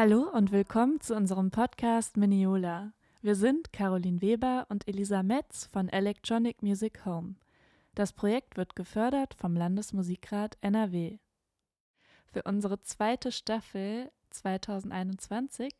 Hallo 0.00 0.30
und 0.32 0.52
willkommen 0.52 1.00
zu 1.00 1.16
unserem 1.16 1.50
Podcast 1.50 2.16
Miniola. 2.16 2.92
Wir 3.20 3.34
sind 3.34 3.72
Caroline 3.72 4.22
Weber 4.22 4.64
und 4.68 4.86
Elisa 4.86 5.24
Metz 5.24 5.66
von 5.72 5.88
Electronic 5.88 6.62
Music 6.62 7.04
Home. 7.04 7.34
Das 7.96 8.12
Projekt 8.12 8.56
wird 8.56 8.76
gefördert 8.76 9.34
vom 9.34 9.56
Landesmusikrat 9.56 10.56
NRW. 10.60 11.18
Für 12.26 12.44
unsere 12.44 12.80
zweite 12.80 13.32
Staffel 13.32 14.12
2021 14.30 15.74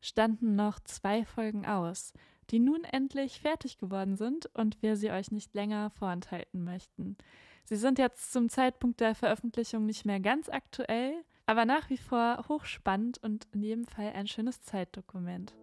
standen 0.00 0.54
noch 0.54 0.78
zwei 0.78 1.24
Folgen 1.24 1.66
aus, 1.66 2.12
die 2.50 2.60
nun 2.60 2.84
endlich 2.84 3.40
fertig 3.40 3.78
geworden 3.78 4.14
sind 4.14 4.46
und 4.54 4.82
wir 4.82 4.94
sie 4.94 5.10
euch 5.10 5.32
nicht 5.32 5.52
länger 5.52 5.90
vorenthalten 5.90 6.62
möchten. 6.62 7.16
Sie 7.64 7.74
sind 7.74 7.98
jetzt 7.98 8.32
zum 8.32 8.48
Zeitpunkt 8.48 9.00
der 9.00 9.16
Veröffentlichung 9.16 9.84
nicht 9.84 10.04
mehr 10.04 10.20
ganz 10.20 10.48
aktuell, 10.48 11.24
aber 11.46 11.64
nach 11.64 11.90
wie 11.90 11.98
vor 11.98 12.44
hochspannend 12.48 13.18
und 13.22 13.46
in 13.52 13.62
jedem 13.62 13.84
Fall 13.86 14.12
ein 14.14 14.26
schönes 14.26 14.62
Zeitdokument. 14.62 15.54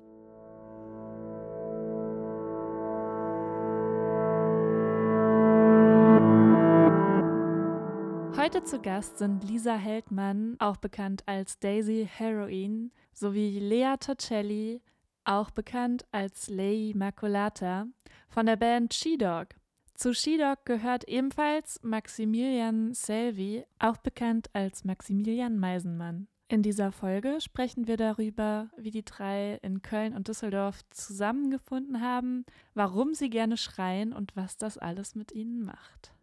Heute 8.38 8.64
zu 8.64 8.80
Gast 8.82 9.20
sind 9.20 9.44
Lisa 9.44 9.76
Heldmann, 9.76 10.56
auch 10.60 10.78
bekannt 10.78 11.24
als 11.28 11.60
Daisy 11.60 12.10
Heroin, 12.12 12.92
sowie 13.14 13.60
Lea 13.60 13.96
Torcelli, 14.00 14.82
auch 15.26 15.52
bekannt 15.52 16.06
als 16.12 16.50
Lei 16.50 16.92
Maculata, 16.96 17.86
von 18.30 18.46
der 18.48 18.56
Band 18.56 18.94
She-Dog. 18.94 19.61
Zu 20.02 20.16
She-Dog 20.16 20.66
gehört 20.66 21.04
ebenfalls 21.04 21.80
Maximilian 21.84 22.92
Selvi, 22.96 23.66
auch 23.78 23.98
bekannt 23.98 24.50
als 24.52 24.84
Maximilian 24.84 25.60
Meisenmann. 25.60 26.28
In 26.48 26.64
dieser 26.64 26.92
Folge 26.92 27.40
sprechen 27.40 27.86
wir 27.86 27.98
darüber, 27.98 28.72
wie 28.78 28.90
die 28.90 29.06
drei 29.06 29.60
in 29.62 29.84
Köln 29.84 30.16
und 30.16 30.28
Düsseldorf 30.28 30.80
zusammengefunden 30.90 32.02
haben, 32.02 32.46
warum 32.74 33.14
sie 33.14 33.30
gerne 33.30 33.58
schreien 33.58 34.12
und 34.12 34.36
was 34.36 34.58
das 34.58 34.80
alles 34.80 35.14
mit 35.14 35.34
ihnen 35.34 35.64
macht. 35.64 36.16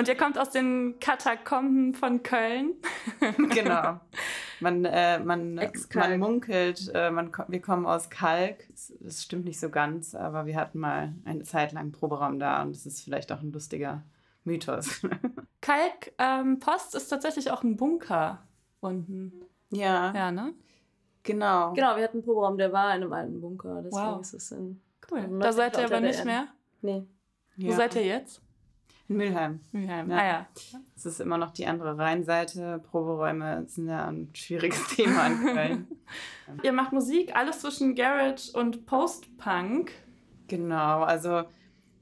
Und 0.00 0.08
ihr 0.08 0.16
kommt 0.16 0.38
aus 0.38 0.48
den 0.48 0.98
Katakomben 0.98 1.92
von 1.92 2.22
Köln. 2.22 2.72
genau. 3.50 4.00
Man, 4.58 4.86
äh, 4.86 5.18
man, 5.18 5.56
man 5.56 6.18
munkelt, 6.18 6.90
äh, 6.94 7.10
man, 7.10 7.30
wir 7.48 7.60
kommen 7.60 7.84
aus 7.84 8.08
Kalk. 8.08 8.66
Das, 9.00 9.22
stimmt 9.22 9.44
nicht 9.44 9.60
so 9.60 9.68
ganz, 9.68 10.14
aber 10.14 10.46
wir 10.46 10.56
hatten 10.56 10.78
mal 10.78 11.12
eine 11.26 11.42
Zeit 11.42 11.72
lang 11.72 11.92
Proberaum 11.92 12.38
da 12.38 12.62
und 12.62 12.74
das 12.74 12.86
ist 12.86 13.02
vielleicht 13.02 13.30
auch 13.30 13.42
ein 13.42 13.52
lustiger 13.52 14.02
Mythos. 14.44 15.02
Kalk 15.60 16.14
ähm, 16.16 16.58
ist 16.94 17.08
tatsächlich 17.08 17.50
auch 17.50 17.62
ein 17.62 17.76
Bunker 17.76 18.38
unten. 18.80 19.44
Ja. 19.68 20.14
Ja, 20.14 20.32
ne? 20.32 20.54
Genau. 21.24 21.74
Genau, 21.74 21.96
wir 21.96 22.04
hatten 22.04 22.16
einen 22.16 22.24
Proberaum, 22.24 22.56
der 22.56 22.72
war 22.72 22.96
in 22.96 23.02
einem 23.02 23.12
alten 23.12 23.40
Bunker. 23.42 23.82
Deswegen 23.84 24.02
wow. 24.02 24.20
ist 24.22 24.32
es 24.32 24.50
in. 24.50 24.80
Cool. 25.10 25.28
Da 25.40 25.52
seid 25.52 25.76
ihr 25.76 25.84
aber 25.84 26.00
nicht 26.00 26.24
mehr? 26.24 26.46
Nee. 26.80 27.06
Wo 27.58 27.72
seid 27.72 27.94
ihr 27.96 28.06
jetzt? 28.06 28.40
Mülheim. 29.10 29.58
Mülheim, 29.72 30.08
ja. 30.08 30.16
ah 30.16 30.24
ja. 30.24 30.46
Das 30.94 31.04
ist 31.04 31.20
immer 31.20 31.36
noch 31.36 31.50
die 31.50 31.66
andere 31.66 31.98
Rheinseite. 31.98 32.80
Proberäume 32.90 33.64
sind 33.66 33.88
ja 33.88 34.06
ein 34.06 34.30
schwieriges 34.34 34.86
Thema 34.94 35.26
in 35.26 35.36
Köln. 35.38 35.88
Ihr 36.62 36.72
macht 36.72 36.92
Musik, 36.92 37.34
alles 37.34 37.60
zwischen 37.60 37.96
Garage 37.96 38.52
und 38.52 38.86
Post-Punk. 38.86 39.90
Genau, 40.46 41.02
also 41.02 41.42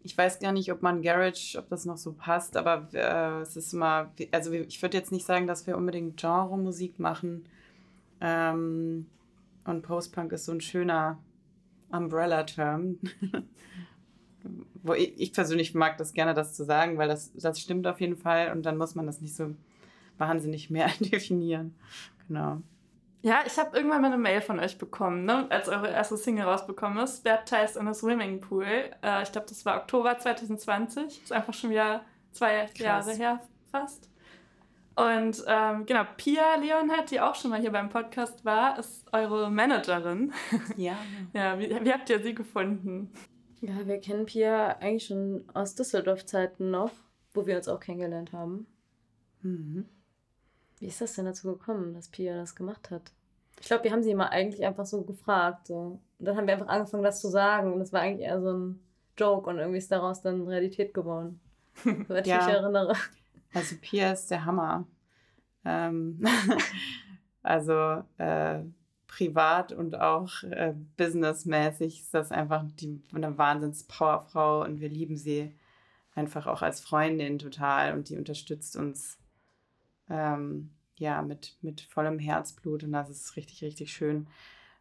ich 0.02 0.16
weiß 0.16 0.38
gar 0.38 0.52
nicht, 0.52 0.70
ob 0.70 0.82
man 0.82 1.00
Garage, 1.00 1.56
ob 1.58 1.70
das 1.70 1.86
noch 1.86 1.96
so 1.96 2.12
passt, 2.12 2.58
aber 2.58 2.88
äh, 2.92 3.40
es 3.40 3.56
ist 3.56 3.72
immer, 3.72 4.12
also 4.30 4.52
ich 4.52 4.80
würde 4.82 4.98
jetzt 4.98 5.10
nicht 5.12 5.24
sagen, 5.24 5.46
dass 5.46 5.66
wir 5.66 5.78
unbedingt 5.78 6.18
Genre-Musik 6.18 6.98
machen. 6.98 7.46
Ähm, 8.20 9.06
und 9.64 9.82
Post-Punk 9.82 10.32
ist 10.32 10.44
so 10.44 10.52
ein 10.52 10.60
schöner 10.60 11.18
Umbrella-Term. 11.90 12.98
wo 14.82 14.94
ich, 14.94 15.18
ich, 15.20 15.32
persönlich 15.32 15.74
mag 15.74 15.98
das 15.98 16.12
gerne, 16.12 16.34
das 16.34 16.54
zu 16.54 16.64
sagen, 16.64 16.98
weil 16.98 17.08
das, 17.08 17.32
das 17.34 17.60
stimmt 17.60 17.86
auf 17.86 18.00
jeden 18.00 18.16
Fall 18.16 18.52
und 18.52 18.64
dann 18.64 18.76
muss 18.76 18.94
man 18.94 19.06
das 19.06 19.20
nicht 19.20 19.34
so 19.34 19.54
wahnsinnig 20.18 20.70
mehr 20.70 20.88
definieren. 21.00 21.74
Genau. 22.26 22.62
Ja, 23.22 23.40
ich 23.44 23.58
habe 23.58 23.76
irgendwann 23.76 24.00
mal 24.00 24.08
eine 24.08 24.18
Mail 24.18 24.40
von 24.40 24.60
euch 24.60 24.78
bekommen, 24.78 25.24
ne, 25.24 25.46
als 25.50 25.68
eure 25.68 25.90
erste 25.90 26.16
Single 26.16 26.44
rausbekommen 26.44 27.02
ist, 27.02 27.24
Baptized 27.24 27.76
in 27.76 27.88
a 27.88 27.94
Swimming 27.94 28.40
Pool. 28.40 28.64
Äh, 29.02 29.22
ich 29.22 29.32
glaube, 29.32 29.48
das 29.48 29.66
war 29.66 29.76
Oktober 29.76 30.16
2020. 30.16 31.24
Ist 31.24 31.32
einfach 31.32 31.52
schon 31.52 31.70
wieder 31.70 32.04
zwei 32.30 32.66
Krass. 32.66 32.78
Jahre 32.78 33.12
her 33.14 33.40
fast. 33.72 34.08
Und 34.94 35.44
ähm, 35.46 35.86
genau, 35.86 36.04
Pia 36.16 36.56
Leonhardt, 36.56 37.10
die 37.10 37.20
auch 37.20 37.34
schon 37.34 37.50
mal 37.50 37.60
hier 37.60 37.70
beim 37.70 37.88
Podcast 37.88 38.44
war, 38.44 38.78
ist 38.78 39.04
eure 39.12 39.50
Managerin. 39.50 40.32
Ja. 40.76 40.96
ja, 41.32 41.58
wie, 41.58 41.70
wie 41.70 41.92
habt 41.92 42.10
ihr 42.10 42.20
sie 42.20 42.34
gefunden? 42.34 43.12
Ja, 43.60 43.86
wir 43.86 44.00
kennen 44.00 44.26
Pia 44.26 44.76
eigentlich 44.78 45.06
schon 45.06 45.44
aus 45.52 45.74
Düsseldorf-Zeiten 45.74 46.70
noch, 46.70 46.92
wo 47.34 47.46
wir 47.46 47.56
uns 47.56 47.68
auch 47.68 47.80
kennengelernt 47.80 48.32
haben. 48.32 48.66
Mhm. 49.42 49.86
Wie 50.78 50.86
ist 50.86 51.00
das 51.00 51.14
denn 51.14 51.24
dazu 51.24 51.52
gekommen, 51.52 51.92
dass 51.94 52.08
Pia 52.08 52.36
das 52.36 52.54
gemacht 52.54 52.90
hat? 52.90 53.10
Ich 53.60 53.66
glaube, 53.66 53.84
wir 53.84 53.90
haben 53.90 54.04
sie 54.04 54.14
mal 54.14 54.28
eigentlich 54.28 54.64
einfach 54.64 54.86
so 54.86 55.02
gefragt. 55.02 55.66
So. 55.66 56.00
Und 56.18 56.24
dann 56.24 56.36
haben 56.36 56.46
wir 56.46 56.54
einfach 56.54 56.68
angefangen, 56.68 57.02
das 57.02 57.20
zu 57.20 57.28
sagen. 57.28 57.72
Und 57.72 57.80
das 57.80 57.92
war 57.92 58.00
eigentlich 58.00 58.26
eher 58.26 58.40
so 58.40 58.52
ein 58.52 58.80
Joke 59.16 59.50
und 59.50 59.58
irgendwie 59.58 59.78
ist 59.78 59.90
daraus 59.90 60.22
dann 60.22 60.46
Realität 60.46 60.94
geworden. 60.94 61.40
Soweit 61.74 62.26
ich 62.26 62.32
ja. 62.32 62.44
mich 62.44 62.54
erinnere. 62.54 62.94
Also 63.52 63.76
Pia 63.80 64.12
ist 64.12 64.30
der 64.30 64.44
Hammer. 64.44 64.86
Ähm 65.64 66.22
also 67.42 68.04
äh, 68.18 68.60
privat 69.08 69.72
und 69.72 69.98
auch 69.98 70.42
äh, 70.44 70.74
businessmäßig 70.96 72.02
ist 72.02 72.14
das 72.14 72.30
einfach 72.30 72.64
die, 72.74 73.02
eine 73.12 73.36
Wahnsinns-Powerfrau 73.36 74.62
und 74.62 74.80
wir 74.80 74.88
lieben 74.88 75.16
sie 75.16 75.52
einfach 76.14 76.46
auch 76.46 76.62
als 76.62 76.80
Freundin 76.80 77.38
total 77.38 77.94
und 77.94 78.08
die 78.10 78.16
unterstützt 78.16 78.76
uns 78.76 79.18
ähm, 80.10 80.70
ja 80.96 81.22
mit, 81.22 81.56
mit 81.62 81.80
vollem 81.80 82.18
Herzblut 82.18 82.84
und 82.84 82.92
das 82.92 83.08
ist 83.08 83.36
richtig, 83.36 83.62
richtig 83.62 83.92
schön. 83.92 84.28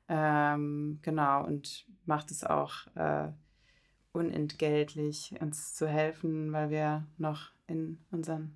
Ähm, 0.09 0.99
genau 1.01 1.45
und 1.45 1.85
macht 2.05 2.31
es 2.31 2.43
auch 2.43 2.73
äh, 2.95 3.29
unentgeltlich, 4.11 5.35
uns 5.39 5.73
zu 5.73 5.87
helfen, 5.87 6.51
weil 6.51 6.69
wir 6.69 7.05
noch 7.17 7.51
in 7.67 7.99
unseren 8.11 8.53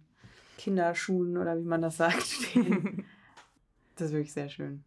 Kinderschuhen 0.58 1.38
oder 1.38 1.58
wie 1.58 1.66
man 1.66 1.82
das 1.82 1.98
sagt 1.98 2.24
stehen. 2.24 3.06
das 3.96 4.08
ist 4.08 4.14
wirklich 4.14 4.34
sehr 4.34 4.50
schön. 4.50 4.84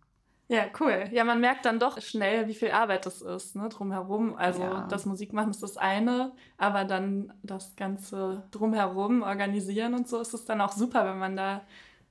Ja, 0.49 0.67
cool. 0.79 1.09
Ja, 1.11 1.25
man 1.25 1.41
merkt 1.41 1.65
dann 1.65 1.79
doch 1.79 2.01
schnell, 2.01 2.49
wie 2.49 2.55
viel 2.55 2.71
Arbeit 2.71 3.07
das 3.07 3.23
ist, 3.23 3.57
ne, 3.57 3.69
drumherum. 3.71 4.37
Also 4.37 4.63
ja. 4.63 4.87
das 4.89 5.07
Musikmachen 5.07 5.51
ist 5.51 5.63
das 5.63 5.79
eine, 5.79 6.33
aber 6.59 6.85
dann 6.85 7.33
das 7.43 7.77
Ganze 7.77 8.43
drumherum 8.51 9.23
organisieren 9.23 9.95
und 9.95 10.07
so 10.07 10.21
ist 10.21 10.35
es 10.35 10.45
dann 10.45 10.61
auch 10.61 10.73
super, 10.73 11.07
wenn 11.07 11.19
man 11.19 11.37
da 11.37 11.63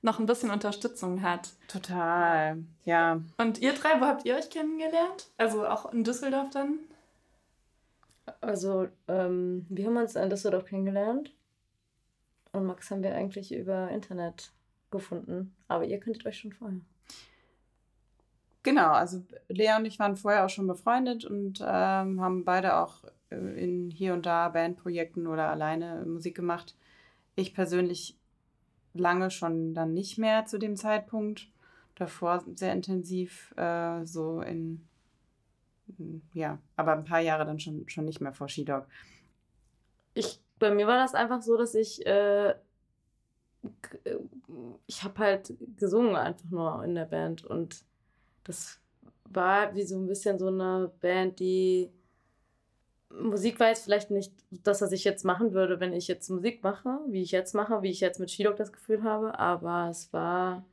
noch 0.02 0.18
ein 0.18 0.26
bisschen 0.26 0.50
Unterstützung 0.50 1.22
hat. 1.22 1.50
Total, 1.68 2.58
ja. 2.84 3.20
Und 3.38 3.60
ihr 3.60 3.72
drei, 3.72 4.00
wo 4.00 4.04
habt 4.04 4.26
ihr 4.26 4.36
euch 4.36 4.50
kennengelernt? 4.50 5.28
Also 5.38 5.66
auch 5.66 5.92
in 5.92 6.04
Düsseldorf 6.04 6.50
dann? 6.50 6.80
Also, 8.40 8.88
ähm, 9.08 9.64
wir 9.68 9.86
haben 9.86 9.96
uns 9.96 10.16
in 10.16 10.28
Düsseldorf 10.28 10.66
kennengelernt. 10.66 11.32
Und 12.52 12.66
Max 12.66 12.90
haben 12.90 13.02
wir 13.02 13.14
eigentlich 13.14 13.54
über 13.54 13.90
Internet 13.90 14.52
gefunden. 14.90 15.54
Aber 15.68 15.84
ihr 15.84 15.98
könntet 15.98 16.26
euch 16.26 16.38
schon 16.38 16.52
vorher. 16.52 16.80
Genau, 18.64 18.92
also 18.92 19.22
Lea 19.48 19.76
und 19.78 19.84
ich 19.84 19.98
waren 19.98 20.16
vorher 20.16 20.46
auch 20.46 20.48
schon 20.48 20.66
befreundet 20.66 21.26
und 21.26 21.60
ähm, 21.60 22.20
haben 22.22 22.46
beide 22.46 22.78
auch 22.78 23.04
äh, 23.28 23.36
in 23.36 23.90
hier 23.90 24.14
und 24.14 24.24
da 24.24 24.48
Bandprojekten 24.48 25.26
oder 25.26 25.50
alleine 25.50 26.02
Musik 26.06 26.34
gemacht. 26.34 26.74
Ich 27.36 27.52
persönlich 27.54 28.18
lange 28.94 29.30
schon 29.30 29.74
dann 29.74 29.92
nicht 29.92 30.16
mehr 30.16 30.46
zu 30.46 30.58
dem 30.58 30.76
Zeitpunkt. 30.76 31.48
Davor 31.94 32.42
sehr 32.56 32.72
intensiv, 32.72 33.52
äh, 33.58 34.06
so 34.06 34.40
in, 34.40 34.88
ja, 36.32 36.58
aber 36.76 36.92
ein 36.92 37.04
paar 37.04 37.20
Jahre 37.20 37.44
dann 37.44 37.60
schon, 37.60 37.86
schon 37.88 38.06
nicht 38.06 38.22
mehr 38.22 38.32
vor 38.32 38.48
Skidog. 38.48 38.86
Ich, 40.14 40.40
bei 40.58 40.74
mir 40.74 40.86
war 40.86 40.96
das 40.96 41.14
einfach 41.14 41.42
so, 41.42 41.58
dass 41.58 41.74
ich, 41.74 42.06
äh, 42.06 42.48
äh 42.50 42.54
ich 44.86 45.04
habe 45.04 45.18
halt 45.18 45.52
gesungen 45.76 46.16
einfach 46.16 46.50
nur 46.50 46.82
in 46.82 46.94
der 46.94 47.04
Band 47.04 47.44
und 47.44 47.84
das 48.44 48.80
war 49.24 49.74
wie 49.74 49.82
so 49.82 49.98
ein 49.98 50.06
bisschen 50.06 50.38
so 50.38 50.48
eine 50.48 50.90
Band, 51.00 51.40
die 51.40 51.90
Musik 53.10 53.60
war 53.60 53.68
jetzt 53.68 53.84
vielleicht 53.84 54.10
nicht 54.10 54.32
das, 54.50 54.80
was 54.82 54.92
ich 54.92 55.04
jetzt 55.04 55.24
machen 55.24 55.52
würde, 55.52 55.80
wenn 55.80 55.92
ich 55.92 56.08
jetzt 56.08 56.28
Musik 56.30 56.62
mache, 56.62 56.98
wie 57.08 57.22
ich 57.22 57.30
jetzt 57.30 57.54
mache, 57.54 57.82
wie 57.82 57.90
ich 57.90 58.00
jetzt 58.00 58.18
mit 58.20 58.30
Shidok 58.30 58.56
das 58.56 58.72
Gefühl 58.72 59.02
habe, 59.02 59.38
aber 59.38 59.88
es 59.90 60.12
war 60.12 60.64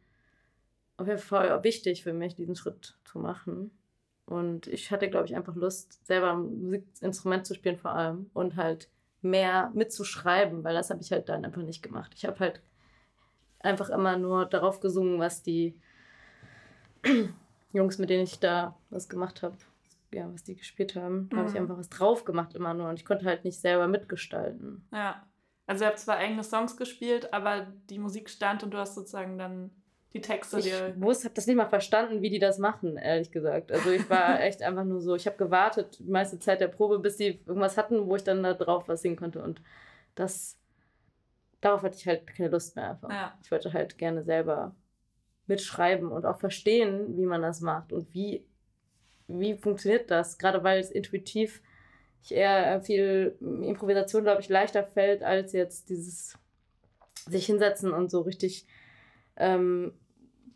auf 0.98 1.08
jeden 1.08 1.20
Fall 1.20 1.64
wichtig 1.64 2.04
für 2.04 2.14
mich, 2.14 2.36
diesen 2.36 2.56
Schritt 2.56 2.98
zu 3.04 3.20
machen. 3.20 3.72
Und 4.26 4.68
ich 4.68 4.92
hatte, 4.92 5.10
glaube 5.10 5.26
ich, 5.26 5.36
einfach 5.36 5.56
Lust, 5.56 6.06
selber 6.06 6.34
ein 6.34 6.64
Musikinstrument 6.64 7.46
zu 7.46 7.54
spielen 7.54 7.78
vor 7.78 7.92
allem 7.92 8.30
und 8.34 8.56
halt 8.56 8.90
mehr 9.22 9.72
mitzuschreiben, 9.74 10.64
weil 10.64 10.74
das 10.74 10.90
habe 10.90 11.02
ich 11.02 11.12
halt 11.12 11.30
dann 11.30 11.46
einfach 11.46 11.62
nicht 11.62 11.84
gemacht. 11.84 12.14
Ich 12.16 12.26
habe 12.26 12.40
halt 12.40 12.62
einfach 13.60 13.90
immer 13.90 14.18
nur 14.18 14.46
darauf 14.46 14.80
gesungen, 14.80 15.20
was 15.20 15.44
die 15.44 15.80
Jungs, 17.74 17.98
mit 17.98 18.10
denen 18.10 18.24
ich 18.24 18.40
da 18.40 18.76
was 18.90 19.08
gemacht 19.10 19.42
habe, 19.44 19.56
ja, 20.14 20.32
was 20.34 20.44
die 20.44 20.56
gespielt 20.56 20.96
haben, 20.96 21.30
da 21.30 21.38
habe 21.38 21.48
ich 21.48 21.54
Mhm. 21.56 21.62
einfach 21.62 21.78
was 21.78 21.90
drauf 21.90 22.26
gemacht 22.26 22.54
immer 22.56 22.74
nur 22.74 22.90
und 22.90 23.00
ich 23.00 23.06
konnte 23.06 23.26
halt 23.26 23.46
nicht 23.46 23.60
selber 23.60 23.88
mitgestalten. 23.88 24.86
Ja. 24.92 25.26
Also 25.68 25.86
ihr 25.86 25.88
habt 25.88 26.00
zwar 26.00 26.18
eigene 26.18 26.44
Songs 26.44 26.76
gespielt, 26.76 27.34
aber 27.34 27.68
die 27.90 28.00
Musik 28.00 28.30
stand 28.30 28.62
und 28.64 28.72
du 28.74 28.78
hast 28.78 28.96
sozusagen 28.96 29.38
dann 29.38 29.70
die 30.14 30.20
Texte 30.20 30.60
Ich 30.60 30.66
dir. 30.66 30.94
wusste, 30.98 31.26
habe 31.26 31.36
das 31.36 31.48
nicht 31.48 31.56
mal 31.56 31.70
verstanden, 31.70 32.22
wie 32.22 32.30
die 32.30 32.40
das 32.40 32.58
machen, 32.58 32.98
ehrlich 32.98 33.32
gesagt. 33.32 33.72
Also 33.72 33.90
ich 33.92 34.10
war 34.10 34.40
echt 34.42 34.62
einfach 34.64 34.84
nur 34.84 35.00
so, 35.00 35.16
ich 35.16 35.26
habe 35.28 35.38
gewartet 35.38 36.00
die 36.00 36.12
meiste 36.12 36.40
Zeit 36.40 36.60
der 36.60 36.68
Probe, 36.68 37.00
bis 37.00 37.16
die 37.16 37.40
irgendwas 37.46 37.78
hatten, 37.78 38.08
wo 38.08 38.18
ich 38.18 38.24
dann 38.26 38.44
da 38.44 38.54
drauf 38.54 38.90
was 38.90 39.02
singen 39.02 39.16
konnte 39.16 39.42
und 39.42 39.62
das, 40.16 40.58
darauf 41.62 41.84
hatte 41.84 41.96
ich 41.96 42.06
halt 42.06 42.28
keine 42.28 42.50
Lust 42.50 42.76
mehr 42.76 42.90
einfach. 42.90 43.10
Ja. 43.10 43.38
Ich 43.42 43.50
wollte 43.52 43.72
halt 43.72 43.98
gerne 43.98 44.24
selber 44.24 44.76
mitschreiben 45.52 46.08
und 46.12 46.26
auch 46.26 46.40
verstehen, 46.40 47.18
wie 47.18 47.26
man 47.26 47.42
das 47.42 47.62
macht 47.62 47.94
und 47.94 48.14
wie, 48.14 48.44
wie 49.28 49.56
funktioniert 49.56 50.10
das, 50.10 50.38
gerade 50.38 50.64
weil 50.64 50.80
es 50.80 50.92
intuitiv 50.92 51.62
ich 52.24 52.34
eher 52.34 52.76
äh, 52.76 52.82
viel 52.82 53.36
Improvisation, 53.42 54.24
glaube 54.24 54.42
ich, 54.42 54.50
leichter 54.50 54.84
fällt, 54.84 55.24
als 55.24 55.54
jetzt 55.54 55.90
dieses 55.90 56.38
sich 57.28 57.46
hinsetzen 57.46 57.92
und 57.94 58.12
so 58.12 58.22
richtig 58.22 58.66
ähm, 59.38 59.94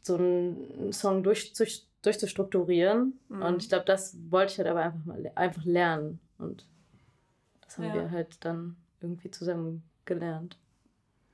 so 0.01 0.15
einen 0.15 0.93
Song 0.93 1.23
durch, 1.23 1.53
durch, 1.53 1.87
durchzustrukturieren. 2.03 3.19
Mhm. 3.29 3.41
Und 3.41 3.63
ich 3.63 3.69
glaube, 3.69 3.85
das 3.85 4.15
wollte 4.29 4.53
ich 4.53 4.57
halt 4.59 4.67
aber 4.67 4.81
einfach 4.83 5.05
mal 5.05 5.31
einfach 5.35 5.65
lernen. 5.65 6.19
Und 6.37 6.65
das 7.61 7.77
haben 7.77 7.85
Ja. 7.85 7.93
wir 7.95 8.11
halt 8.11 8.43
dann 8.45 8.75
irgendwie 9.01 9.31
zusammen 9.31 9.83
gelernt. 10.05 10.57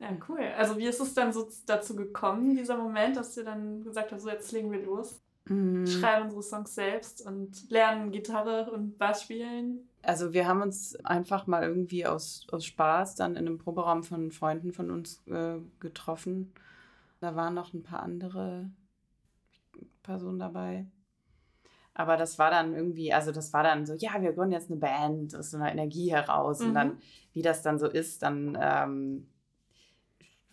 Ja, 0.01 0.09
cool. 0.27 0.41
Also 0.57 0.77
wie 0.79 0.87
ist 0.87 0.99
es 0.99 1.13
dann 1.13 1.31
so 1.31 1.47
dazu 1.67 1.95
gekommen, 1.95 2.55
dieser 2.55 2.75
Moment, 2.75 3.15
dass 3.17 3.37
ihr 3.37 3.43
dann 3.45 3.83
gesagt 3.83 4.11
habt, 4.11 4.21
so 4.21 4.29
jetzt 4.29 4.51
legen 4.51 4.71
wir 4.71 4.83
los, 4.83 5.21
Mhm. 5.45 5.85
schreiben 5.85 6.25
unsere 6.25 6.43
Songs 6.43 6.73
selbst 6.75 7.25
und 7.25 7.69
lernen 7.69 8.11
Gitarre 8.11 8.71
und 8.71 8.97
Bass 8.97 9.23
spielen? 9.23 9.87
Also 10.01 10.33
wir 10.33 10.47
haben 10.47 10.61
uns 10.63 10.95
einfach 11.05 11.45
mal 11.45 11.63
irgendwie 11.63 12.05
aus, 12.07 12.47
aus 12.51 12.65
Spaß 12.65 13.15
dann 13.15 13.35
in 13.35 13.45
einem 13.47 13.59
Proberaum 13.59 14.03
von 14.03 14.31
Freunden 14.31 14.73
von 14.73 14.89
uns 14.89 15.21
äh, 15.27 15.57
getroffen. 15.79 16.51
Da 17.19 17.35
waren 17.35 17.53
noch 17.53 17.73
ein 17.73 17.83
paar 17.83 18.01
andere 18.01 18.71
Personen 20.01 20.39
dabei. 20.39 20.87
Aber 21.93 22.17
das 22.17 22.39
war 22.39 22.49
dann 22.49 22.73
irgendwie, 22.73 23.13
also 23.13 23.31
das 23.31 23.53
war 23.53 23.63
dann 23.63 23.85
so, 23.85 23.93
ja, 23.93 24.19
wir 24.21 24.33
gründen 24.33 24.53
jetzt 24.53 24.71
eine 24.71 24.79
Band 24.79 25.35
aus 25.35 25.51
so 25.51 25.57
einer 25.57 25.71
Energie 25.71 26.11
heraus. 26.11 26.59
Mhm. 26.59 26.67
Und 26.69 26.73
dann, 26.73 26.97
wie 27.33 27.41
das 27.43 27.61
dann 27.61 27.77
so 27.77 27.87
ist, 27.87 28.23
dann, 28.23 28.57
ähm, 28.59 29.27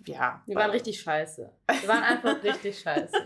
ja. 0.07 0.43
Wir 0.47 0.55
waren 0.57 0.71
richtig 0.71 1.01
scheiße. 1.01 1.51
Wir 1.81 1.89
waren 1.89 2.03
einfach 2.03 2.43
richtig 2.43 2.79
scheiße. 2.81 3.13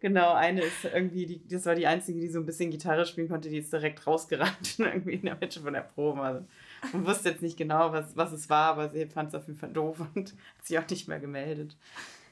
Genau, 0.00 0.34
eine 0.34 0.60
ist 0.60 0.84
irgendwie, 0.84 1.24
die, 1.26 1.48
das 1.48 1.64
war 1.64 1.74
die 1.74 1.86
einzige, 1.86 2.20
die 2.20 2.28
so 2.28 2.38
ein 2.38 2.46
bisschen 2.46 2.70
Gitarre 2.70 3.06
spielen 3.06 3.28
konnte, 3.28 3.48
die 3.48 3.58
ist 3.58 3.72
direkt 3.72 4.06
rausgerannt, 4.06 4.74
irgendwie 4.78 5.14
in 5.14 5.22
der 5.22 5.36
Mitte 5.36 5.60
von 5.60 5.72
der 5.72 5.80
Probe. 5.80 6.20
Also, 6.20 6.44
man 6.92 7.06
wusste 7.06 7.30
jetzt 7.30 7.40
nicht 7.42 7.56
genau, 7.56 7.92
was, 7.92 8.14
was 8.14 8.30
es 8.32 8.48
war, 8.50 8.72
aber 8.72 8.90
sie 8.90 9.06
fand 9.06 9.30
es 9.30 9.34
auf 9.34 9.46
jeden 9.46 9.58
Fall 9.58 9.70
doof 9.72 9.98
und 10.14 10.32
hat 10.58 10.66
sich 10.66 10.78
auch 10.78 10.88
nicht 10.88 11.08
mehr 11.08 11.18
gemeldet. 11.18 11.76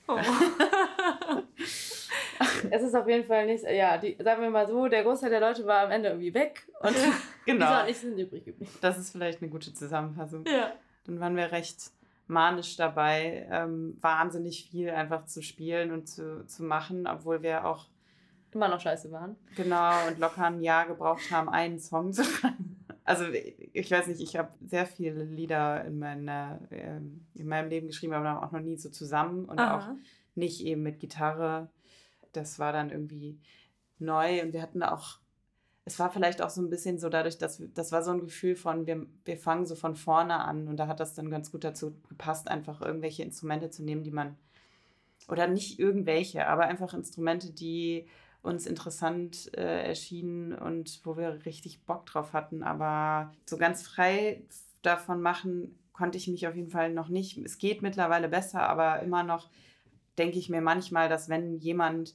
Oh. 0.07 0.19
Es 2.71 2.83
ist 2.83 2.95
auf 2.95 3.09
jeden 3.09 3.27
Fall 3.27 3.47
nicht, 3.47 3.65
ja, 3.65 3.97
die, 3.97 4.17
sagen 4.23 4.43
wir 4.43 4.51
mal 4.51 4.67
so, 4.67 4.87
der 4.89 5.03
Großteil 5.03 5.31
der 5.31 5.41
Leute 5.41 5.65
war 5.67 5.85
am 5.85 5.91
Ende 5.91 6.09
irgendwie 6.11 6.35
weg 6.35 6.67
und 6.81 6.95
Genau, 7.47 7.87
ich 7.87 7.99
sind 7.99 8.19
übrig 8.19 8.45
geblieben. 8.45 8.71
das 8.81 8.99
ist 8.99 9.11
vielleicht 9.11 9.41
eine 9.41 9.51
gute 9.51 9.73
Zusammenfassung. 9.73 10.45
ja. 10.47 10.73
Dann 11.07 11.21
waren 11.21 11.37
wir 11.37 11.53
recht 11.53 11.77
manisch 12.27 12.77
dabei, 12.77 13.47
ähm, 13.51 13.97
wahnsinnig 14.01 14.69
viel 14.71 14.91
einfach 14.91 15.27
zu 15.27 15.43
spielen 15.43 15.93
und 15.93 16.09
zu, 16.09 16.47
zu 16.47 16.63
machen, 16.63 17.07
obwohl 17.07 17.43
wir 17.43 17.67
auch 17.67 17.87
Immer 18.55 18.69
noch 18.69 18.81
scheiße 18.81 19.11
waren. 19.11 19.35
Genau, 19.57 20.07
und 20.07 20.21
locker 20.21 20.45
ein 20.45 20.63
Jahr 20.63 20.87
gebraucht 20.87 21.29
haben, 21.33 21.49
einen 21.49 21.81
Song 21.81 22.13
zu 22.13 22.25
schreiben. 22.25 22.71
Also 23.07 23.27
ich 23.29 23.91
weiß 23.91 24.07
nicht, 24.07 24.23
ich 24.23 24.35
habe 24.35 24.49
sehr 24.65 24.87
viele 24.87 25.25
Lieder 25.25 25.85
in, 25.85 25.99
meiner, 25.99 26.59
ähm, 26.71 27.27
in 27.35 27.47
meinem 27.47 27.69
Leben 27.69 27.89
geschrieben, 27.89 28.15
aber 28.15 28.43
auch 28.43 28.51
noch 28.51 28.63
nie 28.63 28.79
so 28.79 28.89
zusammen 28.89 29.45
und 29.45 29.59
auch 29.59 29.83
Aha. 29.83 29.97
nicht 30.35 30.65
eben 30.65 30.83
mit 30.83 31.01
Gitarre. 31.01 31.69
Das 32.33 32.59
war 32.59 32.73
dann 32.73 32.89
irgendwie 32.89 33.39
neu 33.99 34.43
und 34.43 34.55
wir 34.55 34.63
hatten 34.63 34.83
auch, 34.83 35.19
es 35.87 35.99
war 35.99 36.11
vielleicht 36.11 36.41
auch 36.41 36.51
so 36.51 36.63
ein 36.63 36.71
bisschen 36.71 36.99
so 36.99 37.09
dadurch, 37.09 37.37
dass 37.37 37.63
das 37.75 37.93
war 37.93 38.03
so 38.03 38.11
ein 38.11 38.21
Gefühl 38.21 38.57
von, 38.57 38.87
wir, 38.87 39.07
wir 39.25 39.37
fangen 39.37 39.67
so 39.67 39.75
von 39.75 39.97
vorne 39.97 40.41
an 40.41 40.67
und 40.69 40.79
da 40.79 40.87
hat 40.87 41.01
das 41.01 41.15
dann 41.15 41.31
ganz 41.31 41.53
gut 41.53 41.65
dazu 41.65 41.95
gepasst, 42.09 42.49
einfach 42.49 42.81
irgendwelche 42.81 43.23
Instrumente 43.23 43.71
zu 43.71 43.83
nehmen, 43.83 44.03
die 44.03 44.11
man, 44.11 44.37
oder 45.29 45.47
nicht 45.47 45.79
irgendwelche, 45.79 46.47
aber 46.47 46.65
einfach 46.65 46.95
Instrumente, 46.95 47.53
die 47.53 48.07
uns 48.43 48.67
interessant 48.67 49.51
äh, 49.57 49.87
erschienen 49.87 50.53
und 50.53 51.01
wo 51.05 51.17
wir 51.17 51.45
richtig 51.47 51.83
Bock 51.85 52.07
drauf 52.07 52.33
hatten. 52.33 52.63
Aber 52.63 53.33
so 53.47 53.57
ganz 53.57 53.83
frei 53.83 54.43
davon 54.83 55.21
machen 55.21 55.79
konnte 55.93 56.19
ich 56.19 56.29
mich 56.29 56.47
auf 56.47 56.55
jeden 56.55 56.71
Fall 56.71 56.93
noch 56.93 57.09
nicht. 57.09 57.39
Es 57.39 57.59
geht 57.59 57.81
mittlerweile 57.81 58.29
besser, 58.29 58.69
aber 58.69 59.01
immer 59.01 59.23
noch 59.23 59.49
denke 60.19 60.39
ich 60.39 60.51
mir 60.51 60.61
manchmal, 60.61 61.09
dass 61.09 61.29
wenn 61.29 61.59
jemand 61.59 62.15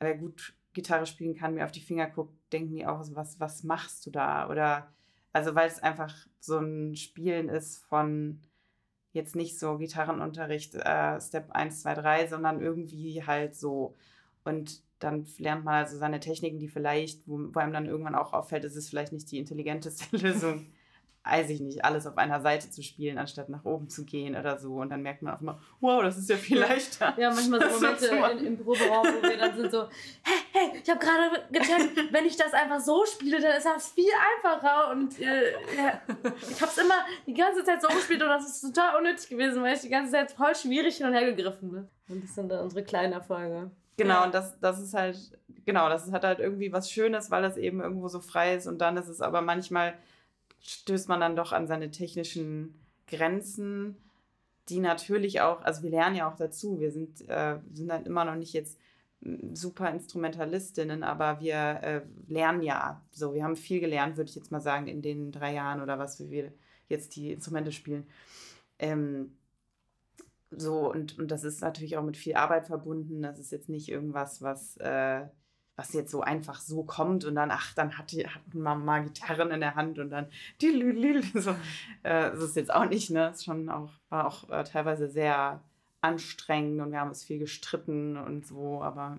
äh, 0.00 0.16
gut 0.16 0.54
Gitarre 0.72 1.06
spielen 1.06 1.34
kann, 1.34 1.54
mir 1.54 1.64
auf 1.64 1.72
die 1.72 1.80
Finger 1.80 2.06
guckt, 2.08 2.34
denken 2.52 2.74
die 2.74 2.86
auch, 2.86 3.02
so, 3.02 3.16
was, 3.16 3.40
was 3.40 3.64
machst 3.64 4.06
du 4.06 4.10
da? 4.10 4.48
Oder 4.48 4.88
also 5.32 5.54
weil 5.54 5.68
es 5.68 5.82
einfach 5.82 6.14
so 6.40 6.58
ein 6.58 6.96
Spielen 6.96 7.48
ist 7.48 7.84
von 7.84 8.40
jetzt 9.12 9.36
nicht 9.36 9.58
so 9.58 9.78
Gitarrenunterricht, 9.78 10.74
äh, 10.74 11.20
Step 11.20 11.50
1, 11.50 11.82
2, 11.82 11.94
3, 11.94 12.26
sondern 12.28 12.60
irgendwie 12.60 13.24
halt 13.24 13.56
so. 13.56 13.96
Und 14.44 14.82
dann 14.98 15.26
lernt 15.38 15.64
man 15.64 15.74
also 15.74 15.96
seine 15.96 16.20
Techniken, 16.20 16.58
die 16.58 16.68
vielleicht, 16.68 17.26
wo, 17.28 17.38
wo 17.52 17.58
einem 17.58 17.72
dann 17.72 17.86
irgendwann 17.86 18.14
auch 18.14 18.32
auffällt, 18.32 18.64
es 18.64 18.76
ist 18.76 18.90
vielleicht 18.90 19.12
nicht 19.12 19.30
die 19.30 19.38
intelligenteste 19.38 20.16
Lösung, 20.16 20.66
weiß 21.24 21.50
ich 21.50 21.60
nicht, 21.60 21.84
alles 21.84 22.06
auf 22.06 22.16
einer 22.16 22.40
Seite 22.40 22.70
zu 22.70 22.82
spielen, 22.82 23.18
anstatt 23.18 23.48
nach 23.48 23.64
oben 23.64 23.88
zu 23.88 24.04
gehen 24.04 24.36
oder 24.36 24.58
so. 24.58 24.76
Und 24.76 24.90
dann 24.90 25.02
merkt 25.02 25.22
man 25.22 25.34
auch 25.34 25.40
immer, 25.40 25.60
wow, 25.80 26.02
das 26.02 26.16
ist 26.16 26.30
ja 26.30 26.36
viel 26.36 26.58
leichter. 26.58 27.14
Ja, 27.18 27.30
manchmal 27.32 27.60
so 27.60 27.80
Momente 27.80 28.06
in, 28.38 28.46
im 28.46 28.58
Proberaum, 28.58 29.06
wo 29.06 29.22
wir 29.22 29.36
dann 29.36 29.56
sind 29.56 29.70
so, 29.70 29.88
hey, 30.22 30.37
ich 30.88 30.94
habe 30.94 31.04
gerade 31.04 31.42
gecheckt, 31.52 32.12
wenn 32.12 32.24
ich 32.24 32.36
das 32.36 32.54
einfach 32.54 32.80
so 32.80 33.04
spiele, 33.04 33.40
dann 33.40 33.56
ist 33.56 33.66
das 33.66 33.92
viel 33.92 34.10
einfacher. 34.36 34.90
Und 34.92 35.20
äh, 35.20 35.52
ja, 35.76 36.00
ich 36.50 36.60
habe 36.62 36.72
es 36.72 36.78
immer 36.78 36.94
die 37.26 37.34
ganze 37.34 37.62
Zeit 37.62 37.82
so 37.82 37.88
gespielt 37.88 38.22
und 38.22 38.28
das 38.28 38.46
ist 38.46 38.62
total 38.62 38.96
unnötig 38.96 39.28
gewesen, 39.28 39.62
weil 39.62 39.74
ich 39.74 39.82
die 39.82 39.90
ganze 39.90 40.12
Zeit 40.12 40.32
voll 40.32 40.54
schwierig 40.54 40.96
hin 40.96 41.06
und 41.06 41.12
her 41.12 41.30
gegriffen 41.30 41.70
bin. 41.70 41.88
Und 42.08 42.24
das 42.24 42.34
sind 42.34 42.48
dann 42.48 42.60
unsere 42.60 42.82
kleinen 42.84 43.12
Erfolge. 43.12 43.70
Genau, 43.98 44.24
und 44.24 44.32
das, 44.32 44.58
das 44.60 44.80
ist 44.80 44.94
halt, 44.94 45.18
genau, 45.66 45.90
das 45.90 46.10
hat 46.10 46.24
halt 46.24 46.38
irgendwie 46.38 46.72
was 46.72 46.90
Schönes, 46.90 47.30
weil 47.30 47.42
das 47.42 47.58
eben 47.58 47.80
irgendwo 47.80 48.08
so 48.08 48.20
frei 48.20 48.54
ist. 48.54 48.66
Und 48.66 48.80
dann 48.80 48.96
ist 48.96 49.08
es 49.08 49.20
aber 49.20 49.42
manchmal, 49.42 49.94
stößt 50.62 51.08
man 51.08 51.20
dann 51.20 51.36
doch 51.36 51.52
an 51.52 51.66
seine 51.66 51.90
technischen 51.90 52.80
Grenzen, 53.08 53.96
die 54.70 54.80
natürlich 54.80 55.42
auch, 55.42 55.60
also 55.62 55.82
wir 55.82 55.90
lernen 55.90 56.16
ja 56.16 56.30
auch 56.30 56.36
dazu. 56.36 56.80
Wir 56.80 56.92
sind, 56.92 57.28
äh, 57.28 57.58
sind 57.74 57.92
halt 57.92 58.06
immer 58.06 58.24
noch 58.24 58.36
nicht 58.36 58.54
jetzt 58.54 58.78
super 59.20 59.90
Instrumentalistinnen, 59.90 61.02
aber 61.02 61.40
wir 61.40 61.54
äh, 61.56 62.02
lernen 62.28 62.62
ja. 62.62 63.02
So, 63.10 63.34
wir 63.34 63.44
haben 63.44 63.56
viel 63.56 63.80
gelernt, 63.80 64.16
würde 64.16 64.30
ich 64.30 64.36
jetzt 64.36 64.52
mal 64.52 64.60
sagen, 64.60 64.86
in 64.86 65.02
den 65.02 65.32
drei 65.32 65.54
Jahren 65.54 65.82
oder 65.82 65.98
was, 65.98 66.20
wie 66.20 66.30
wir 66.30 66.52
jetzt 66.88 67.16
die 67.16 67.32
Instrumente 67.32 67.72
spielen. 67.72 68.06
Ähm, 68.78 69.36
so, 70.50 70.90
und, 70.90 71.18
und 71.18 71.30
das 71.30 71.44
ist 71.44 71.60
natürlich 71.60 71.96
auch 71.96 72.04
mit 72.04 72.16
viel 72.16 72.34
Arbeit 72.34 72.66
verbunden. 72.66 73.22
Das 73.22 73.38
ist 73.38 73.52
jetzt 73.52 73.68
nicht 73.68 73.88
irgendwas, 73.88 74.40
was, 74.40 74.76
äh, 74.78 75.26
was 75.76 75.92
jetzt 75.92 76.10
so 76.10 76.22
einfach 76.22 76.60
so 76.60 76.84
kommt 76.84 77.24
und 77.24 77.34
dann, 77.34 77.50
ach, 77.50 77.74
dann 77.74 77.98
hat 77.98 78.12
die, 78.12 78.26
hatten 78.26 78.62
wir 78.62 78.74
mal 78.74 79.04
Gitarren 79.04 79.50
in 79.50 79.60
der 79.60 79.74
Hand 79.74 79.98
und 79.98 80.10
dann 80.10 80.26
die. 80.60 81.22
So, 81.34 81.50
äh, 82.02 82.30
das 82.30 82.40
ist 82.40 82.56
jetzt 82.56 82.72
auch 82.72 82.86
nicht, 82.88 83.10
ne? 83.10 83.30
Ist 83.30 83.44
schon 83.44 83.68
auch, 83.68 83.92
war 84.08 84.26
auch 84.26 84.48
äh, 84.50 84.64
teilweise 84.64 85.08
sehr 85.08 85.62
anstrengend 86.00 86.80
und 86.80 86.92
wir 86.92 87.00
haben 87.00 87.08
uns 87.08 87.24
viel 87.24 87.38
gestritten 87.38 88.16
und 88.16 88.46
so, 88.46 88.82
aber 88.82 89.18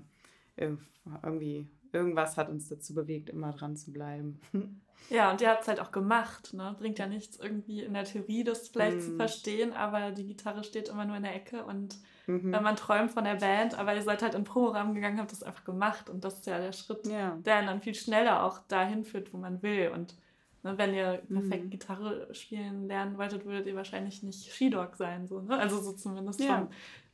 irg- 0.57 0.77
irgendwie, 1.24 1.67
irgendwas 1.91 2.38
hat 2.38 2.50
uns 2.50 2.69
dazu 2.69 2.93
bewegt, 2.93 3.29
immer 3.29 3.51
dran 3.51 3.75
zu 3.75 3.91
bleiben. 3.91 4.39
Ja, 5.09 5.31
und 5.31 5.39
ihr 5.39 5.50
habt 5.50 5.62
es 5.62 5.67
halt 5.69 5.79
auch 5.79 5.91
gemacht. 5.93 6.53
Ne? 6.53 6.75
Bringt 6.77 7.00
ja 7.00 7.07
nichts, 7.07 7.38
irgendwie 7.38 7.81
in 7.81 7.93
der 7.93 8.03
Theorie 8.03 8.43
das 8.43 8.67
vielleicht 8.67 9.01
zu 9.01 9.12
Mm. 9.12 9.15
verstehen, 9.15 9.71
aber 9.74 10.12
die 10.12 10.25
Gitarre 10.27 10.63
steht 10.65 10.89
immer 10.89 11.05
nur 11.05 11.15
in 11.15 11.24
der 11.24 11.33
Ecke 11.33 11.63
und 11.63 11.95
Mhm. 12.27 12.51
wenn 12.51 12.62
man 12.62 12.75
träumt 12.75 13.09
von 13.12 13.24
der 13.24 13.36
Band, 13.36 13.79
aber 13.79 13.95
ihr 13.95 14.01
seid 14.03 14.21
halt 14.21 14.36
in 14.36 14.41
den 14.41 14.48
Proberaum 14.48 14.93
gegangen, 14.93 15.17
habt 15.19 15.31
das 15.31 15.41
einfach 15.41 15.63
gemacht 15.63 16.09
und 16.09 16.25
das 16.25 16.39
ist 16.39 16.48
ja 16.48 16.59
der 16.59 16.74
Schritt, 16.74 17.07
ja. 17.07 17.38
der 17.43 17.65
dann 17.65 17.81
viel 17.81 17.95
schneller 17.95 18.43
auch 18.43 18.59
dahin 18.67 19.05
führt, 19.05 19.33
wo 19.33 19.38
man 19.38 19.63
will. 19.63 19.89
Und 19.95 20.15
ne, 20.63 20.77
wenn 20.77 20.93
ihr 20.93 21.21
perfekt 21.31 21.65
Mhm. 21.65 21.69
Gitarre 21.69 22.33
spielen 22.33 22.87
lernen 22.87 23.17
wolltet, 23.17 23.45
würdet 23.45 23.67
ihr 23.67 23.75
wahrscheinlich 23.75 24.23
nicht 24.23 24.51
Skidog 24.51 24.95
sein. 24.95 25.27
So, 25.27 25.41
ne? 25.41 25.57
Also 25.57 25.79
so 25.81 25.93
zumindest 25.93 26.39
Ja. 26.41 26.57
vom, 26.59 26.69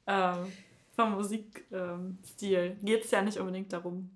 ähm, 0.08 0.52
vom 0.96 1.12
Musikstil 1.14 2.78
geht 2.82 3.06
es 3.06 3.12
ja 3.12 3.22
nicht 3.22 3.38
unbedingt 3.40 3.72
darum, 3.74 4.10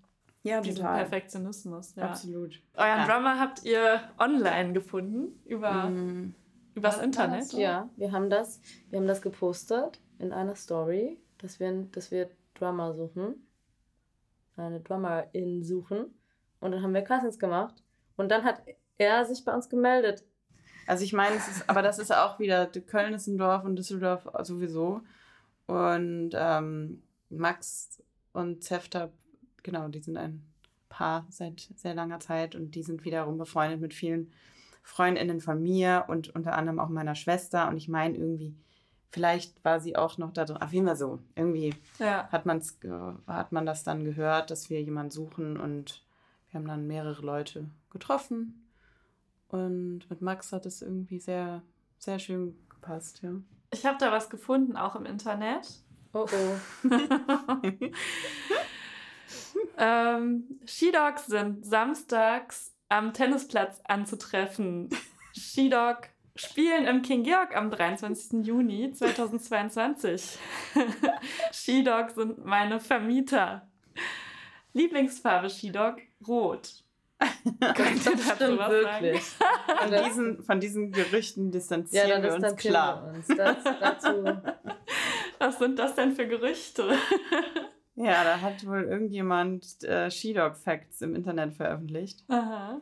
ja, 0.43 0.61
diesen 0.61 0.77
total. 0.77 0.99
Perfektionismus. 0.99 1.95
Ja. 1.95 2.05
Absolut. 2.09 2.61
Euren 2.75 2.87
Ja. 2.99 3.05
Drummer 3.07 3.39
habt 3.39 3.63
ihr 3.65 4.01
online 4.17 4.73
gefunden 4.73 5.39
über, 5.45 5.89
Mhm. 5.89 6.33
Übers 6.75 6.97
war 6.97 7.03
Internet? 7.03 7.41
das? 7.41 7.51
Ja, 7.53 7.89
wir 7.97 8.11
haben 8.13 8.29
das, 8.29 8.61
wir 8.89 8.99
haben 8.99 9.07
das 9.07 9.21
gepostet 9.21 9.99
in 10.19 10.31
einer 10.31 10.55
Story, 10.55 11.17
dass 11.39 11.59
wir, 11.59 11.71
dass 11.91 12.09
wir 12.11 12.29
Drummer 12.53 12.93
suchen. 12.93 13.45
Eine 14.55 14.79
Drummerin 14.79 15.63
suchen. 15.63 16.13
Und 16.61 16.71
dann 16.71 16.81
haben 16.83 16.93
wir 16.93 17.01
Castings 17.01 17.39
gemacht. 17.39 17.83
Und 18.17 18.29
dann 18.29 18.43
hat 18.43 18.61
er 18.99 19.25
sich 19.25 19.43
bei 19.43 19.53
uns 19.53 19.69
gemeldet. 19.69 20.23
Also 20.85 21.03
ich 21.03 21.13
meine, 21.13 21.35
es 21.35 21.47
ist, 21.47 21.69
aber 21.69 21.81
das 21.81 21.97
ist 21.99 22.13
auch 22.13 22.39
wieder, 22.39 22.67
Köln 22.67 23.13
ist 23.13 23.27
ein 23.27 23.37
Dorf 23.37 23.63
und 23.63 23.75
Düsseldorf 23.75 24.27
sowieso. 24.43 25.01
Und 25.65 26.31
ähm, 26.33 27.01
Max 27.29 28.01
und 28.33 28.63
Zefter, 28.63 29.11
genau, 29.63 29.87
die 29.87 29.99
sind 29.99 30.17
ein 30.17 30.43
Paar 30.89 31.27
seit 31.29 31.69
sehr 31.75 31.93
langer 31.93 32.19
Zeit 32.19 32.55
und 32.55 32.73
die 32.73 32.83
sind 32.83 33.05
wiederum 33.05 33.37
befreundet 33.37 33.79
mit 33.79 33.93
vielen 33.93 34.33
Freundinnen 34.81 35.39
von 35.39 35.61
mir 35.61 36.05
und 36.07 36.33
unter 36.35 36.53
anderem 36.55 36.79
auch 36.79 36.89
meiner 36.89 37.13
Schwester. 37.13 37.69
Und 37.69 37.77
ich 37.77 37.87
meine 37.87 38.17
irgendwie, 38.17 38.55
vielleicht 39.11 39.63
war 39.63 39.79
sie 39.79 39.95
auch 39.95 40.17
noch 40.17 40.33
da 40.33 40.45
drin. 40.45 40.57
Auf 40.57 40.73
jeden 40.73 40.87
Fall 40.87 40.95
so. 40.95 41.19
Irgendwie 41.35 41.75
Ja. 41.99 42.27
hat, 42.31 42.47
man's, 42.47 42.79
hat 43.27 43.51
man 43.51 43.67
das 43.67 43.83
dann 43.83 44.03
gehört, 44.03 44.49
dass 44.49 44.71
wir 44.71 44.81
jemanden 44.81 45.11
suchen 45.11 45.57
und 45.57 46.03
wir 46.49 46.59
haben 46.59 46.67
dann 46.67 46.87
mehrere 46.87 47.21
Leute 47.21 47.69
getroffen. 47.91 48.65
Und 49.49 50.09
mit 50.09 50.21
Max 50.21 50.51
hat 50.53 50.65
es 50.65 50.81
irgendwie 50.81 51.19
sehr, 51.19 51.63
sehr 51.97 52.19
schön 52.19 52.55
gepasst, 52.69 53.21
ja. 53.21 53.31
Ich 53.71 53.85
habe 53.85 53.97
da 53.99 54.11
was 54.11 54.29
gefunden, 54.29 54.75
auch 54.77 54.95
im 54.95 55.05
Internet. 55.05 55.67
Oh 56.13 56.25
oh. 56.25 56.89
ähm, 59.77 60.59
Skidogs 60.65 61.27
sind 61.27 61.65
samstags 61.65 62.75
am 62.89 63.13
Tennisplatz 63.13 63.79
anzutreffen. 63.87 64.89
Skidog 65.35 66.09
spielen 66.35 66.85
im 66.85 67.01
King 67.03 67.23
Georg 67.23 67.55
am 67.55 67.69
23. 67.69 68.45
Juni 68.45 68.91
2022. 68.91 70.39
Skidog 71.53 72.11
sind 72.11 72.43
meine 72.43 72.79
Vermieter. 72.79 73.67
Lieblingsfarbe 74.73 75.49
Skidog? 75.49 75.97
Rot. 76.27 76.83
Ihr 77.61 77.73
dazu 77.73 78.17
Stimmt 78.35 78.59
was 78.59 78.69
wirklich. 78.71 79.21
Von 79.23 79.91
diesen, 80.03 80.43
von 80.43 80.59
diesen 80.59 80.91
Gerüchten 80.91 81.45
Ja, 81.47 81.51
distanzieren 81.51 82.09
dann 82.09 82.23
wir 82.23 82.33
uns 82.49 82.55
klar. 82.55 83.05
wir 83.07 83.13
uns. 83.17 83.27
Das, 83.27 83.57
dazu. 83.79 84.23
Was 85.39 85.57
sind 85.59 85.79
das 85.79 85.95
denn 85.95 86.13
für 86.13 86.27
Gerüchte? 86.27 86.89
Ja, 88.01 88.23
da 88.23 88.39
hat 88.39 88.65
wohl 88.65 88.83
irgendjemand 88.83 89.83
äh, 89.83 90.09
Skidog 90.09 90.55
Facts 90.55 91.01
im 91.01 91.15
Internet 91.15 91.53
veröffentlicht. 91.53 92.23
Aha. 92.29 92.79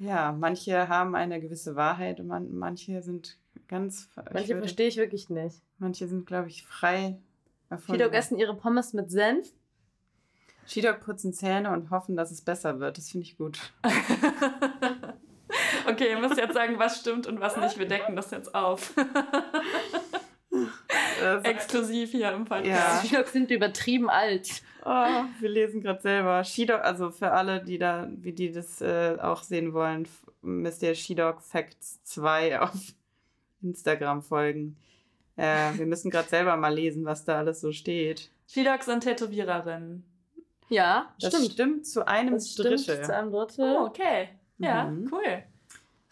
Ja, 0.00 0.32
manche 0.32 0.88
haben 0.88 1.14
eine 1.14 1.40
gewisse 1.40 1.76
Wahrheit 1.76 2.18
und 2.18 2.26
man, 2.26 2.52
manche 2.52 3.02
sind 3.02 3.38
ganz. 3.68 4.08
ich 4.16 4.32
Manche 4.34 4.48
würde- 4.48 4.58
verstehe 4.62 4.88
ich 4.88 4.96
wirklich 4.96 5.30
nicht. 5.30 5.62
Manche 5.78 6.08
sind, 6.08 6.26
glaube 6.26 6.48
ich, 6.48 6.64
frei. 6.66 7.18
erfunden. 7.70 8.00
Skidog 8.00 8.14
essen 8.14 8.36
ihre 8.36 8.56
Pommes 8.56 8.92
mit 8.94 9.12
Senf. 9.12 9.48
Skidog 10.66 11.00
putzen 11.00 11.32
Zähne 11.32 11.70
und 11.70 11.90
hoffen, 11.90 12.16
dass 12.16 12.30
es 12.30 12.40
besser 12.40 12.80
wird. 12.80 12.98
Das 12.98 13.10
finde 13.10 13.26
ich 13.26 13.36
gut. 13.38 13.58
Okay, 15.86 16.10
ihr 16.10 16.18
müsst 16.18 16.38
jetzt 16.38 16.54
sagen, 16.54 16.78
was 16.78 17.00
stimmt 17.00 17.26
und 17.26 17.40
was 17.40 17.56
nicht. 17.58 17.78
Wir 17.78 17.86
decken 17.86 18.16
das 18.16 18.30
jetzt 18.30 18.54
auf. 18.54 18.94
Das- 21.20 21.44
Exklusiv 21.44 22.10
hier 22.10 22.32
im 22.32 22.44
Ja. 22.46 22.56
Podcast. 22.56 23.06
Skidog 23.06 23.26
sind 23.28 23.50
übertrieben 23.50 24.10
alt. 24.10 24.62
Oh, 24.84 25.24
wir 25.40 25.48
lesen 25.48 25.80
gerade 25.80 26.00
selber. 26.00 26.42
Skidog, 26.44 26.80
also 26.82 27.10
für 27.10 27.30
alle, 27.32 27.62
die 27.62 27.78
da, 27.78 28.08
wie 28.16 28.32
die 28.32 28.50
das 28.52 28.80
äh, 28.80 29.16
auch 29.20 29.42
sehen 29.42 29.72
wollen, 29.72 30.06
müsst 30.42 30.82
ihr 30.82 30.94
Skidog 30.94 31.40
Facts 31.42 32.02
2 32.04 32.60
auf 32.62 32.74
Instagram 33.62 34.22
folgen. 34.22 34.76
Äh, 35.36 35.74
wir 35.78 35.86
müssen 35.86 36.10
gerade 36.10 36.28
selber 36.28 36.56
mal 36.56 36.74
lesen, 36.74 37.04
was 37.04 37.24
da 37.24 37.38
alles 37.38 37.60
so 37.60 37.72
steht. 37.72 38.30
Skidogs 38.48 38.86
sind 38.86 39.00
Tätowiererinnen. 39.04 40.04
Ja, 40.72 41.12
Das 41.20 41.32
stimmt. 41.34 41.52
stimmt, 41.52 41.86
zu 41.86 42.06
einem 42.06 42.34
Das 42.34 42.50
stimmt 42.50 42.68
Drittel. 42.86 43.04
zu 43.04 43.14
einem 43.14 43.30
Drittel. 43.30 43.76
Oh, 43.78 43.84
okay. 43.86 44.28
Ja, 44.58 44.84
Mhm. 44.84 45.08
cool. 45.12 45.42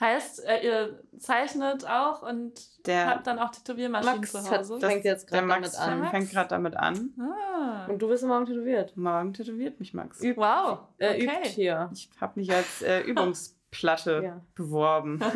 Heißt, 0.01 0.45
äh, 0.47 0.65
ihr 0.65 1.03
zeichnet 1.19 1.87
auch 1.87 2.23
und 2.23 2.55
Der, 2.87 3.07
habt 3.07 3.27
dann 3.27 3.39
auch 3.39 3.51
Tätowiermaschinen 3.51 4.17
Max 4.21 4.33
zu 4.33 4.51
hat- 4.51 4.61
Hause? 4.61 4.79
das- 4.81 4.91
fängt 4.91 5.05
jetzt 5.05 5.31
Max 5.31 5.73
damit 5.77 5.79
an. 5.79 6.09
fängt 6.11 6.31
gerade 6.31 6.49
damit 6.49 6.75
an. 6.77 7.13
ah. 7.21 7.85
Und 7.87 8.01
du 8.01 8.09
bist 8.09 8.25
morgen 8.25 8.47
tätowiert. 8.47 8.97
Morgen 8.97 9.35
tätowiert 9.35 9.79
mich 9.79 9.93
Max. 9.93 10.23
Übt, 10.23 10.41
Wow, 10.41 10.79
äh, 10.99 11.11
okay. 11.17 11.25
übt 11.25 11.49
hier. 11.51 11.91
Ich 11.93 12.09
habe 12.19 12.41
mich 12.41 12.51
als 12.51 12.81
äh, 12.81 13.01
Übungsplatte 13.07 14.23
Ja. 14.25 14.41
beworben. 14.55 15.21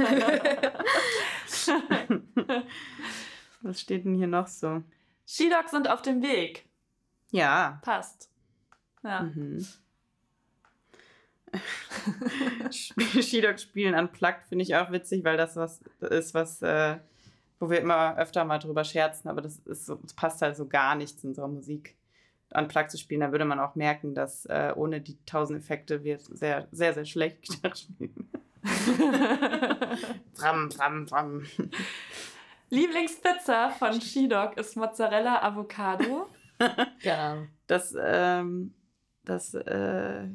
Was 3.62 3.80
steht 3.80 4.04
denn 4.04 4.14
hier 4.14 4.26
noch 4.26 4.46
so? 4.46 4.82
Skidogs 5.26 5.70
sind 5.70 5.88
auf 5.90 6.02
dem 6.02 6.22
Weg. 6.22 6.66
Ja. 7.30 7.80
Passt. 7.82 8.30
Ja. 9.04 9.22
Mhm. 9.22 9.64
Skidog 12.70 13.60
spielen 13.60 13.94
unplugged 13.94 14.44
finde 14.48 14.64
ich 14.64 14.74
auch 14.74 14.90
witzig, 14.90 15.24
weil 15.24 15.36
das 15.36 15.56
was 15.56 15.80
ist, 16.00 16.34
was, 16.34 16.62
äh, 16.62 16.96
wo 17.60 17.70
wir 17.70 17.80
immer 17.80 18.16
öfter 18.16 18.44
mal 18.44 18.58
drüber 18.58 18.82
scherzen, 18.84 19.28
aber 19.28 19.40
das 19.40 19.58
ist 19.58 19.86
so, 19.86 19.96
das 19.96 20.14
passt 20.14 20.42
halt 20.42 20.56
so 20.56 20.66
gar 20.66 20.96
nicht 20.96 21.20
zu 21.20 21.28
unserer 21.28 21.48
Musik. 21.48 21.96
Unplugged 22.52 22.90
zu 22.90 22.98
spielen, 22.98 23.20
da 23.20 23.32
würde 23.32 23.44
man 23.44 23.58
auch 23.58 23.74
merken, 23.74 24.14
dass 24.14 24.46
äh, 24.46 24.72
ohne 24.76 25.00
die 25.00 25.18
tausend 25.26 25.58
Effekte 25.58 26.04
wir 26.04 26.18
sehr, 26.18 26.68
sehr, 26.70 26.94
sehr 26.94 27.04
schlecht 27.04 27.42
Gitarre 27.42 27.76
spielen. 27.76 28.28
Fram, 30.34 30.70
fram, 30.70 31.08
fram. 31.08 31.42
Lieblingspizza 32.70 33.70
von 33.70 34.00
Skidog 34.00 34.56
ist 34.56 34.76
Mozzarella 34.76 35.42
Avocado. 35.42 36.28
Ja. 37.00 37.38
Das, 37.66 37.96
ähm, 37.98 38.74
das, 39.24 39.54
äh, 39.54 40.26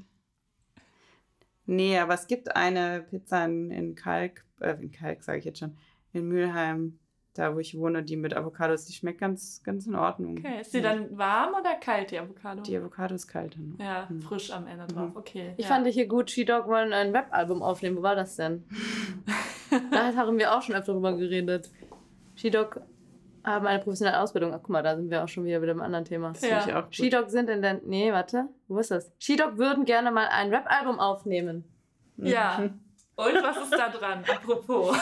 nee, 1.65 1.97
aber 1.99 2.13
es 2.13 2.27
gibt 2.27 2.55
eine 2.55 3.05
Pizza 3.09 3.45
in, 3.45 3.71
in 3.71 3.95
Kalk, 3.95 4.43
äh, 4.59 4.75
in 4.81 4.91
Kalk 4.91 5.23
sage 5.23 5.39
ich 5.39 5.45
jetzt 5.45 5.59
schon, 5.59 5.77
in 6.13 6.27
Mülheim, 6.27 6.99
da 7.33 7.55
wo 7.55 7.59
ich 7.59 7.77
wohne, 7.77 8.03
die 8.03 8.17
mit 8.17 8.35
Avocados, 8.35 8.85
die 8.85 8.93
schmeckt 8.93 9.19
ganz, 9.19 9.61
ganz 9.63 9.85
in 9.87 9.95
Ordnung. 9.95 10.37
Okay, 10.39 10.61
ist 10.61 10.73
die 10.73 10.81
dann 10.81 11.17
warm 11.17 11.53
oder 11.53 11.75
kalt, 11.75 12.11
die 12.11 12.19
Avocado? 12.19 12.61
Die 12.63 12.75
Avocado 12.75 13.15
ist 13.15 13.27
kalt. 13.27 13.55
Dann. 13.55 13.77
ja, 13.79 14.09
Hm. 14.09 14.21
frisch 14.21 14.51
am 14.51 14.67
Ende 14.67 14.87
drauf. 14.87 15.11
Okay. 15.15 15.53
Ich 15.57 15.65
ja. 15.65 15.69
fand 15.69 15.87
hier 15.87 16.07
gut, 16.07 16.29
Skidog 16.31 16.67
wollen 16.67 16.91
ein 16.91 17.15
Rap-Album 17.15 17.61
aufnehmen. 17.61 17.97
Wo 17.97 18.01
war 18.01 18.15
das 18.15 18.35
denn? 18.35 18.65
da 19.91 20.15
haben 20.15 20.37
wir 20.37 20.53
auch 20.53 20.61
schon 20.61 20.75
öfter 20.75 20.93
drüber 20.93 21.15
geredet. 21.15 21.69
Skidog 22.35 22.81
haben 23.43 23.67
eine 23.67 23.79
professionelle 23.79 24.19
Ausbildung. 24.19 24.53
Ach, 24.53 24.59
guck 24.61 24.69
mal, 24.69 24.83
da 24.83 24.95
sind 24.95 25.09
wir 25.09 25.23
auch 25.23 25.27
schon 25.27 25.45
wieder 25.45 25.59
mit 25.59 25.69
einem 25.69 25.81
anderen 25.81 26.05
Thema. 26.05 26.31
Das 26.33 26.41
Ja. 26.41 26.63
ich 26.67 26.73
auch. 26.73 26.91
Skidog 26.91 27.29
sind 27.29 27.49
in 27.49 27.61
der. 27.61 27.81
Nee, 27.85 28.11
warte. 28.11 28.45
Wo 28.67 28.77
ist 28.79 28.91
das? 28.91 29.11
Skidog 29.19 29.57
würden 29.57 29.85
gerne 29.85 30.11
mal 30.11 30.27
ein 30.27 30.53
Rap-Album 30.53 30.99
aufnehmen. 30.99 31.63
Ja. 32.17 32.69
Und 33.15 33.33
was 33.43 33.57
ist 33.57 33.73
da 33.73 33.89
dran? 33.89 34.23
Apropos. 34.33 34.97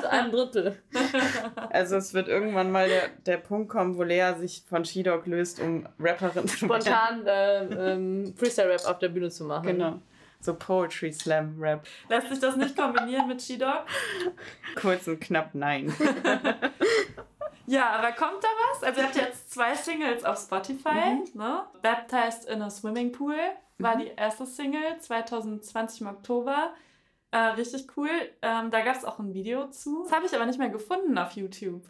Zu 0.00 0.10
einem 0.10 0.32
Drittel. 0.32 0.76
Also 1.70 1.96
es 1.96 2.14
wird 2.14 2.28
irgendwann 2.28 2.70
mal 2.72 2.88
der, 2.88 3.08
der 3.26 3.36
Punkt 3.36 3.68
kommen, 3.68 3.98
wo 3.98 4.02
Lea 4.02 4.32
sich 4.38 4.64
von 4.66 4.84
Skidog 4.86 5.26
löst, 5.26 5.60
um 5.60 5.86
Rapperin 5.98 6.48
zu 6.48 6.68
werden. 6.68 6.82
Spontan 6.82 7.26
äh, 7.26 7.92
ähm, 7.92 8.34
Freestyle-Rap 8.36 8.86
auf 8.86 8.98
der 8.98 9.10
Bühne 9.10 9.28
zu 9.28 9.44
machen. 9.44 9.66
Genau. 9.66 10.00
So 10.40 10.54
Poetry 10.54 11.12
Slam 11.12 11.56
Rap. 11.60 11.86
Lässt 12.08 12.28
sich 12.30 12.40
das 12.40 12.56
nicht 12.56 12.74
kombinieren 12.76 13.28
mit 13.28 13.40
Skidog? 13.42 13.84
Kurz 14.80 15.06
und 15.08 15.20
knapp 15.20 15.50
nein. 15.54 15.92
Ja, 17.68 17.90
aber 17.90 18.12
kommt 18.12 18.42
da 18.42 18.48
was? 18.70 18.82
Also 18.82 19.00
ihr 19.00 19.06
habt 19.06 19.16
jetzt 19.16 19.52
zwei 19.52 19.74
Singles 19.74 20.24
auf 20.24 20.38
Spotify. 20.38 21.22
Ne? 21.34 21.64
Baptized 21.82 22.48
in 22.48 22.62
a 22.62 22.70
Swimming 22.70 23.12
Pool 23.12 23.36
war 23.78 23.96
die 23.96 24.08
erste 24.16 24.46
Single 24.46 24.98
2020 24.98 26.00
im 26.00 26.06
Oktober. 26.06 26.72
Äh, 27.30 27.38
richtig 27.38 27.86
cool. 27.96 28.08
Ähm, 28.40 28.70
da 28.70 28.80
gab 28.80 28.96
es 28.96 29.04
auch 29.04 29.18
ein 29.18 29.34
Video 29.34 29.68
zu. 29.68 30.04
Das 30.04 30.12
habe 30.12 30.26
ich 30.26 30.34
aber 30.34 30.46
nicht 30.46 30.58
mehr 30.58 30.70
gefunden 30.70 31.18
auf 31.18 31.32
YouTube. 31.32 31.86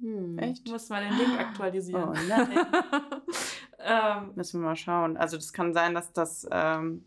Hm. 0.00 0.38
Echt? 0.38 0.62
Ich 0.64 0.72
muss 0.72 0.88
mal 0.88 1.02
den 1.02 1.18
Link 1.18 1.38
aktualisieren. 1.38 2.08
Oh 2.08 2.14
nein. 2.28 2.58
ähm, 3.78 4.32
Müssen 4.36 4.60
wir 4.60 4.68
mal 4.68 4.76
schauen. 4.76 5.16
Also 5.16 5.36
das 5.36 5.52
kann 5.52 5.74
sein, 5.74 5.94
dass 5.94 6.12
das 6.12 6.46
ähm, 6.50 7.04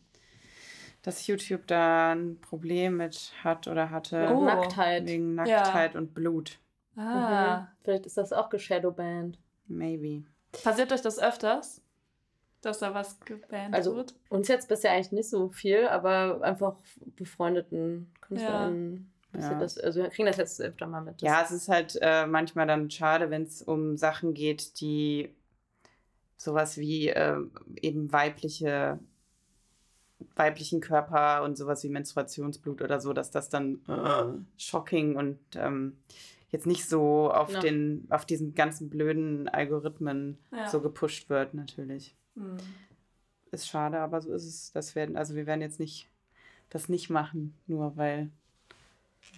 dass 1.01 1.27
YouTube 1.27 1.67
da 1.67 2.13
ein 2.13 2.41
Problem 2.41 2.97
mit 2.97 3.31
hat 3.43 3.67
oder 3.67 3.89
hatte. 3.89 4.29
Oh. 4.33 4.43
Nacktheit. 4.43 5.05
Wegen 5.05 5.35
Nacktheit 5.35 5.95
und 5.95 6.13
Blut. 6.13 6.59
Ah. 6.95 7.61
Mhm. 7.61 7.67
Vielleicht 7.83 8.05
ist 8.05 8.17
das 8.17 8.33
auch 8.33 8.49
geshadowbanned. 8.49 9.39
Maybe. 9.67 10.23
Passiert 10.63 10.91
euch 10.91 11.01
das 11.01 11.19
öfters? 11.19 11.81
Dass 12.61 12.79
da 12.79 12.93
was 12.93 13.19
gebannt 13.19 13.73
Also- 13.75 13.95
wird? 13.95 14.15
Uns 14.29 14.47
jetzt 14.47 14.67
bisher 14.69 14.91
eigentlich 14.91 15.11
nicht 15.11 15.29
so 15.29 15.49
viel, 15.49 15.87
aber 15.87 16.41
einfach 16.41 16.77
befreundeten 17.15 18.11
KünstlerInnen. 18.21 19.11
passiert 19.31 19.53
Ja. 19.53 19.59
Das, 19.59 19.77
also 19.77 20.01
wir 20.01 20.09
kriegen 20.09 20.25
das 20.27 20.37
jetzt 20.37 20.61
öfter 20.61 20.87
mal 20.87 21.01
mit. 21.01 21.21
Ja, 21.21 21.41
es 21.43 21.51
ist 21.51 21.67
halt 21.67 21.97
äh, 22.01 22.25
manchmal 22.25 22.65
dann 22.67 22.89
schade, 22.89 23.29
wenn 23.29 23.43
es 23.43 23.61
um 23.61 23.97
Sachen 23.97 24.33
geht, 24.33 24.79
die 24.81 25.29
sowas 26.37 26.77
wie 26.77 27.09
äh, 27.09 27.37
eben 27.81 28.11
weibliche 28.11 28.99
weiblichen 30.35 30.81
Körper 30.81 31.43
und 31.43 31.57
sowas 31.57 31.83
wie 31.83 31.89
Menstruationsblut 31.89 32.81
oder 32.81 32.99
so, 32.99 33.13
dass 33.13 33.31
das 33.31 33.49
dann 33.49 33.81
äh, 33.87 34.59
shocking 34.59 35.15
und 35.17 35.39
ähm, 35.55 35.97
jetzt 36.55 36.65
nicht 36.67 36.87
so 36.87 37.29
auf 37.31 37.51
Ja. 37.51 37.59
den, 37.59 38.07
auf 38.09 38.25
diesen 38.25 38.55
ganzen 38.55 38.89
blöden 38.89 39.47
Algorithmen 39.47 40.37
Ja. 40.51 40.69
so 40.69 40.79
gepusht 40.81 41.29
wird, 41.29 41.53
natürlich. 41.53 42.15
Hm. 42.35 42.57
Ist 43.51 43.67
schade, 43.67 43.99
aber 43.99 44.21
so 44.21 44.31
ist 44.33 44.45
es. 44.45 44.71
Das 44.73 44.95
werden, 44.95 45.15
also 45.17 45.35
wir 45.35 45.45
werden 45.45 45.61
jetzt 45.61 45.79
nicht 45.79 46.09
das 46.69 46.89
nicht 46.89 47.09
machen, 47.09 47.53
nur 47.67 47.95
weil 47.95 48.29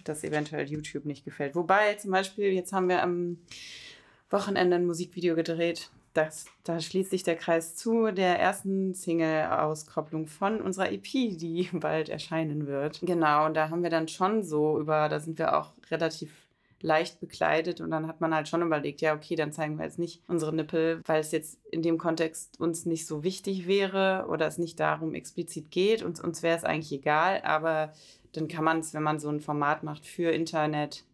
das 0.04 0.24
eventuell 0.24 0.66
YouTube 0.68 1.04
nicht 1.04 1.24
gefällt. 1.24 1.54
Wobei 1.54 1.94
zum 1.94 2.10
Beispiel, 2.10 2.52
jetzt 2.52 2.72
haben 2.72 2.88
wir 2.88 3.02
am 3.02 3.38
Wochenende 4.30 4.76
ein 4.76 4.86
Musikvideo 4.86 5.34
gedreht. 5.34 5.90
Das, 6.14 6.46
da 6.64 6.80
schließt 6.80 7.10
sich 7.10 7.22
der 7.22 7.36
Kreis 7.36 7.76
zu 7.76 8.10
der 8.10 8.38
ersten 8.40 8.94
Single-Auskopplung 8.94 10.26
von 10.26 10.60
unserer 10.60 10.90
EP, 10.90 11.02
die 11.04 11.68
bald 11.72 12.08
erscheinen 12.08 12.66
wird. 12.66 13.00
Genau, 13.02 13.46
und 13.46 13.54
da 13.54 13.70
haben 13.70 13.82
wir 13.82 13.90
dann 13.90 14.08
schon 14.08 14.42
so 14.42 14.80
über, 14.80 15.08
da 15.08 15.20
sind 15.20 15.38
wir 15.38 15.56
auch 15.56 15.72
relativ 15.90 16.32
leicht 16.80 17.18
bekleidet 17.20 17.80
und 17.80 17.90
dann 17.90 18.06
hat 18.06 18.20
man 18.20 18.34
halt 18.34 18.46
schon 18.48 18.62
überlegt, 18.62 19.00
ja, 19.00 19.14
okay, 19.14 19.34
dann 19.34 19.52
zeigen 19.52 19.78
wir 19.78 19.84
jetzt 19.84 19.98
nicht 19.98 20.22
unsere 20.28 20.54
Nippel, 20.54 21.00
weil 21.06 21.20
es 21.20 21.32
jetzt 21.32 21.58
in 21.72 21.82
dem 21.82 21.98
Kontext 21.98 22.60
uns 22.60 22.86
nicht 22.86 23.06
so 23.06 23.24
wichtig 23.24 23.66
wäre 23.66 24.26
oder 24.28 24.46
es 24.46 24.58
nicht 24.58 24.78
darum 24.78 25.14
explizit 25.14 25.70
geht 25.70 26.02
und 26.02 26.20
uns 26.20 26.42
wäre 26.42 26.56
es 26.56 26.64
eigentlich 26.64 26.92
egal, 26.92 27.40
aber 27.42 27.92
dann 28.32 28.46
kann 28.46 28.64
man 28.64 28.78
es, 28.78 28.94
wenn 28.94 29.02
man 29.02 29.18
so 29.18 29.28
ein 29.28 29.40
Format 29.40 29.82
macht 29.82 30.06
für 30.06 30.30
Internet, 30.30 31.04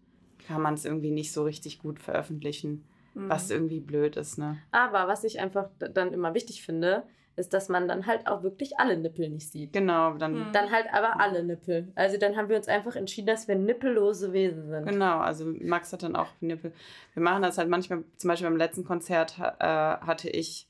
kann 0.46 0.60
man 0.60 0.74
es 0.74 0.84
irgendwie 0.84 1.10
nicht 1.12 1.32
so 1.32 1.44
richtig 1.44 1.78
gut 1.78 1.98
veröffentlichen, 2.00 2.84
Hm. 3.14 3.28
was 3.28 3.48
irgendwie 3.48 3.78
blöd 3.80 4.16
ist, 4.16 4.38
ne? 4.38 4.58
Aber 4.72 5.06
was 5.06 5.22
ich 5.24 5.38
einfach 5.40 5.68
dann 5.78 6.12
immer 6.12 6.34
wichtig 6.34 6.62
finde, 6.64 7.04
ist, 7.36 7.52
dass 7.52 7.68
man 7.68 7.88
dann 7.88 8.06
halt 8.06 8.26
auch 8.26 8.42
wirklich 8.42 8.78
alle 8.78 8.96
Nippel 8.96 9.28
nicht 9.28 9.50
sieht. 9.50 9.72
Genau, 9.72 10.14
dann 10.14 10.34
Hm. 10.34 10.52
Dann 10.52 10.70
halt 10.70 10.86
aber 10.92 11.20
alle 11.20 11.42
Nippel. 11.42 11.92
Also 11.94 12.16
dann 12.18 12.36
haben 12.36 12.48
wir 12.48 12.56
uns 12.56 12.68
einfach 12.68 12.96
entschieden, 12.96 13.26
dass 13.26 13.48
wir 13.48 13.56
nippellose 13.56 14.32
Wesen 14.32 14.68
sind. 14.68 14.86
Genau, 14.86 15.18
also 15.18 15.46
Max 15.60 15.92
hat 15.92 16.02
dann 16.02 16.16
auch 16.16 16.28
Nippel. 16.40 16.72
Wir 17.14 17.22
machen 17.22 17.42
das 17.42 17.58
halt 17.58 17.68
manchmal, 17.68 18.04
zum 18.16 18.28
Beispiel 18.28 18.48
beim 18.48 18.56
letzten 18.56 18.84
Konzert 18.84 19.38
äh, 19.38 19.64
hatte 19.64 20.28
ich 20.30 20.68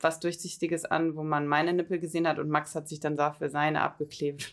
was 0.00 0.18
Durchsichtiges 0.18 0.86
an, 0.86 1.14
wo 1.14 1.22
man 1.22 1.46
meine 1.46 1.72
Nippel 1.72 1.98
gesehen 1.98 2.26
hat 2.26 2.38
und 2.38 2.48
Max 2.48 2.74
hat 2.74 2.88
sich 2.88 3.00
dann 3.00 3.16
dafür 3.16 3.50
seine 3.50 3.82
abgeklebt. 3.82 4.52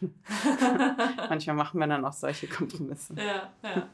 manchmal 1.30 1.56
machen 1.56 1.80
wir 1.80 1.88
dann 1.88 2.04
auch 2.04 2.14
solche 2.14 2.48
Kompromisse. 2.48 3.14
ja, 3.16 3.54
ja. 3.64 3.88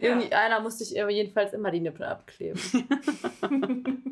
Irgendwie 0.00 0.32
einer 0.32 0.60
musste 0.60 0.84
ich 0.84 0.90
jedenfalls 0.90 1.52
immer 1.52 1.70
die 1.70 1.80
Nippel 1.80 2.04
abkleben. 2.04 2.60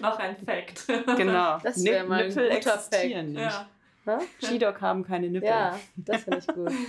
Noch 0.00 0.18
ein 0.18 0.36
Fact. 0.36 0.86
Genau. 1.16 1.58
Das 1.62 1.82
wär 1.84 2.00
Nip- 2.02 2.08
mal 2.08 2.22
ein 2.22 2.28
Nippel 2.28 2.48
guter 2.50 2.56
existieren 2.74 3.32
nicht. 3.32 3.40
Ja. 4.06 4.20
Skidog 4.42 4.80
haben 4.80 5.04
keine 5.04 5.28
Nippel. 5.28 5.48
Ja, 5.48 5.78
das 5.96 6.22
finde 6.22 6.38
ich 6.38 6.46
gut. 6.46 6.72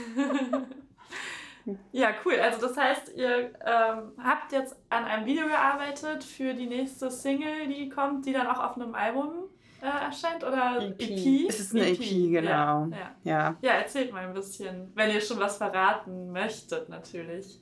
Ja, 1.92 2.12
cool. 2.26 2.40
Also 2.40 2.66
das 2.68 2.76
heißt, 2.76 3.14
ihr 3.16 3.52
ähm, 3.64 4.14
habt 4.24 4.52
jetzt 4.54 4.76
an 4.90 5.04
einem 5.04 5.26
Video 5.28 5.46
gearbeitet 5.46 6.24
für 6.24 6.54
die 6.56 6.66
nächste 6.66 7.12
Single, 7.12 7.68
die 7.68 7.90
kommt, 7.90 8.26
die 8.26 8.34
dann 8.34 8.48
auch 8.48 8.60
auf 8.64 8.76
einem 8.76 8.96
Album 8.96 9.34
äh, 9.82 10.06
erscheint 10.06 10.44
oder 10.44 10.82
EP. 10.82 11.00
EP? 11.00 11.48
Es 11.50 11.60
ist 11.60 11.76
eine 11.76 11.90
EP, 11.90 12.00
genau. 12.32 12.50
Ja, 12.50 12.90
ja. 12.92 13.12
Ja. 13.24 13.58
ja, 13.62 13.72
erzählt 13.74 14.12
mal 14.12 14.26
ein 14.26 14.34
bisschen, 14.34 14.92
wenn 14.96 15.12
ihr 15.12 15.22
schon 15.22 15.38
was 15.40 15.58
verraten 15.58 16.32
möchtet, 16.32 16.90
natürlich. 16.90 17.60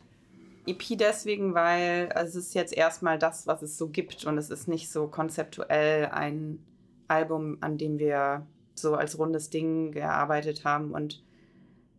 EP 0.67 0.97
deswegen, 0.97 1.53
weil 1.53 2.09
es 2.15 2.35
ist 2.35 2.53
jetzt 2.53 2.73
erstmal 2.75 3.17
das, 3.17 3.47
was 3.47 3.61
es 3.61 3.77
so 3.77 3.87
gibt 3.89 4.25
und 4.25 4.37
es 4.37 4.49
ist 4.49 4.67
nicht 4.67 4.89
so 4.91 5.07
konzeptuell 5.07 6.07
ein 6.07 6.59
Album, 7.07 7.57
an 7.61 7.77
dem 7.77 7.99
wir 7.99 8.45
so 8.75 8.95
als 8.95 9.17
rundes 9.17 9.49
Ding 9.49 9.91
gearbeitet 9.91 10.65
haben 10.65 10.91
und 10.91 11.23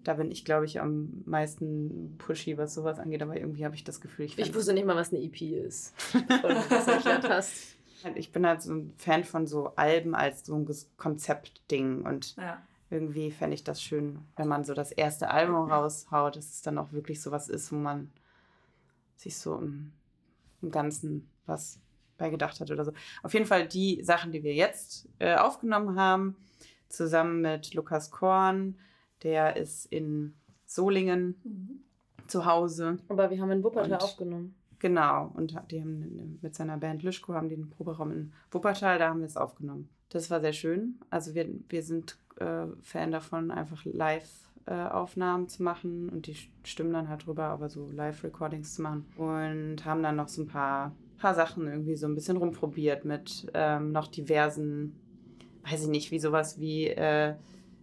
da 0.05 0.15
bin 0.15 0.31
ich, 0.31 0.45
glaube 0.45 0.65
ich, 0.65 0.81
am 0.81 1.23
meisten 1.27 2.15
pushy, 2.19 2.57
was 2.57 2.73
sowas 2.73 2.99
angeht, 2.99 3.21
aber 3.23 3.37
irgendwie 3.37 3.65
habe 3.65 3.75
ich 3.75 3.85
das 3.85 4.01
Gefühl, 4.01 4.27
ich, 4.27 4.39
Ich 4.39 4.55
wusste 4.55 4.73
nicht 4.73 4.87
mal, 4.87 4.97
was 4.97 5.13
eine 5.13 5.23
EP 5.23 5.41
ist. 5.43 5.93
Du 6.13 6.49
das 6.71 6.87
erklärt 6.87 7.29
hast. 7.29 7.77
ich 8.15 8.31
bin 8.33 8.47
halt 8.47 8.63
so 8.63 8.73
ein 8.73 8.93
Fan 8.97 9.25
von 9.25 9.47
so 9.47 9.73
Alben 9.77 10.15
als 10.15 10.47
so 10.47 10.55
ein 10.55 10.67
Konzeptding 10.97 12.03
und 12.07 12.37
Ja. 12.37 12.63
irgendwie 12.91 13.31
fände 13.31 13.55
ich 13.55 13.65
das 13.65 13.83
schön, 13.83 14.21
wenn 14.37 14.49
man 14.49 14.65
so 14.65 14.73
das 14.73 14.93
erste 14.93 15.31
Album 15.31 15.71
raushaut, 15.71 16.37
dass 16.37 16.49
es 16.49 16.63
dann 16.63 16.79
auch 16.79 16.93
wirklich 16.93 17.21
so 17.21 17.31
was 17.31 17.49
ist, 17.49 17.73
wo 17.73 17.77
man 17.77 18.11
sich 19.19 19.37
so 19.37 19.57
im, 19.57 19.93
im 20.63 20.71
Ganzen 20.71 21.29
was 21.47 21.79
bei 22.17 22.31
gedacht 22.31 22.59
hat 22.61 22.71
oder 22.71 22.85
so. 22.85 22.93
Auf 23.23 23.33
jeden 23.35 23.47
Fall 23.47 23.69
die 23.69 24.03
Sachen, 24.03 24.33
die 24.33 24.43
wir 24.43 24.55
jetzt 24.55 25.09
äh, 25.19 25.37
aufgenommen 25.37 25.99
haben, 26.01 26.35
zusammen 26.89 27.43
mit 27.43 27.75
Lukas 27.75 28.11
Korn, 28.11 28.77
der 29.23 29.57
ist 29.57 29.85
in 29.87 30.35
Solingen 30.67 31.37
Mhm. 31.45 31.81
zu 32.27 32.45
Hause. 32.45 32.99
Aber 33.09 33.31
wir 33.31 33.41
haben 33.41 33.51
in 33.53 33.63
Wuppertal 33.63 33.93
Und- 33.93 34.03
aufgenommen. 34.03 34.55
Genau, 34.81 35.33
und 35.35 35.57
die 35.73 35.81
haben 35.81 36.39
mit 36.41 36.55
seiner 36.55 36.77
Band 36.79 37.03
Lischko 37.03 37.35
haben 37.35 37.49
einen 37.51 37.69
Proberaum 37.69 38.13
in 38.13 38.33
Wuppertal, 38.53 38.99
da 38.99 39.09
haben 39.09 39.19
wir 39.21 39.27
es 39.27 39.37
aufgenommen. 39.37 39.89
Das 40.11 40.31
war 40.31 40.41
sehr 40.41 40.53
schön. 40.53 41.01
Also 41.11 41.35
wir, 41.35 41.49
wir 41.69 41.83
sind 41.83 42.17
äh, 42.37 42.67
Fan 42.83 43.11
davon, 43.11 43.51
einfach 43.51 43.85
Live-Aufnahmen 44.69 45.49
zu 45.49 45.63
machen 45.63 46.09
und 46.11 46.27
die 46.27 46.37
stimmen 46.65 46.93
dann 46.93 47.09
halt 47.09 47.27
drüber, 47.27 47.45
aber 47.45 47.69
so 47.69 47.91
Live-Recordings 47.91 48.75
zu 48.75 48.83
machen. 48.83 49.07
Und 49.17 49.85
haben 49.85 50.03
dann 50.03 50.17
noch 50.17 50.29
so 50.29 50.43
ein 50.43 50.49
paar, 50.49 50.93
paar 51.19 51.35
Sachen 51.35 51.67
irgendwie 51.67 51.97
so 51.97 52.07
ein 52.07 52.15
bisschen 52.15 52.37
rumprobiert 52.37 53.05
mit 53.05 53.47
ähm, 53.55 53.93
noch 53.93 54.09
diversen, 54.09 54.95
weiß 55.69 55.83
ich 55.85 55.89
nicht, 55.89 56.11
wie 56.11 56.19
sowas 56.19 56.59
wie 56.59 56.89
äh, 56.89 57.35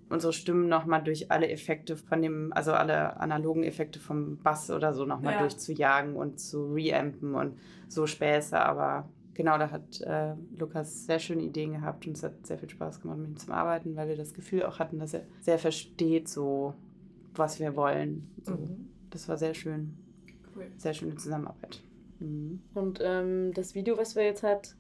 unsere 0.10 0.34
Stimmen 0.34 0.70
nochmal 0.70 1.04
durch 1.04 1.32
alle 1.32 1.50
Effekte 1.50 1.98
von 1.98 2.22
dem, 2.22 2.54
also 2.54 2.74
alle 2.74 3.20
analogen 3.20 3.64
Effekte 3.64 4.00
vom 4.00 4.38
Bass 4.38 4.70
oder 4.70 4.94
so 4.94 5.06
nochmal 5.06 5.34
Ja. 5.34 5.40
durchzujagen 5.40 6.16
und 6.16 6.40
zu 6.40 6.72
reampen 6.74 7.34
und 7.34 7.58
so 7.88 8.06
Späße, 8.06 8.60
aber 8.60 9.10
genau, 9.36 9.58
da 9.60 9.70
hat 9.70 10.02
äh, 10.02 10.34
Lukas 10.58 11.06
sehr 11.06 11.20
schöne 11.20 11.44
Ideen 11.44 11.74
gehabt 11.74 12.08
und 12.08 12.18
es 12.18 12.24
hat 12.24 12.48
sehr 12.48 12.58
viel 12.58 12.70
Spaß 12.70 13.02
gemacht 13.02 13.20
mit 13.20 13.30
ihm 13.30 13.38
zum 13.38 13.54
Arbeiten, 13.54 13.96
weil 13.96 14.08
wir 14.08 14.18
das 14.18 14.34
Gefühl 14.34 14.64
auch 14.64 14.80
hatten, 14.80 14.98
dass 14.98 15.14
er 15.14 15.22
sehr 15.42 15.60
versteht, 15.60 16.28
so 16.28 16.74
was 17.36 17.60
wir 17.60 17.76
wollen. 17.76 18.28
So. 18.42 18.54
Mhm. 18.54 18.90
Das 19.12 19.30
war 19.30 19.38
sehr 19.38 19.54
schön, 19.54 19.96
Cool. 20.56 20.66
sehr 20.78 20.94
schöne 20.94 21.16
Zusammenarbeit. 21.16 21.82
Mhm. 22.20 22.62
Und 22.74 23.00
ähm, 23.04 23.52
das 23.54 23.76
Video, 23.76 23.98
was 23.98 24.16
wir 24.16 24.24
jetzt 24.24 24.42
halt 24.44 24.76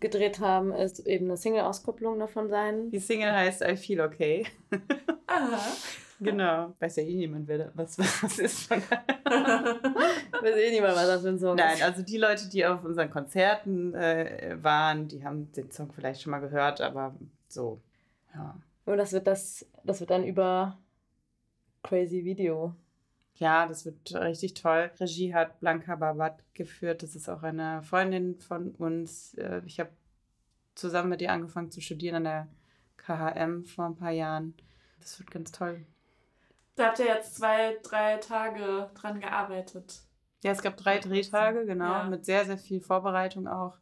gedreht 0.00 0.40
haben, 0.40 0.72
ist 0.72 1.06
eben 1.06 1.26
eine 1.26 1.36
Single-Auskopplung 1.36 2.18
davon 2.18 2.48
sein. 2.48 2.90
Die 2.90 2.98
Single 2.98 3.32
heißt 3.32 3.62
I 3.62 3.76
Feel 3.76 4.00
Okay. 4.00 4.44
Aha. 5.26 5.60
Genau. 6.20 6.72
Weiß 6.80 6.96
ja 6.96 7.02
eh 7.02 7.14
niemand, 7.14 7.48
wer 7.48 7.58
da, 7.58 7.70
was, 7.74 7.98
was 8.22 8.38
ist. 8.38 8.70
Weiß 8.70 8.80
eh 10.56 10.80
mal, 10.80 10.94
was 10.94 11.06
das 11.06 11.22
für 11.22 11.28
ein 11.28 11.38
Song 11.38 11.56
Nein, 11.56 11.74
ist. 11.74 11.82
also 11.82 12.02
die 12.02 12.18
Leute, 12.18 12.48
die 12.48 12.64
auf 12.66 12.84
unseren 12.84 13.10
Konzerten 13.10 13.94
äh, 13.94 14.56
waren, 14.62 15.08
die 15.08 15.24
haben 15.24 15.50
den 15.52 15.70
Song 15.70 15.92
vielleicht 15.92 16.22
schon 16.22 16.30
mal 16.30 16.40
gehört, 16.40 16.80
aber 16.80 17.14
so, 17.48 17.80
ja. 18.34 18.56
Und 18.86 18.98
das 18.98 19.12
wird 19.12 19.26
das, 19.26 19.66
das 19.84 20.00
wird 20.00 20.10
dann 20.10 20.24
über 20.24 20.78
Crazy 21.82 22.24
Video. 22.24 22.74
Ja, 23.36 23.66
das 23.66 23.84
wird 23.84 24.14
richtig 24.14 24.54
toll. 24.54 24.90
Regie 25.00 25.34
hat 25.34 25.58
Blanca 25.58 25.96
Babat 25.96 26.44
geführt. 26.54 27.02
Das 27.02 27.16
ist 27.16 27.28
auch 27.28 27.42
eine 27.42 27.82
Freundin 27.82 28.38
von 28.38 28.70
uns. 28.76 29.34
Äh, 29.34 29.62
Ich 29.66 29.80
habe 29.80 29.90
zusammen 30.74 31.08
mit 31.08 31.20
ihr 31.22 31.32
angefangen 31.32 31.70
zu 31.70 31.80
studieren 31.80 32.16
an 32.16 32.24
der 32.24 32.48
KHM 32.98 33.64
vor 33.64 33.86
ein 33.86 33.96
paar 33.96 34.10
Jahren. 34.12 34.54
Das 35.00 35.18
wird 35.18 35.30
ganz 35.30 35.50
toll. 35.50 35.84
Da 36.76 36.86
habt 36.86 36.98
ihr 36.98 37.06
jetzt 37.06 37.36
zwei, 37.36 37.76
drei 37.82 38.16
Tage 38.16 38.90
dran 38.94 39.20
gearbeitet. 39.20 40.00
Ja, 40.42 40.50
es 40.52 40.60
gab 40.62 40.76
drei 40.76 40.98
Drehtage, 40.98 41.64
genau, 41.66 41.90
Ja. 41.92 42.04
mit 42.04 42.24
sehr, 42.24 42.44
sehr 42.44 42.58
viel 42.58 42.80
Vorbereitung 42.80 43.46
auch. 43.46 43.78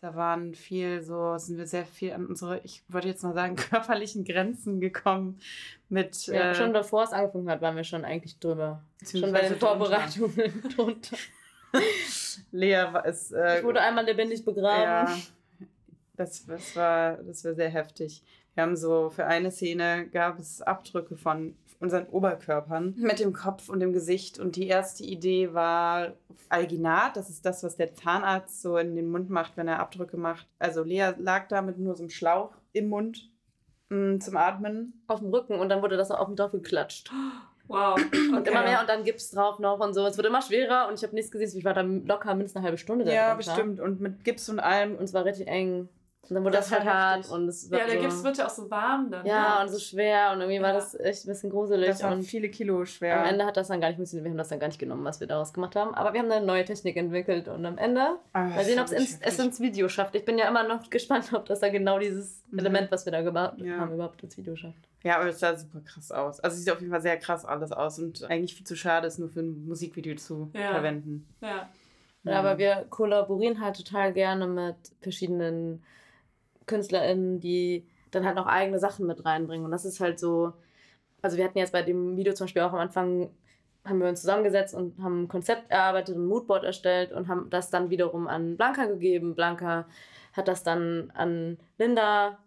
Da 0.00 0.14
waren 0.14 0.54
viel 0.54 1.02
so, 1.02 1.36
sind 1.38 1.58
wir 1.58 1.66
sehr 1.66 1.84
viel 1.84 2.12
an 2.12 2.26
unsere, 2.26 2.60
ich 2.60 2.84
würde 2.88 3.08
jetzt 3.08 3.22
mal 3.24 3.34
sagen, 3.34 3.56
körperlichen 3.56 4.24
Grenzen 4.24 4.80
gekommen. 4.80 5.40
Mit 5.88 6.26
Ja, 6.26 6.50
äh, 6.50 6.54
schon 6.54 6.72
bevor 6.72 7.02
es 7.04 7.12
angefangen 7.12 7.48
hat, 7.50 7.60
waren 7.62 7.74
wir 7.76 7.84
schon 7.84 8.04
eigentlich 8.04 8.38
drüber. 8.38 8.82
Schon 9.10 9.32
bei 9.32 9.40
den 9.48 9.56
Vorbereitungen 9.56 10.62
drunter. 10.76 11.16
Lea 12.52 12.86
war 12.92 13.04
es. 13.06 13.32
Äh, 13.32 13.58
Ich 13.58 13.64
wurde 13.64 13.80
einmal 13.80 14.04
lebendig 14.04 14.44
begraben. 14.44 14.82
Ja, 14.82 15.16
das, 16.16 16.46
das, 16.46 16.76
war, 16.76 17.16
das 17.18 17.44
war 17.44 17.54
sehr 17.54 17.68
heftig. 17.70 18.22
Wir 18.54 18.62
haben 18.62 18.76
so 18.76 19.10
für 19.10 19.26
eine 19.26 19.50
Szene 19.50 20.08
gab 20.08 20.38
es 20.38 20.60
Abdrücke 20.62 21.16
von 21.16 21.56
unseren 21.80 22.06
Oberkörpern 22.06 22.94
mit 22.98 23.20
dem 23.20 23.32
Kopf 23.32 23.68
und 23.68 23.80
dem 23.80 23.92
Gesicht. 23.92 24.38
Und 24.38 24.56
die 24.56 24.66
erste 24.66 25.04
Idee 25.04 25.54
war 25.54 26.12
Alginat. 26.48 27.16
Das 27.16 27.30
ist 27.30 27.44
das, 27.46 27.62
was 27.62 27.76
der 27.76 27.94
Zahnarzt 27.94 28.62
so 28.62 28.76
in 28.78 28.96
den 28.96 29.10
Mund 29.10 29.30
macht, 29.30 29.56
wenn 29.56 29.68
er 29.68 29.78
Abdrücke 29.78 30.16
macht. 30.16 30.46
Also 30.58 30.82
Lea 30.82 31.12
lag 31.18 31.48
da 31.48 31.62
mit 31.62 31.78
nur 31.78 31.94
so 31.94 32.02
einem 32.02 32.10
Schlauch 32.10 32.52
im 32.72 32.88
Mund 32.88 33.30
mh, 33.90 34.18
zum 34.20 34.36
Atmen. 34.36 35.02
Auf 35.06 35.20
dem 35.20 35.28
Rücken 35.30 35.58
und 35.58 35.68
dann 35.68 35.82
wurde 35.82 35.96
das 35.96 36.10
auf 36.10 36.26
den 36.26 36.36
drauf 36.36 36.52
geklatscht. 36.52 37.12
Wow. 37.68 37.96
Und 37.96 38.38
Okay. 38.38 38.50
immer 38.50 38.62
mehr 38.62 38.80
und 38.80 38.88
dann 38.88 39.04
Gips 39.04 39.30
drauf 39.30 39.58
noch 39.58 39.78
und 39.80 39.92
so. 39.94 40.04
Es 40.06 40.16
wurde 40.16 40.28
immer 40.28 40.40
schwerer 40.42 40.88
und 40.88 40.94
ich 40.94 41.02
habe 41.04 41.14
nichts 41.14 41.30
gesehen. 41.30 41.58
Ich 41.58 41.64
war 41.64 41.74
da 41.74 41.82
locker 41.82 42.34
mindestens 42.34 42.56
eine 42.56 42.64
halbe 42.64 42.78
Stunde 42.78 43.04
da 43.04 43.12
Ja, 43.12 43.34
bestimmt. 43.34 43.78
Und 43.78 44.00
mit 44.00 44.24
Gips 44.24 44.48
und 44.48 44.58
allem. 44.58 44.96
Und 44.96 45.04
es 45.04 45.12
war 45.14 45.24
richtig 45.26 45.48
eng. 45.48 45.88
Und 46.22 46.34
dann 46.34 46.44
wurde 46.44 46.56
das, 46.58 46.68
Das 46.68 46.78
halt 46.78 46.86
war 46.86 46.94
hart 46.94 47.30
und 47.30 47.48
es 47.48 47.70
Ja, 47.70 47.78
war 47.78 47.86
der 47.86 47.96
so, 47.96 48.00
Gips 48.02 48.24
wird 48.24 48.36
ja 48.38 48.46
auch 48.46 48.50
so 48.50 48.70
warm 48.70 49.10
dann. 49.10 49.24
ja, 49.24 49.56
ne? 49.58 49.62
und 49.62 49.68
so 49.72 49.78
schwer 49.78 50.32
und 50.32 50.40
irgendwie 50.40 50.60
war 50.60 50.70
Ja. 50.70 50.74
das 50.74 50.94
echt 50.98 51.24
ein 51.24 51.28
bisschen 51.28 51.48
gruselig. 51.48 51.86
Das 51.88 52.02
war 52.02 52.12
und 52.12 52.22
viele 52.24 52.50
Kilo 52.50 52.84
schwer. 52.84 53.20
Am 53.20 53.24
Ende 53.26 53.46
hat 53.46 53.56
das 53.56 53.68
dann 53.68 53.80
gar 53.80 53.88
nicht 53.88 53.96
funktioniert. 53.96 54.24
Wir 54.24 54.30
haben 54.32 54.36
das 54.36 54.48
dann 54.48 54.58
gar 54.60 54.66
nicht 54.66 54.78
genommen, 54.78 55.04
was 55.04 55.20
wir 55.20 55.26
daraus 55.26 55.54
gemacht 55.54 55.74
haben. 55.74 55.94
Aber 55.94 56.12
wir 56.12 56.20
haben 56.20 56.30
eine 56.30 56.44
neue 56.44 56.64
Technik 56.66 56.96
entwickelt 56.98 57.48
und 57.48 57.64
am 57.64 57.78
Ende 57.78 58.18
Ah, 58.34 58.44
mal 58.44 58.64
sehen, 58.64 58.76
war 58.76 58.84
ob 58.84 58.90
es 58.90 58.98
ins, 58.98 59.12
wirklich 59.20 59.32
es 59.32 59.38
ins 59.38 59.60
Video 59.60 59.88
schafft. 59.88 60.14
Ich 60.16 60.24
bin 60.26 60.36
ja 60.38 60.48
immer 60.48 60.64
noch 60.64 60.90
gespannt, 60.90 61.32
ob 61.32 61.46
das 61.46 61.60
da 61.60 61.70
genau 61.70 61.98
dieses 61.98 62.42
Mhm. 62.50 62.58
Element, 62.58 62.90
was 62.92 63.04
wir 63.06 63.12
da 63.12 63.22
gebaut 63.22 63.54
Ja. 63.58 63.78
haben, 63.78 63.92
überhaupt 63.94 64.22
ins 64.22 64.36
Video 64.36 64.54
schafft. 64.56 64.88
Ja, 65.04 65.16
aber 65.20 65.28
es 65.28 65.38
sah 65.38 65.56
super 65.56 65.80
krass 65.80 66.10
aus. 66.12 66.40
Also 66.40 66.54
es 66.56 66.64
sieht 66.64 66.72
auf 66.72 66.80
jeden 66.80 66.90
Fall 66.90 67.00
sehr 67.00 67.16
krass 67.18 67.44
alles 67.46 67.72
aus 67.72 67.98
und 68.00 68.24
eigentlich 68.24 68.54
viel 68.54 68.66
zu 68.66 68.74
schade, 68.76 69.06
es 69.06 69.16
nur 69.18 69.28
für 69.30 69.40
ein 69.40 69.64
Musikvideo 69.66 70.16
zu 70.16 70.50
Ja. 70.54 70.72
verwenden. 70.72 71.26
Ja. 71.40 71.68
Ja, 72.24 72.38
aber 72.40 72.58
wir 72.58 72.84
kollaborieren 72.90 73.60
halt 73.62 73.76
total 73.76 74.12
gerne 74.12 74.46
mit 74.46 74.76
verschiedenen 75.00 75.82
KünstlerInnen, 76.68 77.40
die 77.40 77.88
dann 78.12 78.24
halt 78.24 78.36
noch 78.36 78.46
eigene 78.46 78.78
Sachen 78.78 79.06
mit 79.06 79.24
reinbringen. 79.24 79.64
Und 79.64 79.72
das 79.72 79.84
ist 79.84 80.00
halt 80.00 80.18
so, 80.20 80.52
also 81.22 81.36
wir 81.36 81.44
hatten 81.44 81.58
jetzt 81.58 81.72
bei 81.72 81.82
dem 81.82 82.16
Video 82.16 82.32
zum 82.32 82.44
Beispiel 82.46 82.62
auch 82.62 82.72
am 82.72 82.78
Anfang, 82.78 83.30
haben 83.84 84.00
wir 84.00 84.08
uns 84.08 84.20
zusammengesetzt 84.20 84.74
und 84.74 85.02
haben 85.02 85.24
ein 85.24 85.28
Konzept 85.28 85.70
erarbeitet, 85.70 86.16
ein 86.16 86.26
Moodboard 86.26 86.64
erstellt 86.64 87.12
und 87.12 87.28
haben 87.28 87.50
das 87.50 87.70
dann 87.70 87.90
wiederum 87.90 88.28
an 88.28 88.56
Blanca 88.56 88.86
gegeben. 88.86 89.34
Blanca 89.34 89.86
hat 90.32 90.48
das 90.48 90.62
dann 90.62 91.10
an 91.14 91.58
Linda, 91.78 92.38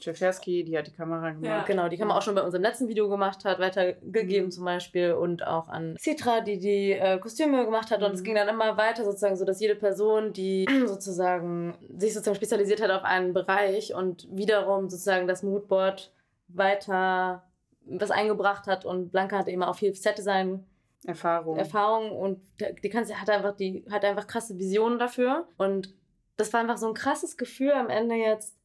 Czefsky, 0.00 0.64
die 0.64 0.76
hat 0.76 0.86
die 0.88 0.92
Kamera 0.92 1.30
gemacht. 1.30 1.44
Ja. 1.44 1.62
genau, 1.64 1.88
die 1.88 1.96
kann 1.96 2.08
man 2.08 2.16
auch 2.16 2.22
schon 2.22 2.34
bei 2.34 2.42
unserem 2.42 2.62
letzten 2.62 2.88
Video 2.88 3.08
gemacht 3.08 3.44
hat, 3.44 3.58
weitergegeben 3.60 4.46
Mhm. 4.46 4.50
zum 4.50 4.64
Beispiel 4.64 5.12
und 5.12 5.46
auch 5.46 5.68
an 5.68 5.96
Citra, 5.98 6.40
die 6.40 6.58
die 6.58 6.92
äh, 6.92 7.18
Kostüme 7.18 7.64
gemacht 7.64 7.90
hat 7.90 8.02
und 8.02 8.12
es 8.12 8.20
Mhm. 8.20 8.24
ging 8.24 8.34
dann 8.34 8.48
immer 8.48 8.76
weiter 8.76 9.04
sozusagen, 9.04 9.36
so 9.36 9.44
dass 9.44 9.60
jede 9.60 9.76
Person, 9.76 10.32
die 10.32 10.66
sozusagen 10.86 11.74
sich 11.96 12.12
sozusagen 12.12 12.36
spezialisiert 12.36 12.82
hat 12.82 12.90
auf 12.90 13.04
einen 13.04 13.32
Bereich 13.32 13.94
und 13.94 14.26
wiederum 14.30 14.90
sozusagen 14.90 15.26
das 15.28 15.42
Moodboard 15.42 16.12
weiter 16.48 17.44
was 17.86 18.10
eingebracht 18.10 18.66
hat 18.66 18.84
und 18.86 19.10
Blanca 19.12 19.38
hatte 19.38 19.50
immer 19.50 19.68
auch 19.68 19.76
viel 19.76 19.94
Set-Design 19.94 20.64
Erfahrung. 21.06 21.58
Erfahrung 21.58 22.12
und 22.12 22.40
die 22.82 22.88
kann, 22.88 23.04
hat 23.06 23.28
einfach 23.28 23.54
die 23.54 23.84
hat 23.90 24.06
einfach 24.06 24.26
krasse 24.26 24.58
Visionen 24.58 24.98
dafür 24.98 25.46
und 25.58 25.94
das 26.38 26.50
war 26.54 26.60
einfach 26.60 26.78
so 26.78 26.88
ein 26.88 26.94
krasses 26.94 27.36
Gefühl 27.36 27.72
am 27.72 27.90
Ende 27.90 28.14
jetzt 28.14 28.56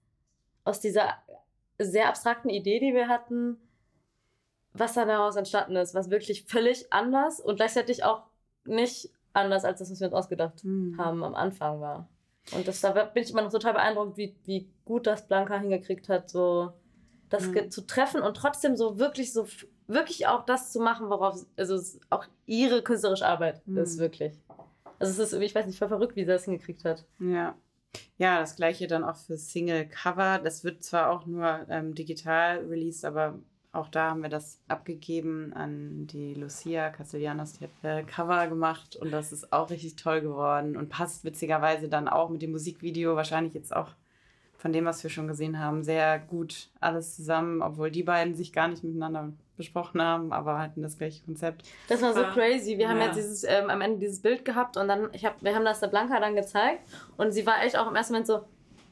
aus 0.69 0.79
dieser 0.79 1.13
sehr 1.77 2.07
abstrakten 2.09 2.49
Idee, 2.49 2.79
die 2.79 2.93
wir 2.93 3.07
hatten, 3.07 3.57
was 4.73 4.93
dann 4.93 5.07
daraus 5.07 5.35
entstanden 5.35 5.75
ist, 5.75 5.93
was 5.95 6.09
wirklich 6.09 6.45
völlig 6.45 6.91
anders 6.93 7.39
und 7.39 7.55
gleichzeitig 7.55 8.03
auch 8.03 8.23
nicht 8.65 9.09
anders 9.33 9.65
als 9.65 9.79
das, 9.79 9.91
was 9.91 9.99
wir 9.99 10.07
uns 10.07 10.13
ausgedacht 10.15 10.63
Mhm. 10.63 10.97
haben 10.97 11.23
am 11.23 11.35
Anfang 11.35 11.81
war. 11.81 12.07
Und 12.51 12.67
das, 12.67 12.81
da 12.81 12.91
bin 12.91 13.23
ich 13.23 13.31
immer 13.31 13.41
noch 13.43 13.51
total 13.51 13.73
beeindruckt, 13.73 14.17
wie, 14.17 14.35
wie 14.45 14.69
gut 14.85 15.05
das 15.07 15.27
Blanca 15.27 15.57
hingekriegt 15.59 16.09
hat, 16.09 16.29
so 16.29 16.73
das 17.29 17.47
Mhm. 17.47 17.69
zu 17.71 17.85
treffen 17.85 18.21
und 18.21 18.35
trotzdem 18.37 18.75
so 18.75 18.97
wirklich 18.99 19.33
so 19.33 19.45
wirklich 19.87 20.27
auch 20.27 20.45
das 20.45 20.71
zu 20.71 20.79
machen, 20.79 21.09
worauf 21.09 21.45
also 21.57 21.99
auch 22.09 22.25
ihre 22.45 22.81
künstlerische 22.83 23.25
Arbeit 23.27 23.65
Mhm. 23.67 23.77
ist 23.79 23.97
wirklich. 23.99 24.33
Also 24.99 25.21
es 25.23 25.31
ist 25.33 25.39
ich 25.41 25.55
weiß 25.55 25.65
nicht, 25.65 25.79
voll 25.79 25.87
verrückt, 25.87 26.15
wie 26.15 26.21
sie 26.21 26.27
das 26.27 26.45
hingekriegt 26.45 26.85
hat. 26.85 27.05
Ja. 27.19 27.55
Ja, 28.17 28.39
das 28.39 28.55
gleiche 28.55 28.87
dann 28.87 29.03
auch 29.03 29.15
für 29.15 29.37
Single 29.37 29.87
Cover. 29.87 30.39
Das 30.43 30.63
wird 30.63 30.83
zwar 30.83 31.09
auch 31.09 31.25
nur 31.25 31.65
ähm, 31.69 31.95
digital 31.95 32.65
released, 32.65 33.05
aber 33.05 33.39
auch 33.71 33.87
da 33.87 34.09
haben 34.09 34.23
wir 34.23 34.29
das 34.29 34.59
abgegeben 34.67 35.53
an 35.53 36.07
die 36.07 36.33
Lucia 36.33 36.89
Castellanos. 36.89 37.53
Die 37.53 37.65
hat 37.65 37.83
äh, 37.83 38.03
Cover 38.03 38.47
gemacht 38.47 38.95
und 38.95 39.11
das 39.11 39.31
ist 39.31 39.53
auch 39.53 39.69
richtig 39.69 39.95
toll 39.95 40.21
geworden 40.21 40.75
und 40.75 40.89
passt 40.89 41.23
witzigerweise 41.23 41.87
dann 41.87 42.07
auch 42.07 42.29
mit 42.29 42.41
dem 42.41 42.51
Musikvideo, 42.51 43.15
wahrscheinlich 43.15 43.53
jetzt 43.53 43.75
auch 43.75 43.91
von 44.57 44.73
dem, 44.73 44.85
was 44.85 45.01
wir 45.03 45.09
schon 45.09 45.27
gesehen 45.27 45.59
haben, 45.59 45.83
sehr 45.83 46.19
gut 46.19 46.69
alles 46.81 47.15
zusammen, 47.15 47.61
obwohl 47.61 47.91
die 47.91 48.03
beiden 48.03 48.35
sich 48.35 48.51
gar 48.51 48.67
nicht 48.67 48.83
miteinander 48.83 49.31
besprochen 49.59 50.01
haben, 50.01 50.33
aber 50.33 50.57
hatten 50.57 50.81
das 50.81 50.97
gleiche 50.97 51.23
Konzept. 51.23 51.61
Das 51.87 52.01
war 52.01 52.13
so 52.15 52.21
Ja. 52.21 52.31
crazy. 52.31 52.77
Wir 52.79 52.89
haben 52.89 52.97
Ja. 52.99 53.05
jetzt 53.05 53.17
dieses, 53.17 53.43
ähm, 53.43 53.69
am 53.69 53.81
Ende 53.81 53.99
dieses 53.99 54.19
Bild 54.21 54.43
gehabt 54.43 54.75
und 54.77 54.87
dann, 54.87 55.09
ich 55.13 55.23
hab, 55.25 55.41
wir 55.43 55.53
haben 55.53 55.63
das 55.65 55.79
der 55.79 55.87
Blanca 55.87 56.19
dann 56.19 56.35
gezeigt 56.35 56.81
und 57.17 57.31
sie 57.31 57.45
war 57.45 57.63
echt 57.63 57.77
auch 57.77 57.87
im 57.87 57.95
ersten 57.95 58.13
Moment 58.13 58.25
so, 58.27 58.39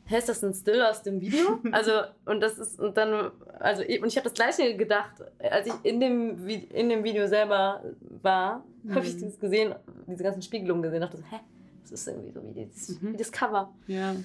hä, 0.06 0.18
ist 0.20 0.30
das 0.30 0.44
ein 0.44 0.54
Still 0.54 0.82
aus 0.84 1.02
dem 1.02 1.20
Video? 1.20 1.60
Also, 1.72 1.92
und 2.26 2.40
das 2.42 2.58
ist, 2.60 2.80
und 2.80 2.96
dann, 2.96 3.32
also, 3.60 3.82
ich- 3.84 4.02
und 4.02 4.08
ich 4.08 4.16
habe 4.18 4.26
das 4.26 4.34
Gleiche 4.34 4.78
gedacht, 4.78 5.14
als 5.40 5.68
ich 5.68 5.74
in 5.84 6.00
dem, 6.00 6.48
in 6.48 6.90
dem 6.90 7.04
Video 7.04 7.26
selber 7.28 7.84
war, 8.22 8.64
habe 8.94 9.06
ich 9.06 9.16
Mhm. 9.16 9.22
das 9.22 9.40
gesehen, 9.40 9.76
diese 10.06 10.24
ganzen 10.24 10.42
Spiegelungen 10.44 10.84
gesehen, 10.84 11.02
dachte 11.02 11.18
so, 11.18 11.24
hä, 11.30 11.40
das 11.82 11.92
ist 11.92 12.08
irgendwie 12.08 12.32
so 12.32 12.42
wie, 12.44 12.66
dieses, 12.66 13.02
Mhm. 13.02 13.14
wie 13.14 13.18
das 13.18 13.32
Cover. 13.32 13.74
Ja. 13.88 14.16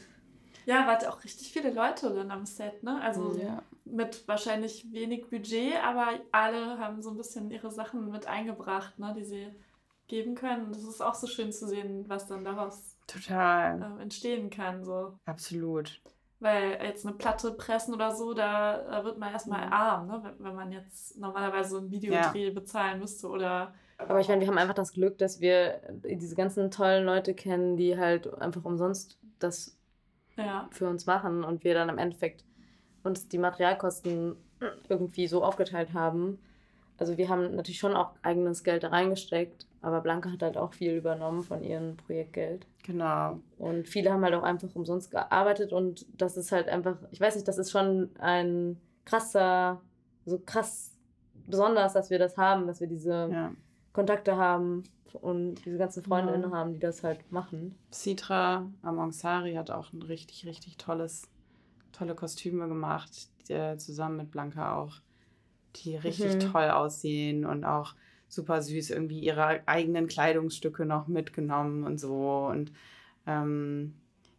Ja, 0.66 0.86
wart 0.86 1.04
auch 1.08 1.24
richtig 1.24 1.52
viele 1.52 1.72
Leute 1.72 2.10
dann 2.10 2.30
am 2.30 2.46
Set, 2.46 2.84
ne? 2.84 3.00
Also 3.02 3.36
Ja. 3.42 3.62
Mit 3.84 4.26
wahrscheinlich 4.28 4.90
wenig 4.92 5.28
Budget, 5.28 5.74
aber 5.84 6.08
alle 6.30 6.78
haben 6.78 7.02
so 7.02 7.10
ein 7.10 7.16
bisschen 7.16 7.50
ihre 7.50 7.70
Sachen 7.70 8.10
mit 8.10 8.26
eingebracht, 8.26 8.98
ne, 8.98 9.14
die 9.16 9.24
sie 9.24 9.48
geben 10.08 10.34
können. 10.34 10.66
Und 10.66 10.76
es 10.76 10.84
ist 10.84 11.00
auch 11.00 11.14
so 11.14 11.26
schön 11.26 11.52
zu 11.52 11.66
sehen, 11.66 12.04
was 12.08 12.26
dann 12.26 12.44
daraus 12.44 12.96
Total. 13.06 13.96
äh, 13.98 14.02
entstehen 14.02 14.50
kann. 14.50 14.84
So. 14.84 15.18
Absolut. 15.24 16.00
Weil 16.40 16.78
jetzt 16.82 17.06
eine 17.06 17.14
Platte 17.16 17.52
pressen 17.52 17.94
oder 17.94 18.10
so, 18.14 18.34
da 18.34 19.04
wird 19.04 19.18
man 19.18 19.32
erstmal 19.32 19.66
Mhm. 19.66 19.72
arm, 19.72 20.06
ne? 20.08 20.20
wenn, 20.24 20.44
wenn 20.44 20.54
man 20.54 20.72
jetzt 20.72 21.16
normalerweise 21.18 21.70
so 21.70 21.78
einen 21.78 21.90
Videodreh 21.90 22.50
bezahlen 22.50 22.98
müsste 22.98 23.28
oder 23.28 23.72
Aber 23.98 24.18
ich 24.20 24.28
meine, 24.28 24.40
wir 24.40 24.48
haben 24.48 24.58
einfach 24.58 24.74
das 24.74 24.92
Glück, 24.92 25.18
dass 25.18 25.40
wir 25.40 25.80
diese 26.04 26.34
ganzen 26.34 26.70
tollen 26.72 27.04
Leute 27.06 27.34
kennen, 27.34 27.76
die 27.76 27.96
halt 27.96 28.32
einfach 28.40 28.64
umsonst 28.64 29.18
das 29.38 29.78
ja. 30.36 30.68
für 30.72 30.88
uns 30.88 31.06
machen 31.06 31.44
und 31.44 31.62
wir 31.62 31.74
dann 31.74 31.88
im 31.88 31.98
Endeffekt 31.98 32.44
uns 33.04 33.28
die 33.28 33.38
Materialkosten 33.38 34.36
irgendwie 34.88 35.26
so 35.26 35.42
aufgeteilt 35.44 35.92
haben. 35.92 36.38
Also 36.98 37.16
wir 37.16 37.28
haben 37.28 37.56
natürlich 37.56 37.80
schon 37.80 37.94
auch 37.96 38.12
eigenes 38.22 38.62
Geld 38.62 38.84
da 38.84 38.88
reingesteckt, 38.88 39.66
aber 39.80 40.00
Blanca 40.02 40.30
hat 40.30 40.42
halt 40.42 40.56
auch 40.56 40.72
viel 40.72 40.92
übernommen 40.92 41.42
von 41.42 41.64
ihrem 41.64 41.96
Projektgeld. 41.96 42.66
Genau. 42.84 43.40
Und 43.58 43.88
viele 43.88 44.12
haben 44.12 44.22
halt 44.22 44.34
auch 44.34 44.44
einfach 44.44 44.68
umsonst 44.74 45.10
gearbeitet 45.10 45.72
und 45.72 46.06
das 46.20 46.36
ist 46.36 46.52
halt 46.52 46.68
einfach, 46.68 46.96
ich 47.10 47.20
weiß 47.20 47.34
nicht, 47.34 47.48
das 47.48 47.58
ist 47.58 47.72
schon 47.72 48.10
ein 48.18 48.78
krasser, 49.04 49.80
so 50.26 50.38
krass 50.44 50.92
besonders, 51.48 51.94
dass 51.94 52.10
wir 52.10 52.20
das 52.20 52.36
haben, 52.36 52.68
dass 52.68 52.80
wir 52.80 52.86
diese 52.86 53.28
Ja. 53.32 53.52
Kontakte 53.92 54.36
haben 54.36 54.84
und 55.20 55.56
diese 55.64 55.78
ganzen 55.78 56.04
Freundinnen 56.04 56.50
Ja. 56.50 56.56
haben, 56.56 56.72
die 56.72 56.78
das 56.78 57.02
halt 57.02 57.32
machen. 57.32 57.74
Citra 57.90 58.66
Amonsari 58.82 59.54
hat 59.54 59.70
auch 59.72 59.92
ein 59.92 60.02
richtig, 60.02 60.46
richtig 60.46 60.76
tolles, 60.76 61.28
tolle 62.02 62.14
Kostüme 62.14 62.68
gemacht, 62.68 63.10
äh, 63.48 63.76
zusammen 63.76 64.16
mit 64.16 64.30
Blanca 64.30 64.76
auch, 64.76 65.00
die 65.76 65.96
richtig 65.96 66.34
Mhm. 66.34 66.52
toll 66.52 66.70
aussehen 66.70 67.44
und 67.46 67.64
auch 67.64 67.94
super 68.28 68.62
süß 68.62 68.90
irgendwie 68.90 69.20
ihre 69.20 69.66
eigenen 69.66 70.06
Kleidungsstücke 70.06 70.84
noch 70.86 71.06
mitgenommen 71.06 71.84
und 71.84 71.98
so. 71.98 72.46
Und 72.50 72.72
ähm, 73.26 73.94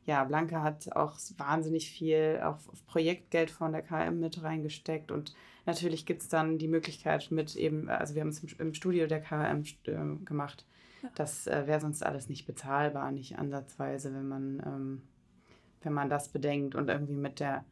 ja, 0.06 0.24
Blanca 0.26 0.62
hat 0.62 0.92
auch 0.96 1.18
wahnsinnig 1.38 1.90
viel 1.90 2.42
auf, 2.44 2.68
auf 2.70 2.86
Projektgeld 2.88 3.50
von 3.52 3.72
der 3.72 3.82
KM 3.82 4.20
mit 4.20 4.44
reingesteckt 4.44 5.12
und 5.12 5.34
natürlich 5.66 6.06
gibt 6.06 6.22
es 6.22 6.28
dann 6.28 6.58
die 6.58 6.68
Möglichkeit 6.68 7.32
mit 7.32 7.56
eben, 7.56 7.88
also 7.88 8.14
wir 8.16 8.22
haben 8.22 8.30
es 8.30 8.44
im, 8.60 8.74
Studio 8.74 9.08
der 9.08 9.22
KM 9.22 9.62
st- 9.62 9.88
äh, 9.88 10.26
gemacht. 10.26 10.66
Ja. 11.02 11.10
Das 11.16 11.48
äh, 11.48 11.68
wäre 11.68 11.80
sonst 11.80 12.04
alles 12.06 12.28
nicht 12.28 12.46
bezahlbar, 12.46 13.12
nicht 13.12 13.38
ansatzweise, 13.40 14.14
wenn 14.14 14.28
man, 14.28 14.64
ähm, 14.66 15.02
wenn 15.84 15.94
man 15.94 16.10
das 16.10 16.30
bedenkt 16.30 16.76
und 16.76 16.90
irgendwie 16.90 17.16
mit 17.16 17.40
der 17.40 17.64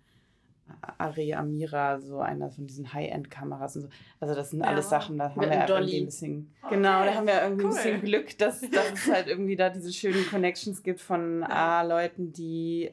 Ari 0.97 1.33
Amira, 1.33 1.99
so 1.99 2.19
einer 2.19 2.49
von 2.49 2.65
diesen 2.65 2.93
High-End-Kameras 2.93 3.75
und 3.75 3.81
so. 3.83 3.89
Also 4.21 4.35
das 4.35 4.51
sind 4.51 4.61
Ja. 4.61 4.67
alles 4.67 4.89
Sachen, 4.89 5.17
da 5.17 5.29
haben 5.29 5.41
wir 5.41 5.47
ja 5.49 5.67
irgendwie 5.67 5.99
ein 5.99 6.05
bisschen, 6.05 6.53
Okay, 6.61 6.75
genau, 6.75 7.03
da 7.03 7.13
haben 7.15 7.27
wir 7.27 7.41
irgendwie 7.41 7.65
cool. 7.65 7.71
ein 7.71 7.75
bisschen 7.75 8.01
Glück, 8.01 8.37
dass, 8.37 8.61
dass 8.61 8.91
es 8.93 9.11
halt 9.11 9.27
irgendwie 9.27 9.55
da 9.57 9.69
diese 9.69 9.91
schönen 9.91 10.25
Connections 10.29 10.81
gibt 10.81 11.01
von 11.01 11.41
Ja. 11.49 11.79
A, 11.79 11.81
Leuten, 11.81 12.31
die 12.31 12.89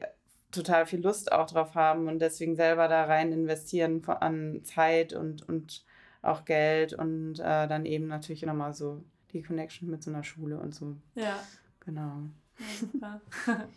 total 0.51 0.87
viel 0.87 1.01
Lust 1.01 1.31
auch 1.31 1.45
drauf 1.45 1.75
haben 1.75 2.07
und 2.07 2.19
deswegen 2.19 2.55
selber 2.55 2.87
da 2.89 3.05
rein 3.05 3.31
investieren 3.31 4.03
an 4.07 4.61
Zeit 4.63 5.13
und, 5.13 5.47
und 5.47 5.85
auch 6.21 6.43
Geld 6.43 6.91
und 6.93 7.39
äh, 7.39 7.67
dann 7.67 7.85
eben 7.85 8.07
natürlich 8.07 8.41
nochmal 8.43 8.73
so 8.73 9.03
die 9.31 9.41
Connection 9.43 9.89
mit 9.89 10.03
so 10.03 10.09
einer 10.11 10.23
Schule 10.23 10.59
und 10.59 10.73
so. 10.75 10.95
Ja, 11.15 11.39
Genau. 11.85 12.23
ja 12.57 12.65
super. 12.77 13.21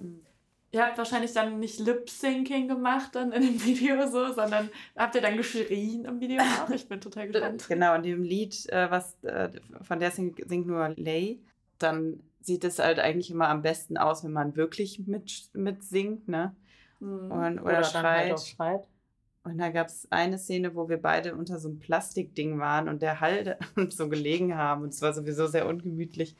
Ihr 0.70 0.84
habt 0.84 0.98
wahrscheinlich 0.98 1.32
dann 1.32 1.60
nicht 1.60 1.80
Lip-Syncing 1.80 2.68
gemacht 2.68 3.14
dann 3.14 3.32
in 3.32 3.42
dem 3.42 3.64
Video 3.64 4.06
so, 4.06 4.32
sondern 4.32 4.68
habt 4.96 5.14
ihr 5.14 5.22
dann 5.22 5.36
geschrien 5.36 6.04
im 6.04 6.20
Video 6.20 6.42
auch? 6.42 6.70
Ich 6.70 6.88
bin 6.88 7.00
total 7.00 7.28
gespannt. 7.32 7.66
Genau, 7.68 7.94
in 7.94 8.02
dem 8.02 8.22
Lied, 8.22 8.68
äh, 8.70 8.90
was 8.90 9.16
äh, 9.24 9.48
von 9.82 9.98
der 9.98 10.10
singt, 10.10 10.46
singt 10.46 10.66
nur 10.66 10.90
Lay, 10.96 11.40
dann 11.78 12.20
sieht 12.40 12.64
es 12.64 12.78
halt 12.78 12.98
eigentlich 12.98 13.30
immer 13.30 13.48
am 13.48 13.62
besten 13.62 13.96
aus, 13.96 14.24
wenn 14.24 14.32
man 14.32 14.56
wirklich 14.56 15.06
mit, 15.06 15.50
mit 15.54 15.82
singt, 15.84 16.28
ne? 16.28 16.54
Mhm. 17.00 17.30
Und, 17.30 17.58
oder, 17.60 17.72
dann 17.72 17.84
schreit. 17.84 18.28
halt 18.30 18.40
schreit. 18.40 18.88
Und 19.44 19.58
da 19.58 19.70
gab 19.70 19.86
es 19.86 20.06
eine 20.10 20.38
Szene, 20.38 20.74
wo 20.74 20.88
wir 20.88 21.00
beide 21.00 21.34
unter 21.34 21.58
so 21.58 21.68
einem 21.68 21.78
Plastikding 21.78 22.58
waren 22.58 22.88
und 22.88 23.00
der 23.00 23.20
Hall 23.20 23.56
so 23.88 24.08
gelegen 24.08 24.56
haben. 24.56 24.82
Und 24.82 24.90
es 24.90 25.00
war 25.00 25.12
sowieso 25.14 25.46
sehr 25.46 25.66
ungemütlich 25.66 26.36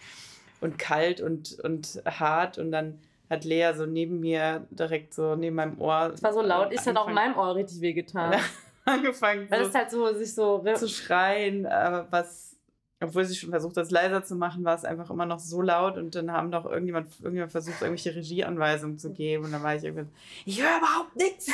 und 0.60 0.78
kalt 0.78 1.20
und, 1.20 1.58
und 1.60 2.02
hart. 2.04 2.58
Und 2.58 2.70
dann 2.70 2.98
hat 3.30 3.44
Lea 3.44 3.72
so 3.74 3.86
neben 3.86 4.20
mir, 4.20 4.66
direkt 4.70 5.14
so 5.14 5.36
neben 5.36 5.56
meinem 5.56 5.80
Ohr. 5.80 6.12
Es 6.14 6.22
war 6.22 6.32
so 6.32 6.42
laut, 6.42 6.72
ist 6.72 6.86
dann 6.86 6.96
auch 6.96 7.08
in 7.08 7.14
meinem 7.14 7.36
Ohr 7.36 7.54
richtig 7.54 7.80
wehgetan. 7.80 8.34
angefangen 8.88 9.50
Weil 9.50 9.62
es 9.62 9.74
halt 9.74 9.90
so 9.90 10.12
sich 10.14 10.34
so 10.34 10.64
zu 10.74 10.88
schreien, 10.88 11.66
aber 11.66 12.06
was, 12.10 12.56
obwohl 13.00 13.24
sie 13.24 13.36
schon 13.36 13.50
versucht 13.50 13.76
hat, 13.76 13.84
es 13.84 13.90
leiser 13.90 14.24
zu 14.24 14.34
machen, 14.34 14.64
war 14.64 14.74
es 14.74 14.84
einfach 14.84 15.10
immer 15.10 15.26
noch 15.26 15.38
so 15.38 15.60
laut 15.60 15.98
und 15.98 16.14
dann 16.14 16.32
haben 16.32 16.50
doch 16.50 16.64
irgendjemand, 16.64 17.08
irgendjemand 17.20 17.52
versucht, 17.52 17.82
irgendwelche 17.82 18.14
Regieanweisungen 18.14 18.98
zu 18.98 19.12
geben 19.12 19.44
und 19.44 19.52
dann 19.52 19.62
war 19.62 19.76
ich 19.76 19.84
irgendwie, 19.84 20.06
ich 20.44 20.62
höre 20.62 20.78
überhaupt 20.78 21.16
nichts. 21.16 21.52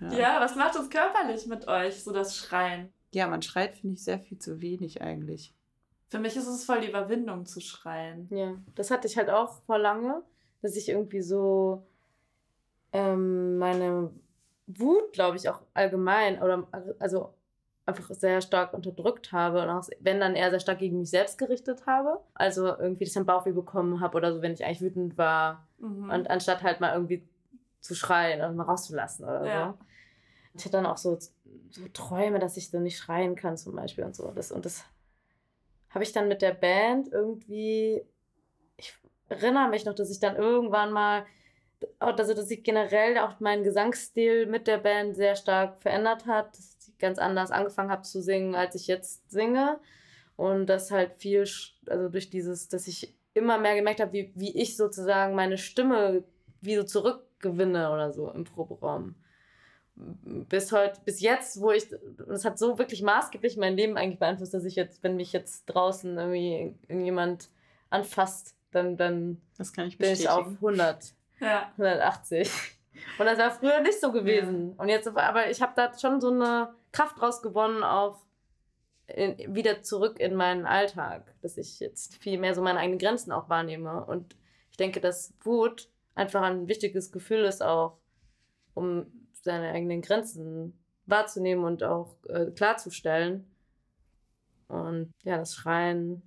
ja. 0.00 0.10
ja, 0.18 0.40
was 0.40 0.54
macht 0.54 0.76
es 0.76 0.88
körperlich 0.88 1.46
mit 1.46 1.66
euch, 1.68 2.02
so 2.02 2.12
das 2.12 2.36
Schreien? 2.36 2.92
Ja, 3.12 3.26
man 3.26 3.42
schreit, 3.42 3.76
finde 3.76 3.94
ich, 3.94 4.04
sehr 4.04 4.18
viel 4.18 4.38
zu 4.38 4.60
wenig 4.60 5.02
eigentlich. 5.02 5.52
Für 6.08 6.18
mich 6.18 6.36
ist 6.36 6.46
es 6.46 6.64
voll 6.64 6.80
die 6.80 6.88
Überwindung 6.88 7.46
zu 7.46 7.60
schreien. 7.60 8.28
Ja, 8.30 8.54
das 8.74 8.90
hatte 8.90 9.08
ich 9.08 9.16
halt 9.16 9.30
auch 9.30 9.62
vor 9.62 9.78
lange, 9.78 10.22
dass 10.62 10.76
ich 10.76 10.88
irgendwie 10.88 11.20
so 11.20 11.84
ähm, 12.92 13.58
meine 13.58 14.10
Wut, 14.66 15.12
glaube 15.12 15.36
ich, 15.36 15.48
auch 15.48 15.60
allgemein 15.74 16.40
oder 16.42 16.66
also 16.98 17.34
einfach 17.86 18.10
sehr 18.14 18.40
stark 18.40 18.74
unterdrückt 18.74 19.32
habe 19.32 19.62
und 19.62 19.68
auch 19.68 19.88
wenn 20.00 20.18
dann 20.18 20.34
eher 20.34 20.50
sehr 20.50 20.60
stark 20.60 20.80
gegen 20.80 20.98
mich 20.98 21.10
selbst 21.10 21.38
gerichtet 21.38 21.86
habe. 21.86 22.20
Also 22.34 22.66
irgendwie, 22.66 23.04
dass 23.04 23.12
ich 23.12 23.16
einen 23.16 23.26
Bauchweh 23.26 23.52
bekommen 23.52 24.00
habe 24.00 24.16
oder 24.16 24.34
so, 24.34 24.42
wenn 24.42 24.52
ich 24.52 24.64
eigentlich 24.64 24.80
wütend 24.80 25.16
war. 25.16 25.66
Mhm. 25.78 26.10
Und 26.10 26.30
anstatt 26.30 26.62
halt 26.64 26.80
mal 26.80 26.92
irgendwie 26.92 27.22
zu 27.80 27.94
schreien 27.94 28.40
oder 28.40 28.52
mal 28.52 28.64
rauszulassen 28.64 29.24
oder 29.24 29.46
ja. 29.46 29.68
so. 29.68 29.84
Ich 30.54 30.64
hatte 30.64 30.72
dann 30.72 30.86
auch 30.86 30.96
so, 30.96 31.16
so 31.70 31.88
Träume, 31.92 32.38
dass 32.38 32.56
ich 32.56 32.70
so 32.70 32.80
nicht 32.80 32.98
schreien 32.98 33.36
kann 33.36 33.56
zum 33.56 33.76
Beispiel 33.76 34.04
und 34.04 34.16
so. 34.16 34.32
Das, 34.34 34.50
und 34.50 34.64
das 34.64 34.84
habe 35.96 36.04
ich 36.04 36.12
dann 36.12 36.28
mit 36.28 36.42
der 36.42 36.52
Band 36.52 37.08
irgendwie, 37.10 38.02
ich 38.76 38.92
erinnere 39.30 39.70
mich 39.70 39.86
noch, 39.86 39.94
dass 39.94 40.10
ich 40.10 40.20
dann 40.20 40.36
irgendwann 40.36 40.92
mal, 40.92 41.24
also 41.98 42.34
dass 42.34 42.48
sich 42.48 42.62
generell 42.62 43.16
auch 43.16 43.40
mein 43.40 43.62
Gesangsstil 43.62 44.44
mit 44.44 44.66
der 44.66 44.76
Band 44.76 45.16
sehr 45.16 45.36
stark 45.36 45.80
verändert 45.80 46.26
hat, 46.26 46.50
dass 46.50 46.76
ich 46.86 46.98
ganz 46.98 47.18
anders 47.18 47.50
angefangen 47.50 47.90
habe 47.90 48.02
zu 48.02 48.20
singen, 48.20 48.54
als 48.54 48.74
ich 48.74 48.88
jetzt 48.88 49.30
singe. 49.30 49.80
Und 50.36 50.66
das 50.66 50.90
halt 50.90 51.14
viel, 51.14 51.48
also 51.86 52.10
durch 52.10 52.28
dieses, 52.28 52.68
dass 52.68 52.86
ich 52.88 53.16
immer 53.32 53.56
mehr 53.56 53.74
gemerkt 53.74 54.00
habe, 54.00 54.12
wie, 54.12 54.32
wie 54.34 54.54
ich 54.54 54.76
sozusagen 54.76 55.34
meine 55.34 55.56
Stimme 55.56 56.24
wie 56.60 56.76
so 56.76 56.82
zurückgewinne 56.82 57.90
oder 57.90 58.12
so 58.12 58.30
im 58.30 58.44
Proberaum 58.44 59.14
bis 59.96 60.72
heute, 60.72 61.00
bis 61.04 61.20
jetzt, 61.20 61.60
wo 61.60 61.70
ich, 61.70 61.86
es 62.28 62.44
hat 62.44 62.58
so 62.58 62.78
wirklich 62.78 63.02
maßgeblich 63.02 63.56
mein 63.56 63.76
Leben 63.76 63.96
eigentlich 63.96 64.18
beeinflusst, 64.18 64.52
dass 64.52 64.64
ich 64.64 64.76
jetzt, 64.76 65.02
wenn 65.02 65.16
mich 65.16 65.32
jetzt 65.32 65.66
draußen 65.66 66.16
irgendwie 66.18 66.74
irgendjemand 66.88 67.48
anfasst, 67.88 68.54
dann, 68.72 68.96
dann 68.96 69.40
das 69.56 69.72
kann 69.72 69.86
ich 69.86 69.96
bin 69.96 70.12
ich 70.12 70.28
auf 70.28 70.46
100, 70.46 71.14
ja. 71.40 71.72
180. 71.78 72.50
Und 73.18 73.26
das 73.26 73.38
war 73.38 73.50
früher 73.50 73.80
nicht 73.80 74.00
so 74.00 74.12
gewesen. 74.12 74.74
Ja. 74.76 74.82
Und 74.82 74.88
jetzt, 74.88 75.08
aber 75.08 75.50
ich 75.50 75.62
habe 75.62 75.72
da 75.76 75.96
schon 75.98 76.20
so 76.20 76.30
eine 76.30 76.74
Kraft 76.92 77.20
draus 77.20 77.42
gewonnen, 77.42 77.82
auch 77.82 78.18
in, 79.06 79.54
wieder 79.54 79.82
zurück 79.82 80.20
in 80.20 80.34
meinen 80.34 80.66
Alltag, 80.66 81.34
dass 81.40 81.56
ich 81.56 81.80
jetzt 81.80 82.16
viel 82.16 82.38
mehr 82.38 82.54
so 82.54 82.62
meine 82.62 82.80
eigenen 82.80 82.98
Grenzen 82.98 83.32
auch 83.32 83.48
wahrnehme. 83.48 84.04
Und 84.04 84.36
ich 84.70 84.76
denke, 84.76 85.00
dass 85.00 85.32
Wut 85.42 85.88
einfach 86.14 86.42
ein 86.42 86.68
wichtiges 86.68 87.12
Gefühl 87.12 87.44
ist 87.44 87.62
auch, 87.62 87.98
um 88.74 89.25
seine 89.46 89.72
eigenen 89.72 90.02
Grenzen 90.02 90.78
wahrzunehmen 91.06 91.64
und 91.64 91.82
auch 91.82 92.16
äh, 92.28 92.50
klarzustellen. 92.50 93.46
Und 94.68 95.12
ja, 95.22 95.38
das 95.38 95.54
Schreien, 95.54 96.22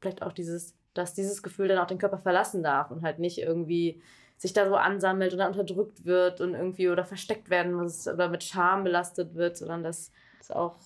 vielleicht 0.00 0.22
auch 0.22 0.32
dieses, 0.32 0.74
dass 0.94 1.14
dieses 1.14 1.42
Gefühl 1.42 1.68
dann 1.68 1.78
auch 1.78 1.86
den 1.86 1.98
Körper 1.98 2.18
verlassen 2.18 2.62
darf 2.62 2.90
und 2.90 3.02
halt 3.02 3.18
nicht 3.18 3.38
irgendwie 3.38 4.02
sich 4.38 4.52
da 4.52 4.68
so 4.68 4.74
ansammelt 4.74 5.34
oder 5.34 5.46
unterdrückt 5.46 6.04
wird 6.04 6.40
und 6.40 6.54
irgendwie 6.54 6.88
oder 6.88 7.04
versteckt 7.04 7.48
werden 7.48 7.74
muss 7.74 8.08
oder 8.08 8.28
mit 8.28 8.42
Scham 8.42 8.82
belastet 8.82 9.34
wird, 9.34 9.56
sondern 9.56 9.84
dass 9.84 10.10
es 10.40 10.50
auch 10.50 10.76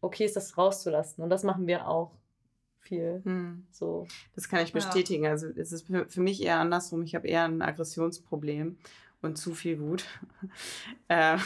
okay 0.00 0.26
ist, 0.26 0.36
das 0.36 0.56
rauszulassen. 0.56 1.24
Und 1.24 1.30
das 1.30 1.42
machen 1.42 1.66
wir 1.66 1.88
auch 1.88 2.12
viel. 2.78 3.22
Hm. 3.24 3.66
So. 3.70 4.06
Das 4.34 4.48
kann 4.48 4.62
ich 4.62 4.72
bestätigen. 4.72 5.24
Ja. 5.24 5.30
Also 5.30 5.48
es 5.48 5.72
ist 5.72 5.86
für 5.86 6.20
mich 6.20 6.42
eher 6.42 6.58
andersrum. 6.60 7.02
Ich 7.02 7.14
habe 7.14 7.26
eher 7.26 7.44
ein 7.44 7.62
Aggressionsproblem 7.62 8.78
und 9.24 9.36
zu 9.36 9.54
viel 9.54 9.80
Wut. 9.80 10.04
Äh, 11.08 11.36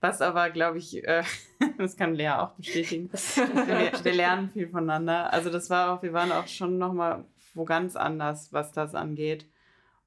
was 0.00 0.20
aber, 0.20 0.50
glaube 0.50 0.78
ich, 0.78 1.02
äh, 1.06 1.24
das 1.78 1.96
kann 1.96 2.14
Lea 2.14 2.30
auch 2.30 2.52
bestätigen. 2.52 3.10
wir, 3.12 3.92
wir, 4.04 4.14
lernen 4.14 4.48
viel 4.50 4.68
voneinander. 4.68 5.32
Also 5.32 5.50
das 5.50 5.70
war 5.70 5.92
auch, 5.92 6.02
wir 6.04 6.12
waren 6.12 6.30
auch 6.30 6.46
schon 6.46 6.78
nochmal 6.78 7.24
wo 7.52 7.64
ganz 7.64 7.96
anders, 7.96 8.52
was 8.52 8.70
das 8.70 8.94
angeht. 8.94 9.46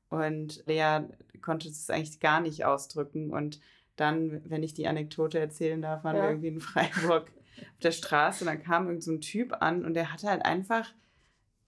Und 0.10 0.64
Lea 0.66 1.02
konnte 1.42 1.68
es 1.68 1.90
eigentlich 1.90 2.22
gar 2.22 2.40
nicht 2.40 2.64
ausdrücken. 2.64 3.32
Und 3.32 3.60
dann, 3.98 4.42
wenn 4.50 4.64
ich 4.64 4.74
die 4.74 4.88
Anekdote 4.88 5.40
erzählen 5.40 5.82
darf, 5.82 6.04
waren 6.04 6.16
ja. 6.16 6.24
wir 6.24 6.30
irgendwie 6.30 6.48
in 6.48 6.62
Freiburg 6.62 7.32
auf 7.58 7.80
der 7.84 7.92
Straße 7.92 8.44
und 8.44 8.48
dann 8.48 8.64
kam 8.64 8.88
irgend 8.88 9.04
so 9.04 9.12
ein 9.12 9.22
Typ 9.22 9.62
an 9.62 9.86
und 9.86 9.94
der 9.94 10.12
hatte 10.12 10.30
halt 10.30 10.46
einfach 10.46 10.94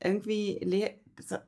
irgendwie 0.02 0.60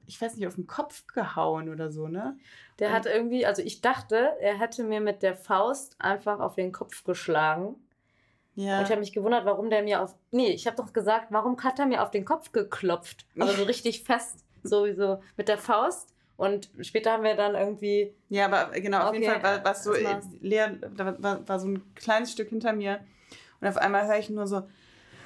ich 0.08 0.22
weiß 0.22 0.36
nicht, 0.36 0.48
auf 0.48 0.56
den 0.56 0.68
Kopf 0.68 1.06
gehauen 1.08 1.70
oder 1.70 1.92
so, 1.92 2.08
ne? 2.08 2.38
Der 2.80 2.92
hat 2.92 3.06
irgendwie, 3.06 3.46
also 3.46 3.62
ich 3.62 3.82
dachte, 3.82 4.32
er 4.40 4.58
hätte 4.58 4.84
mir 4.84 5.02
mit 5.02 5.22
der 5.22 5.36
Faust 5.36 5.96
einfach 6.00 6.40
auf 6.40 6.56
den 6.56 6.72
Kopf 6.72 7.04
geschlagen. 7.04 7.76
Ja. 8.56 8.80
Und 8.80 8.86
ich 8.86 8.92
habe 8.92 9.00
mich 9.00 9.14
gewundert, 9.14 9.46
warum 9.46 9.70
der 9.70 9.84
mir 9.84 10.02
auf. 10.02 10.16
Nee, 10.32 10.50
ich 10.52 10.66
habe 10.66 10.78
doch 10.78 10.92
gesagt, 10.92 11.28
warum 11.30 11.62
hat 11.64 11.80
er 11.80 11.86
mir 11.86 12.04
auf 12.04 12.12
den 12.12 12.26
Kopf 12.26 12.52
geklopft? 12.52 13.26
Aber 13.38 13.52
so 13.52 13.64
richtig 13.66 14.04
fest, 14.04 14.44
sowieso 14.64 15.22
mit 15.38 15.48
der 15.48 15.58
Faust. 15.58 16.14
Und 16.36 16.70
später 16.82 17.12
haben 17.12 17.24
wir 17.24 17.36
dann 17.36 17.56
irgendwie. 17.56 18.14
Ja, 18.30 18.46
aber 18.46 18.72
genau, 18.80 19.02
auf 19.02 19.10
okay, 19.10 19.20
jeden 19.20 19.42
Fall 19.42 19.44
war, 19.44 19.66
war 19.66 19.76
so. 19.76 19.94
Lea, 20.42 20.68
da 20.96 21.18
war, 21.20 21.48
war 21.48 21.60
so 21.60 21.68
ein 21.68 21.96
kleines 21.96 22.32
Stück 22.32 22.50
hinter 22.50 22.74
mir. 22.74 23.02
Und 23.62 23.68
auf 23.68 23.78
einmal 23.78 24.08
höre 24.08 24.20
ich 24.20 24.30
nur 24.30 24.48
so 24.48 24.64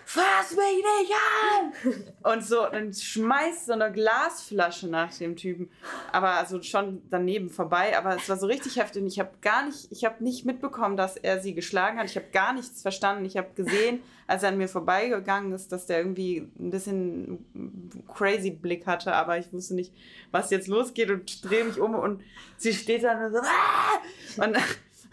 fass 0.06 0.52
mich 0.52 0.84
nicht 0.84 1.14
an! 1.52 2.14
Und 2.34 2.44
so, 2.44 2.66
dann 2.72 2.94
schmeißt 2.94 3.68
so 3.68 3.74
eine 3.74 3.92
Glasflasche 3.92 4.88
nach 4.88 5.14
dem 5.14 5.36
Typen. 5.36 5.70
Aber 6.12 6.32
also 6.32 6.62
schon 6.62 7.02
daneben 7.10 7.50
vorbei. 7.50 7.98
Aber 7.98 8.16
es 8.16 8.28
war 8.30 8.38
so 8.38 8.48
richtig 8.48 8.78
heftig. 8.78 9.02
Und 9.02 9.08
ich 9.08 9.20
habe 9.20 9.32
gar 9.42 9.66
nicht, 9.66 9.92
ich 9.92 10.06
habe 10.06 10.24
nicht 10.24 10.46
mitbekommen, 10.46 10.98
dass 10.98 11.18
er 11.18 11.40
sie 11.40 11.54
geschlagen 11.54 12.00
hat. 12.00 12.10
Ich 12.10 12.16
habe 12.16 12.28
gar 12.32 12.54
nichts 12.54 12.82
verstanden. 12.82 13.26
Ich 13.26 13.38
habe 13.38 13.50
gesehen, 13.56 14.02
als 14.28 14.44
er 14.44 14.50
an 14.50 14.58
mir 14.58 14.70
vorbeigegangen 14.70 15.52
ist, 15.52 15.72
dass 15.72 15.86
der 15.86 16.00
irgendwie 16.00 16.48
ein 16.60 16.70
bisschen 16.72 17.46
crazy 18.14 18.52
Blick 18.52 18.86
hatte. 18.86 19.14
Aber 19.14 19.38
ich 19.38 19.52
wusste 19.52 19.76
nicht, 19.76 19.94
was 20.32 20.50
jetzt 20.50 20.68
losgeht 20.68 21.10
und 21.12 21.44
drehe 21.44 21.64
mich 21.66 21.80
um 21.80 21.96
und 21.96 22.24
sie 22.58 22.74
steht 22.74 23.04
da 23.04 23.26
und 23.26 23.34
so, 23.34 23.40
ah! 23.40 24.44
und 24.46 24.58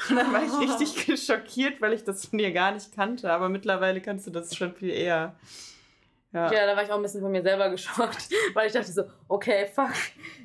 und 0.09 0.17
dann 0.17 0.33
war 0.33 0.43
ich 0.43 0.53
richtig 0.61 1.25
schockiert, 1.25 1.81
weil 1.81 1.93
ich 1.93 2.05
das 2.05 2.27
von 2.27 2.39
dir 2.39 2.53
gar 2.53 2.73
nicht 2.73 2.95
kannte. 2.95 3.33
Aber 3.33 3.49
mittlerweile 3.49 4.01
kannst 4.01 4.27
du 4.27 4.31
das 4.31 4.57
schon 4.57 4.75
viel 4.75 4.91
eher. 4.91 5.35
Ja. 6.33 6.53
ja, 6.53 6.67
da 6.67 6.77
war 6.77 6.85
ich 6.85 6.91
auch 6.91 6.97
ein 6.97 7.03
bisschen 7.03 7.23
von 7.23 7.33
mir 7.33 7.43
selber 7.43 7.71
geschockt, 7.71 8.29
weil 8.55 8.69
ich 8.69 8.73
dachte 8.73 8.93
so, 8.93 9.03
okay, 9.27 9.67
fuck, 9.67 9.91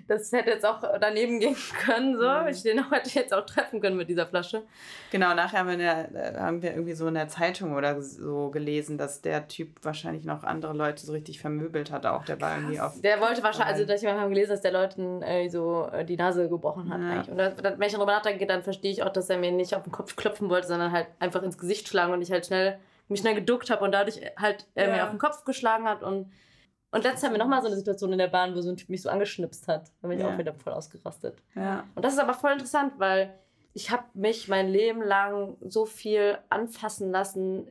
das 0.07 0.31
hätte 0.31 0.49
jetzt 0.49 0.65
auch 0.65 0.81
daneben 0.99 1.39
gehen 1.39 1.55
können, 1.85 2.17
so. 2.17 2.27
Mhm. 2.27 2.47
Ich 2.47 2.63
den 2.63 2.89
hätte 2.89 3.09
jetzt 3.11 3.31
auch 3.31 3.45
treffen 3.45 3.79
können 3.81 3.95
mit 3.95 4.09
dieser 4.09 4.25
Flasche. 4.25 4.63
Genau, 5.11 5.35
nachher 5.35 5.59
haben 5.59 5.69
wir, 5.69 5.77
der, 5.77 6.41
haben 6.41 6.63
wir 6.63 6.71
irgendwie 6.71 6.93
so 6.93 7.07
in 7.07 7.13
der 7.13 7.27
Zeitung 7.27 7.75
oder 7.75 8.01
so 8.01 8.49
gelesen, 8.49 8.97
dass 8.97 9.21
der 9.21 9.47
Typ 9.47 9.83
wahrscheinlich 9.83 10.25
noch 10.25 10.43
andere 10.43 10.73
Leute 10.73 11.05
so 11.05 11.13
richtig 11.13 11.39
vermöbelt 11.39 11.91
hat, 11.91 12.07
auch 12.07 12.25
der 12.25 12.41
war 12.41 12.55
irgendwie 12.55 12.79
auf. 12.79 12.99
Der 13.01 13.21
wollte 13.21 13.43
wahrscheinlich, 13.43 13.75
also 13.75 13.85
dass 13.85 14.01
ich 14.01 14.07
mal 14.07 14.27
gelesen, 14.27 14.51
dass 14.51 14.61
der 14.61 14.71
Leuten 14.71 15.21
äh, 15.21 15.49
so 15.49 15.87
äh, 15.91 16.03
die 16.03 16.17
Nase 16.17 16.49
gebrochen 16.49 16.91
hat 16.91 17.01
ja. 17.01 17.09
eigentlich. 17.11 17.29
Und 17.29 17.37
das, 17.37 17.53
wenn 17.61 17.87
ich 17.87 17.93
darüber 17.93 18.13
nachdenke, 18.13 18.47
dann 18.47 18.63
verstehe 18.63 18.91
ich 18.91 19.03
auch, 19.03 19.13
dass 19.13 19.29
er 19.29 19.37
mir 19.37 19.51
nicht 19.51 19.75
auf 19.75 19.83
den 19.83 19.91
Kopf 19.91 20.15
klopfen 20.15 20.49
wollte, 20.49 20.67
sondern 20.67 20.91
halt 20.91 21.07
einfach 21.19 21.43
ins 21.43 21.59
Gesicht 21.59 21.87
schlagen 21.87 22.11
und 22.11 22.23
ich 22.23 22.31
halt 22.31 22.47
schnell 22.47 22.79
mich 23.07 23.19
schnell 23.19 23.35
geduckt 23.35 23.69
habe 23.69 23.83
und 23.83 23.91
dadurch 23.91 24.19
halt 24.37 24.67
er 24.75 24.87
ja. 24.87 24.95
mir 24.95 25.03
auf 25.03 25.09
den 25.09 25.19
Kopf 25.19 25.43
geschlagen 25.43 25.85
hat. 25.85 26.03
Und, 26.03 26.31
und 26.91 27.03
letztens 27.03 27.23
haben 27.23 27.33
wir 27.33 27.39
nochmal 27.39 27.61
so 27.61 27.67
eine 27.67 27.75
Situation 27.75 28.11
in 28.11 28.17
der 28.17 28.27
Bahn, 28.27 28.55
wo 28.55 28.61
so 28.61 28.69
ein 28.69 28.77
Typ 28.77 28.89
mich 28.89 29.01
so 29.01 29.09
angeschnipst 29.09 29.67
hat. 29.67 29.91
Da 30.01 30.07
bin 30.07 30.17
ich 30.17 30.23
ja. 30.23 30.33
auch 30.33 30.37
wieder 30.37 30.53
voll 30.53 30.73
ausgerastet. 30.73 31.37
Ja. 31.55 31.83
Und 31.95 32.03
das 32.03 32.13
ist 32.13 32.19
aber 32.19 32.33
voll 32.33 32.53
interessant, 32.53 32.93
weil 32.97 33.33
ich 33.73 33.91
habe 33.91 34.05
mich 34.13 34.47
mein 34.47 34.69
Leben 34.69 35.01
lang 35.01 35.57
so 35.61 35.85
viel 35.85 36.37
anfassen 36.49 37.11
lassen, 37.11 37.69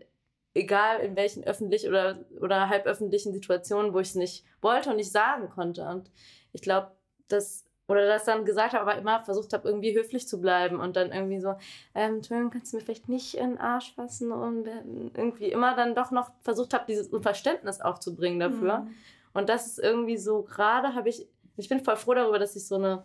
egal 0.52 1.00
in 1.00 1.16
welchen 1.16 1.44
öffentlichen 1.44 1.88
oder, 1.88 2.24
oder 2.40 2.68
halböffentlichen 2.68 3.32
Situationen, 3.32 3.92
wo 3.92 3.98
ich 3.98 4.08
es 4.08 4.14
nicht 4.14 4.44
wollte 4.60 4.90
und 4.90 4.96
nicht 4.96 5.10
sagen 5.10 5.48
konnte. 5.48 5.84
Und 5.88 6.10
ich 6.52 6.62
glaube, 6.62 6.92
dass 7.28 7.64
oder 7.86 8.06
das 8.06 8.24
dann 8.24 8.44
gesagt 8.44 8.72
habe, 8.72 8.82
aber 8.82 8.98
immer 8.98 9.20
versucht 9.20 9.52
habe, 9.52 9.68
irgendwie 9.68 9.96
höflich 9.96 10.26
zu 10.26 10.40
bleiben 10.40 10.80
und 10.80 10.96
dann 10.96 11.12
irgendwie 11.12 11.40
so, 11.40 11.54
ähm, 11.94 12.16
Entschuldigung, 12.16 12.50
kannst 12.50 12.72
du 12.72 12.76
mir 12.76 12.82
vielleicht 12.82 13.08
nicht 13.08 13.34
in 13.34 13.50
den 13.50 13.58
Arsch 13.58 13.94
fassen 13.94 14.32
und 14.32 14.66
irgendwie 15.14 15.48
immer 15.48 15.76
dann 15.76 15.94
doch 15.94 16.10
noch 16.10 16.30
versucht 16.40 16.72
habe, 16.72 16.84
dieses 16.88 17.08
Verständnis 17.22 17.80
aufzubringen 17.80 18.40
dafür. 18.40 18.80
Mhm. 18.80 18.94
Und 19.34 19.48
das 19.48 19.66
ist 19.66 19.78
irgendwie 19.78 20.16
so, 20.16 20.42
gerade 20.42 20.94
habe 20.94 21.08
ich, 21.08 21.28
ich 21.56 21.68
bin 21.68 21.84
voll 21.84 21.96
froh 21.96 22.14
darüber, 22.14 22.38
dass 22.38 22.56
ich 22.56 22.66
so 22.66 22.76
eine, 22.76 23.04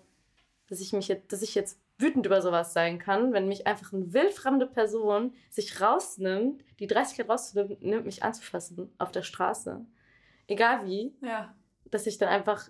dass 0.69 0.79
ich 0.79 0.93
mich 0.93 1.07
jetzt, 1.07 1.33
dass 1.33 1.41
ich 1.41 1.55
jetzt 1.55 1.79
wütend 1.97 2.25
über 2.25 2.41
sowas 2.41 2.71
sein 2.71 2.99
kann, 2.99 3.33
wenn 3.33 3.49
mich 3.49 3.67
einfach 3.67 3.91
eine 3.91 4.13
wildfremde 4.13 4.67
Person 4.67 5.33
sich 5.49 5.81
rausnimmt, 5.81 6.63
die 6.79 6.87
30 6.87 7.17
Grad 7.17 7.29
rausnimmt, 7.29 7.81
mich 8.05 8.23
anzufassen 8.23 8.93
auf 8.97 9.11
der 9.11 9.23
Straße. 9.23 9.85
Egal 10.47 10.85
wie. 10.85 11.13
Ja 11.21 11.53
dass 11.91 12.07
ich 12.07 12.17
dann 12.17 12.29
einfach 12.29 12.69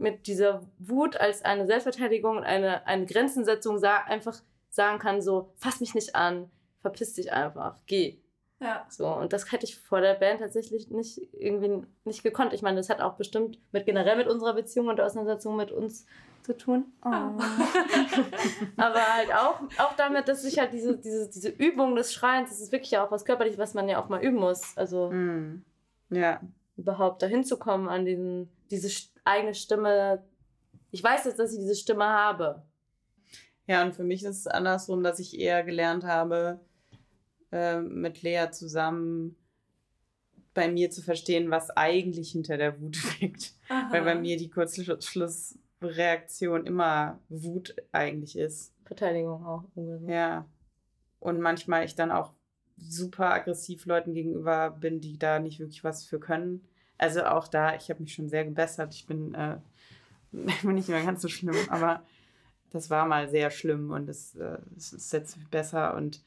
mit 0.00 0.26
dieser 0.26 0.62
Wut 0.78 1.16
als 1.16 1.44
eine 1.44 1.66
Selbstverteidigung 1.66 2.38
und 2.38 2.44
eine, 2.44 2.86
eine 2.86 3.06
Grenzensetzung 3.06 3.78
sa 3.78 3.98
einfach 3.98 4.40
sagen 4.70 4.98
kann, 4.98 5.20
so, 5.20 5.52
fass 5.56 5.80
mich 5.80 5.94
nicht 5.94 6.14
an, 6.14 6.50
verpiss 6.80 7.14
dich 7.14 7.32
einfach, 7.32 7.76
geh. 7.86 8.18
Ja. 8.60 8.84
So, 8.90 9.08
und 9.08 9.32
das 9.32 9.50
hätte 9.52 9.64
ich 9.64 9.78
vor 9.80 10.00
der 10.02 10.14
Band 10.14 10.40
tatsächlich 10.40 10.90
nicht 10.90 11.18
irgendwie 11.32 11.86
nicht 12.04 12.22
gekonnt. 12.22 12.52
Ich 12.52 12.60
meine, 12.62 12.76
das 12.76 12.90
hat 12.90 13.00
auch 13.00 13.14
bestimmt 13.14 13.58
mit 13.72 13.86
generell 13.86 14.16
mit 14.16 14.28
unserer 14.28 14.52
Beziehung 14.52 14.88
und 14.88 14.96
der 14.96 15.06
Auseinandersetzung 15.06 15.56
mit 15.56 15.72
uns 15.72 16.04
zu 16.42 16.54
tun. 16.56 16.84
Oh. 17.02 17.08
Aber 18.76 19.14
halt 19.14 19.32
auch, 19.34 19.60
auch 19.78 19.94
damit, 19.96 20.28
dass 20.28 20.44
ich 20.44 20.58
halt 20.58 20.72
diese, 20.72 20.96
diese, 20.98 21.28
diese 21.30 21.48
Übung 21.48 21.96
des 21.96 22.12
Schreins, 22.12 22.50
das 22.50 22.60
ist 22.60 22.72
wirklich 22.72 22.90
ja 22.90 23.04
auch 23.04 23.10
was 23.10 23.24
körperlich, 23.24 23.58
was 23.58 23.74
man 23.74 23.88
ja 23.88 24.02
auch 24.02 24.08
mal 24.08 24.22
üben 24.22 24.38
muss. 24.38 24.76
Also 24.76 25.10
Mm. 25.10 25.64
Ja. 26.10 26.40
überhaupt 26.76 27.22
dahin 27.22 27.44
zu 27.44 27.58
kommen 27.58 27.88
an 27.88 28.04
diesen, 28.04 28.50
diese 28.70 29.08
eigene 29.24 29.54
Stimme. 29.54 30.22
Ich 30.90 31.02
weiß 31.02 31.24
jetzt, 31.24 31.38
dass 31.38 31.52
ich 31.52 31.58
diese 31.58 31.76
Stimme 31.76 32.04
habe. 32.04 32.62
Ja, 33.66 33.82
und 33.84 33.94
für 33.94 34.04
mich 34.04 34.24
ist 34.24 34.38
es 34.38 34.46
andersrum, 34.46 35.02
dass 35.02 35.18
ich 35.18 35.38
eher 35.38 35.62
gelernt 35.62 36.04
habe, 36.04 36.60
äh, 37.52 37.80
mit 37.80 38.22
Lea 38.22 38.48
zusammen 38.50 39.36
bei 40.54 40.68
mir 40.68 40.90
zu 40.90 41.02
verstehen, 41.02 41.50
was 41.50 41.68
eigentlich 41.70 42.32
hinter 42.32 42.56
der 42.56 42.80
Wut 42.80 42.96
steckt. 42.96 43.52
Weil 43.90 44.02
bei 44.02 44.16
mir 44.16 44.36
die 44.36 44.50
Kurzschlussreaktion 44.50 46.66
immer 46.66 47.20
Wut 47.28 47.76
eigentlich 47.92 48.36
ist. 48.36 48.74
Verteidigung 48.84 49.46
auch. 49.46 49.62
irgendwie. 49.76 50.12
Ja. 50.12 50.48
Und 51.20 51.40
manchmal 51.40 51.84
ich 51.84 51.94
dann 51.94 52.10
auch 52.10 52.32
super 52.76 53.32
aggressiv 53.32 53.86
Leuten 53.86 54.12
gegenüber 54.14 54.70
bin, 54.70 55.00
die 55.00 55.16
da 55.18 55.38
nicht 55.38 55.60
wirklich 55.60 55.84
was 55.84 56.04
für 56.04 56.18
können. 56.18 56.66
Also 57.00 57.24
auch 57.24 57.48
da, 57.48 57.74
ich 57.74 57.88
habe 57.88 58.02
mich 58.02 58.12
schon 58.12 58.28
sehr 58.28 58.44
gebessert. 58.44 58.92
Ich 58.94 59.06
bin, 59.06 59.34
äh, 59.34 59.56
bin 60.32 60.74
nicht 60.74 60.90
mehr 60.90 61.02
ganz 61.02 61.22
so 61.22 61.28
schlimm, 61.28 61.56
aber 61.70 62.02
das 62.72 62.90
war 62.90 63.06
mal 63.06 63.28
sehr 63.30 63.50
schlimm 63.50 63.90
und 63.90 64.06
es, 64.08 64.34
äh, 64.36 64.58
es 64.76 64.92
ist 64.92 65.12
jetzt 65.12 65.50
besser 65.50 65.94
und 65.94 66.22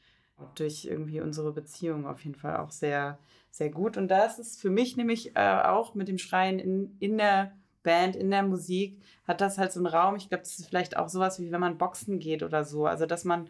durch 0.56 0.84
irgendwie 0.84 1.20
unsere 1.20 1.52
Beziehung 1.52 2.06
auf 2.06 2.24
jeden 2.24 2.34
Fall 2.34 2.56
auch 2.56 2.72
sehr, 2.72 3.18
sehr 3.52 3.70
gut. 3.70 3.96
Und 3.96 4.08
da 4.08 4.24
ist 4.24 4.60
für 4.60 4.68
mich 4.68 4.96
nämlich 4.96 5.36
äh, 5.36 5.60
auch 5.62 5.94
mit 5.94 6.08
dem 6.08 6.18
Schreien 6.18 6.58
in, 6.58 6.96
in 6.98 7.18
der 7.18 7.52
Band, 7.84 8.16
in 8.16 8.32
der 8.32 8.42
Musik, 8.42 9.00
hat 9.28 9.40
das 9.40 9.58
halt 9.58 9.70
so 9.70 9.78
einen 9.78 9.86
Raum. 9.86 10.16
Ich 10.16 10.28
glaube, 10.28 10.42
das 10.42 10.58
ist 10.58 10.66
vielleicht 10.66 10.96
auch 10.96 11.08
sowas 11.08 11.38
wie 11.38 11.52
wenn 11.52 11.60
man 11.60 11.78
boxen 11.78 12.18
geht 12.18 12.42
oder 12.42 12.64
so. 12.64 12.86
Also, 12.86 13.06
dass 13.06 13.24
man 13.24 13.48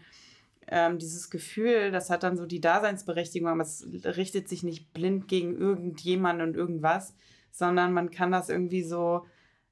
ähm, 0.68 0.98
dieses 0.98 1.30
Gefühl, 1.30 1.90
das 1.90 2.10
hat 2.10 2.22
dann 2.22 2.36
so 2.36 2.46
die 2.46 2.60
Daseinsberechtigung, 2.60 3.48
aber 3.48 3.62
es 3.62 3.86
richtet 4.04 4.48
sich 4.48 4.62
nicht 4.62 4.92
blind 4.92 5.28
gegen 5.28 5.56
irgendjemanden 5.56 6.48
und 6.48 6.56
irgendwas, 6.56 7.14
sondern 7.50 7.92
man 7.92 8.10
kann 8.10 8.32
das 8.32 8.48
irgendwie 8.48 8.82
so 8.82 9.26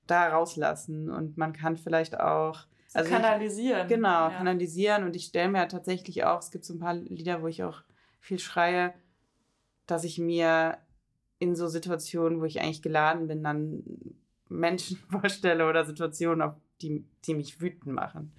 da 0.06 0.28
rauslassen 0.28 1.10
und 1.10 1.36
man 1.38 1.52
kann 1.52 1.76
vielleicht 1.76 2.18
auch 2.20 2.66
Also 2.92 3.08
ich- 3.10 3.14
kanalisieren. 3.16 3.88
Genau, 3.88 4.28
ja. 4.28 4.30
kanalisieren. 4.30 5.04
Und 5.04 5.16
ich 5.16 5.24
stelle 5.26 5.48
mir 5.50 5.66
tatsächlich 5.68 6.24
auch, 6.24 6.40
es 6.40 6.50
gibt 6.50 6.64
so 6.64 6.74
ein 6.74 6.80
paar 6.80 6.94
Lieder, 6.94 7.40
wo 7.42 7.46
ich 7.46 7.62
auch 7.62 7.82
viel 8.20 8.38
schreie, 8.38 8.92
dass 9.86 10.04
ich 10.04 10.18
mir 10.18 10.78
in 11.38 11.56
so 11.56 11.66
Situationen, 11.68 12.40
wo 12.40 12.44
ich 12.44 12.60
eigentlich 12.60 12.82
geladen 12.82 13.26
bin, 13.26 13.42
dann 13.42 13.82
Menschen 14.48 14.96
vorstelle 15.10 15.68
oder 15.68 15.84
Situationen, 15.84 16.42
auf 16.42 16.54
die, 16.82 17.04
die 17.24 17.34
mich 17.34 17.60
wütend 17.60 17.94
machen. 17.94 18.32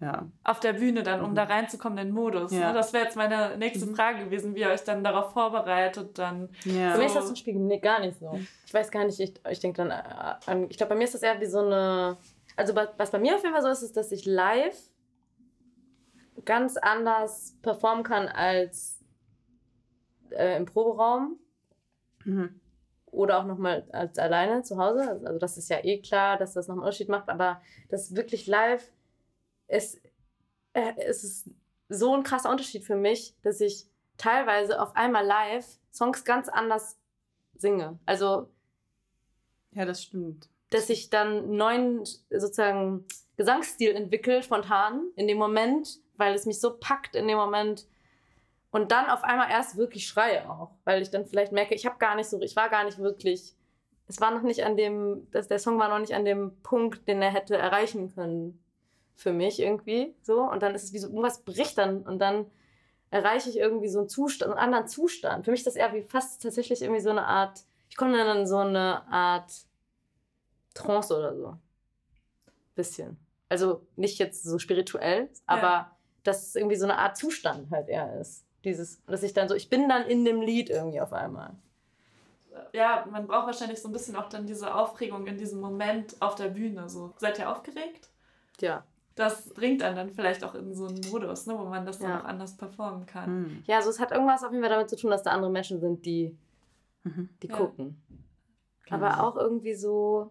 Ja. 0.00 0.28
Auf 0.44 0.60
der 0.60 0.74
Bühne 0.74 1.02
dann, 1.02 1.22
um 1.22 1.30
Mhm. 1.30 1.34
da 1.34 1.44
reinzukommen 1.44 1.98
in 1.98 2.06
den 2.08 2.14
Modus. 2.14 2.52
Ja. 2.52 2.68
Ne? 2.68 2.74
Das 2.74 2.92
wäre 2.92 3.04
jetzt 3.04 3.16
meine 3.16 3.56
nächste 3.58 3.86
Mhm. 3.86 3.96
Frage 3.96 4.24
gewesen, 4.26 4.54
wie 4.54 4.60
ihr 4.60 4.68
euch 4.68 4.84
dann 4.84 5.02
darauf 5.02 5.32
vorbereitet, 5.32 6.16
dann. 6.18 6.48
ja. 6.64 6.92
Für 6.92 6.98
mich 6.98 7.06
ist 7.08 7.12
So. 7.14 7.18
das 7.18 7.26
zum 7.26 7.36
Spiel 7.36 7.54
nee, 7.56 7.80
gar 7.80 7.98
nicht 8.00 8.16
so. 8.18 8.38
Ich 8.64 8.72
weiß 8.72 8.90
gar 8.92 9.04
nicht, 9.04 9.18
ich, 9.18 9.34
ich 9.50 9.58
denke 9.60 9.78
dann 9.82 9.90
äh, 9.90 10.34
an, 10.50 10.66
ich 10.70 10.76
glaube, 10.76 10.90
bei 10.90 10.96
mir 10.96 11.04
ist 11.04 11.14
das 11.14 11.22
eher 11.22 11.40
wie 11.40 11.46
so 11.46 11.58
eine, 11.60 12.16
also 12.56 12.76
wa- 12.76 12.92
was 12.96 13.10
bei 13.10 13.18
mir 13.18 13.34
auf 13.34 13.42
jeden 13.42 13.52
Fall 13.54 13.62
so 13.62 13.68
ist, 13.70 13.82
ist, 13.82 13.96
dass 13.96 14.12
ich 14.12 14.24
live 14.24 14.78
ganz 16.44 16.76
anders 16.76 17.56
performen 17.62 18.04
kann 18.04 18.28
als 18.28 19.04
äh, 20.30 20.56
im 20.56 20.66
Proberaum 20.66 21.38
Mhm. 22.24 22.60
oder 23.06 23.38
auch 23.40 23.44
nochmal 23.46 23.86
als 23.92 24.18
alleine 24.18 24.62
zu 24.62 24.76
Hause. 24.76 25.08
Also, 25.08 25.26
also 25.26 25.38
das 25.38 25.56
ist 25.58 25.70
ja 25.70 25.78
eh 25.82 26.00
klar, 26.00 26.36
dass 26.36 26.52
das 26.54 26.68
noch 26.68 26.74
einen 26.74 26.82
Unterschied 26.82 27.08
macht, 27.08 27.28
aber 27.28 27.60
das 27.88 28.14
wirklich 28.14 28.46
live 28.46 28.92
ist, 29.68 30.00
äh, 30.72 30.92
es 30.98 31.24
ist 31.24 31.50
so 31.88 32.14
ein 32.14 32.22
krasser 32.22 32.50
Unterschied 32.50 32.84
für 32.84 32.96
mich, 32.96 33.34
dass 33.42 33.60
ich 33.60 33.86
teilweise 34.16 34.80
auf 34.80 34.96
einmal 34.96 35.24
live 35.24 35.66
Songs 35.92 36.24
ganz 36.24 36.48
anders 36.48 36.98
singe. 37.56 37.98
Also, 38.06 38.48
ja, 39.72 39.84
das 39.84 40.02
stimmt. 40.02 40.48
dass 40.70 40.90
ich 40.90 41.08
dann 41.08 41.28
einen 41.28 41.56
neuen 41.56 42.04
sozusagen 42.04 43.06
Gesangsstil 43.36 43.94
entwickle, 43.94 44.42
spontan, 44.42 45.10
in 45.16 45.26
dem 45.28 45.38
Moment, 45.38 46.00
weil 46.16 46.34
es 46.34 46.44
mich 46.44 46.60
so 46.60 46.76
packt 46.78 47.14
in 47.14 47.26
dem 47.26 47.38
Moment. 47.38 47.86
Und 48.70 48.92
dann 48.92 49.06
auf 49.08 49.24
einmal 49.24 49.50
erst 49.50 49.78
wirklich 49.78 50.06
schreie 50.06 50.48
auch, 50.50 50.72
weil 50.84 51.00
ich 51.00 51.10
dann 51.10 51.24
vielleicht 51.24 51.52
merke, 51.52 51.74
ich 51.74 51.86
habe 51.86 51.96
gar 51.98 52.16
nicht 52.16 52.28
so, 52.28 52.40
ich 52.42 52.54
war 52.54 52.68
gar 52.68 52.84
nicht 52.84 52.98
wirklich, 52.98 53.54
es 54.08 54.20
war 54.20 54.30
noch 54.30 54.42
nicht 54.42 54.62
an 54.62 54.76
dem, 54.76 55.26
das, 55.30 55.48
der 55.48 55.58
Song 55.58 55.78
war 55.78 55.88
noch 55.88 56.00
nicht 56.00 56.14
an 56.14 56.26
dem 56.26 56.60
Punkt, 56.62 57.08
den 57.08 57.22
er 57.22 57.32
hätte 57.32 57.56
erreichen 57.56 58.14
können 58.14 58.62
für 59.18 59.32
mich 59.32 59.58
irgendwie 59.58 60.14
so. 60.22 60.42
Und 60.42 60.62
dann 60.62 60.76
ist 60.76 60.84
es 60.84 60.92
wie 60.92 60.98
so, 60.98 61.08
irgendwas 61.08 61.42
bricht 61.42 61.76
dann 61.76 62.02
und 62.02 62.20
dann 62.20 62.46
erreiche 63.10 63.50
ich 63.50 63.58
irgendwie 63.58 63.88
so 63.88 63.98
einen 63.98 64.08
Zustand, 64.08 64.52
einen 64.52 64.60
anderen 64.60 64.86
Zustand. 64.86 65.44
Für 65.44 65.50
mich 65.50 65.60
ist 65.60 65.66
das 65.66 65.74
eher 65.74 65.92
wie 65.92 66.02
fast 66.02 66.40
tatsächlich 66.40 66.82
irgendwie 66.82 67.00
so 67.00 67.10
eine 67.10 67.26
Art, 67.26 67.64
ich 67.90 67.96
komme 67.96 68.16
dann 68.16 68.38
in 68.38 68.46
so 68.46 68.58
eine 68.58 69.10
Art 69.10 69.52
Trance 70.72 71.16
oder 71.16 71.34
so. 71.34 71.56
Bisschen. 72.76 73.18
Also 73.48 73.84
nicht 73.96 74.20
jetzt 74.20 74.44
so 74.44 74.60
spirituell, 74.60 75.28
aber 75.46 75.90
dass 76.22 76.46
es 76.48 76.54
irgendwie 76.54 76.76
so 76.76 76.84
eine 76.84 76.98
Art 76.98 77.16
Zustand 77.16 77.72
halt 77.72 77.88
eher 77.88 78.20
ist. 78.20 78.44
Dieses, 78.64 79.04
dass 79.06 79.24
ich 79.24 79.32
dann 79.32 79.48
so, 79.48 79.56
ich 79.56 79.68
bin 79.68 79.88
dann 79.88 80.06
in 80.06 80.24
dem 80.24 80.42
Lied 80.42 80.70
irgendwie 80.70 81.00
auf 81.00 81.12
einmal. 81.12 81.56
Ja, 82.72 83.04
man 83.10 83.26
braucht 83.26 83.46
wahrscheinlich 83.46 83.80
so 83.82 83.88
ein 83.88 83.92
bisschen 83.92 84.14
auch 84.14 84.28
dann 84.28 84.46
diese 84.46 84.72
Aufregung 84.72 85.26
in 85.26 85.38
diesem 85.38 85.60
Moment 85.60 86.14
auf 86.20 86.36
der 86.36 86.48
Bühne. 86.48 86.88
So. 86.88 87.14
Seid 87.16 87.40
ihr 87.40 87.50
aufgeregt? 87.50 88.10
Ja. 88.60 88.84
Das 89.18 89.48
bringt 89.52 89.82
einen 89.82 89.96
dann 89.96 90.10
vielleicht 90.10 90.44
auch 90.44 90.54
in 90.54 90.72
so 90.74 90.86
einen 90.86 91.00
Modus, 91.10 91.46
ne, 91.46 91.58
wo 91.58 91.64
man 91.64 91.84
das 91.84 91.98
dann 91.98 92.10
Ja. 92.10 92.20
auch 92.20 92.24
anders 92.24 92.56
performen 92.56 93.04
kann. 93.04 93.42
Mhm. 93.42 93.62
Ja, 93.66 93.76
also 93.78 93.90
es 93.90 93.98
hat 93.98 94.12
irgendwas 94.12 94.44
auf 94.44 94.52
jeden 94.52 94.62
Fall 94.62 94.70
damit 94.70 94.88
zu 94.88 94.96
tun, 94.96 95.10
dass 95.10 95.24
da 95.24 95.32
andere 95.32 95.50
Menschen 95.50 95.80
sind, 95.80 96.06
die, 96.06 96.38
Mhm. 97.02 97.28
die 97.42 97.48
Ja. 97.48 97.56
gucken. 97.56 98.00
Aber 98.90 99.24
auch 99.24 99.36
irgendwie 99.36 99.74
so, 99.74 100.30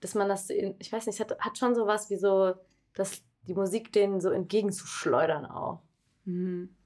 dass 0.00 0.14
man 0.14 0.28
das, 0.28 0.50
in, 0.50 0.74
ich 0.78 0.92
weiß 0.92 1.06
nicht, 1.06 1.18
es 1.18 1.20
hat, 1.30 1.38
hat 1.40 1.56
schon 1.58 1.74
sowas 1.74 2.10
wie 2.10 2.16
so, 2.16 2.54
dass 2.94 3.22
die 3.48 3.54
Musik 3.54 3.90
denen 3.92 4.20
so 4.20 4.28
entgegenzuschleudern 4.30 5.46
auch. 5.46 5.80
Mhm. 6.26 6.76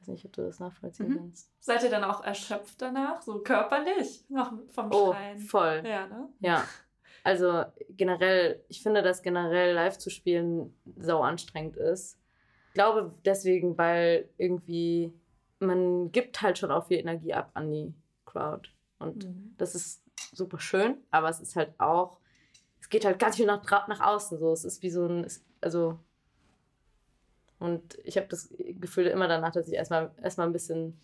weiß 0.00 0.08
nicht, 0.08 0.24
ob 0.24 0.32
du 0.32 0.42
das 0.42 0.60
nachvollziehen 0.60 1.08
Mhm. 1.10 1.16
kannst. 1.18 1.50
Seid 1.60 1.82
ihr 1.82 1.90
dann 1.90 2.04
auch 2.04 2.22
erschöpft 2.24 2.80
danach, 2.82 3.22
so 3.22 3.40
körperlich, 3.40 4.24
noch 4.28 4.52
vom 4.70 4.90
Oh, 4.92 5.12
Schreien? 5.12 5.40
voll. 5.40 5.82
Ja, 5.86 6.06
ne? 6.06 6.28
Ja. 6.40 6.64
Also 7.24 7.64
generell, 7.88 8.62
ich 8.68 8.82
finde, 8.82 9.02
dass 9.02 9.22
generell 9.22 9.74
live 9.74 9.98
zu 9.98 10.10
spielen 10.10 10.74
sau 10.96 11.22
anstrengend 11.22 11.76
ist. 11.76 12.18
Ich 12.68 12.74
glaube 12.74 13.14
deswegen, 13.24 13.76
weil 13.76 14.28
irgendwie 14.36 15.12
man 15.58 16.12
gibt 16.12 16.42
halt 16.42 16.58
schon 16.58 16.70
auch 16.70 16.86
viel 16.86 16.98
Energie 16.98 17.32
ab 17.32 17.50
an 17.54 17.70
die 17.72 17.94
Crowd. 18.26 18.68
Und 18.98 19.24
Mhm. 19.24 19.54
das 19.56 19.74
ist 19.74 20.02
super 20.32 20.60
schön, 20.60 20.98
aber 21.10 21.28
es 21.28 21.40
ist 21.40 21.56
halt 21.56 21.72
auch, 21.78 22.18
es 22.80 22.88
geht 22.88 23.04
halt 23.04 23.18
ganz 23.18 23.36
viel 23.36 23.46
nach, 23.46 23.64
nach 23.88 24.00
außen 24.00 24.38
so. 24.38 24.52
Es 24.52 24.64
ist 24.64 24.82
wie 24.82 24.90
so 24.90 25.06
ein, 25.06 25.26
also 25.60 25.98
und 27.58 27.98
ich 28.04 28.16
habe 28.18 28.26
das 28.26 28.52
Gefühl 28.58 29.06
immer 29.06 29.28
danach, 29.28 29.52
dass 29.52 29.68
ich 29.68 29.74
erstmal 29.74 30.10
erstmal 30.22 30.46
ein 30.46 30.52
bisschen 30.52 31.00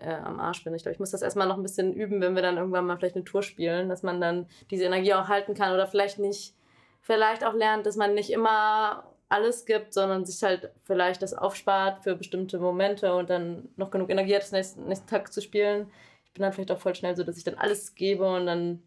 äh, 0.00 0.14
am 0.14 0.40
Arsch 0.40 0.64
bin. 0.64 0.74
Ich 0.74 0.82
glaube, 0.82 0.94
ich 0.94 1.00
muss 1.00 1.10
das 1.10 1.22
erstmal 1.22 1.46
noch 1.48 1.56
ein 1.56 1.62
bisschen 1.62 1.92
üben, 1.92 2.20
wenn 2.20 2.34
wir 2.34 2.42
dann 2.42 2.56
irgendwann 2.56 2.86
mal 2.86 2.96
vielleicht 2.96 3.16
eine 3.16 3.24
Tour 3.24 3.42
spielen, 3.42 3.88
dass 3.88 4.02
man 4.02 4.20
dann 4.20 4.46
diese 4.70 4.84
Energie 4.84 5.14
auch 5.14 5.28
halten 5.28 5.54
kann 5.54 5.72
oder 5.72 5.86
vielleicht 5.86 6.18
nicht, 6.18 6.54
vielleicht 7.00 7.44
auch 7.44 7.54
lernt, 7.54 7.86
dass 7.86 7.96
man 7.96 8.14
nicht 8.14 8.30
immer 8.30 9.04
alles 9.28 9.66
gibt, 9.66 9.92
sondern 9.92 10.24
sich 10.24 10.42
halt 10.42 10.70
vielleicht 10.84 11.22
das 11.22 11.34
aufspart 11.34 12.02
für 12.02 12.16
bestimmte 12.16 12.58
Momente 12.58 13.14
und 13.14 13.28
dann 13.28 13.68
noch 13.76 13.90
genug 13.90 14.10
Energie 14.10 14.34
hat, 14.34 14.42
das 14.42 14.52
nächsten, 14.52 14.86
nächsten 14.86 15.06
Tag 15.06 15.32
zu 15.32 15.42
spielen. 15.42 15.90
Ich 16.26 16.32
bin 16.32 16.42
dann 16.42 16.52
vielleicht 16.52 16.72
auch 16.72 16.78
voll 16.78 16.94
schnell 16.94 17.16
so, 17.16 17.24
dass 17.24 17.36
ich 17.36 17.44
dann 17.44 17.56
alles 17.56 17.94
gebe 17.94 18.24
und 18.24 18.46
dann 18.46 18.82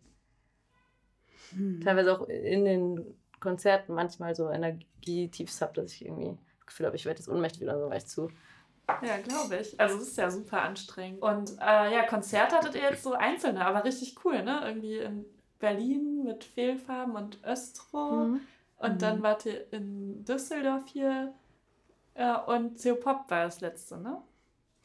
Mhm. 1.53 1.81
teilweise 1.81 2.13
auch 2.13 2.27
in 2.27 2.65
den 2.65 3.15
Konzerten 3.39 3.93
manchmal 3.93 4.35
so 4.35 4.49
Energietiefs 4.49 5.61
habe, 5.61 5.73
dass 5.73 5.91
ich 5.91 6.05
irgendwie 6.05 6.37
das 6.59 6.67
Gefühl 6.67 6.85
habe, 6.85 6.95
ich 6.95 7.05
werde 7.05 7.19
jetzt 7.19 7.27
ohnmächtig 7.27 7.63
oder 7.63 7.79
so, 7.79 7.89
weil 7.89 7.97
ich 7.97 8.05
zu. 8.05 8.29
Ja, 9.01 9.17
glaube 9.19 9.57
ich. 9.57 9.79
Also 9.79 9.97
es 9.97 10.09
ist 10.09 10.17
ja 10.17 10.29
super 10.31 10.61
anstrengend. 10.61 11.21
Und 11.21 11.51
äh, 11.59 11.93
ja, 11.93 12.03
Konzerte 12.07 12.55
hattet 12.55 12.75
ihr 12.75 12.81
jetzt 12.81 13.03
so 13.03 13.13
einzelne, 13.13 13.65
aber 13.65 13.83
richtig 13.83 14.15
cool, 14.25 14.43
ne? 14.43 14.61
Irgendwie 14.65 14.97
in 14.97 15.25
Berlin 15.59 16.23
mit 16.23 16.43
Fehlfarben 16.43 17.15
und 17.15 17.43
Östro. 17.43 18.37
Und 18.77 18.93
Mhm. 18.93 18.97
dann 18.97 19.21
wart 19.23 19.45
ihr 19.45 19.71
in 19.73 20.25
Düsseldorf 20.25 20.83
hier. 20.87 21.33
Äh, 22.15 22.35
und 22.47 22.81
CO 22.81 22.95
Pop 22.95 23.29
war 23.29 23.45
das 23.45 23.61
letzte, 23.61 23.97
ne? 23.97 24.21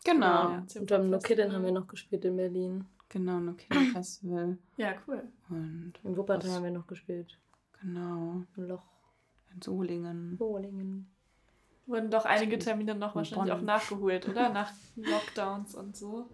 Genau. 0.05 0.51
Ja, 0.51 0.67
CO 0.73 0.81
Und 0.81 0.91
beim 0.91 1.11
No 1.11 1.19
Festival. 1.19 1.21
Kiddin 1.37 1.53
haben 1.53 1.65
wir 1.65 1.73
noch 1.73 1.89
gespielt 1.89 2.25
in 2.25 2.37
Berlin. 2.37 2.85
Genau, 3.09 3.41
No 3.41 3.55
Kidding 3.55 3.87
Festival. 3.93 4.59
Ja, 4.77 4.95
cool. 5.09 5.23
Und 5.49 5.95
In 6.05 6.17
Wuppertal 6.17 6.51
haben 6.53 6.65
wir 6.65 6.71
noch 6.71 6.87
gespielt. 6.87 7.39
genau, 7.81 8.43
Im 8.57 8.69
Loch. 8.69 8.83
in 9.55 9.63
Solingen. 9.63 10.37
Solingen. 10.39 11.11
Wurden 11.87 12.11
doch 12.11 12.24
einige 12.24 12.59
Termine 12.59 12.95
noch 12.95 13.11
In 13.11 13.16
wahrscheinlich 13.16 13.53
Bonn. 13.53 13.61
auch 13.61 13.64
nachgeholt, 13.64 14.28
oder? 14.28 14.49
Nach 14.53 14.72
Lockdowns 14.97 15.74
und 15.74 15.97
so. 15.97 16.28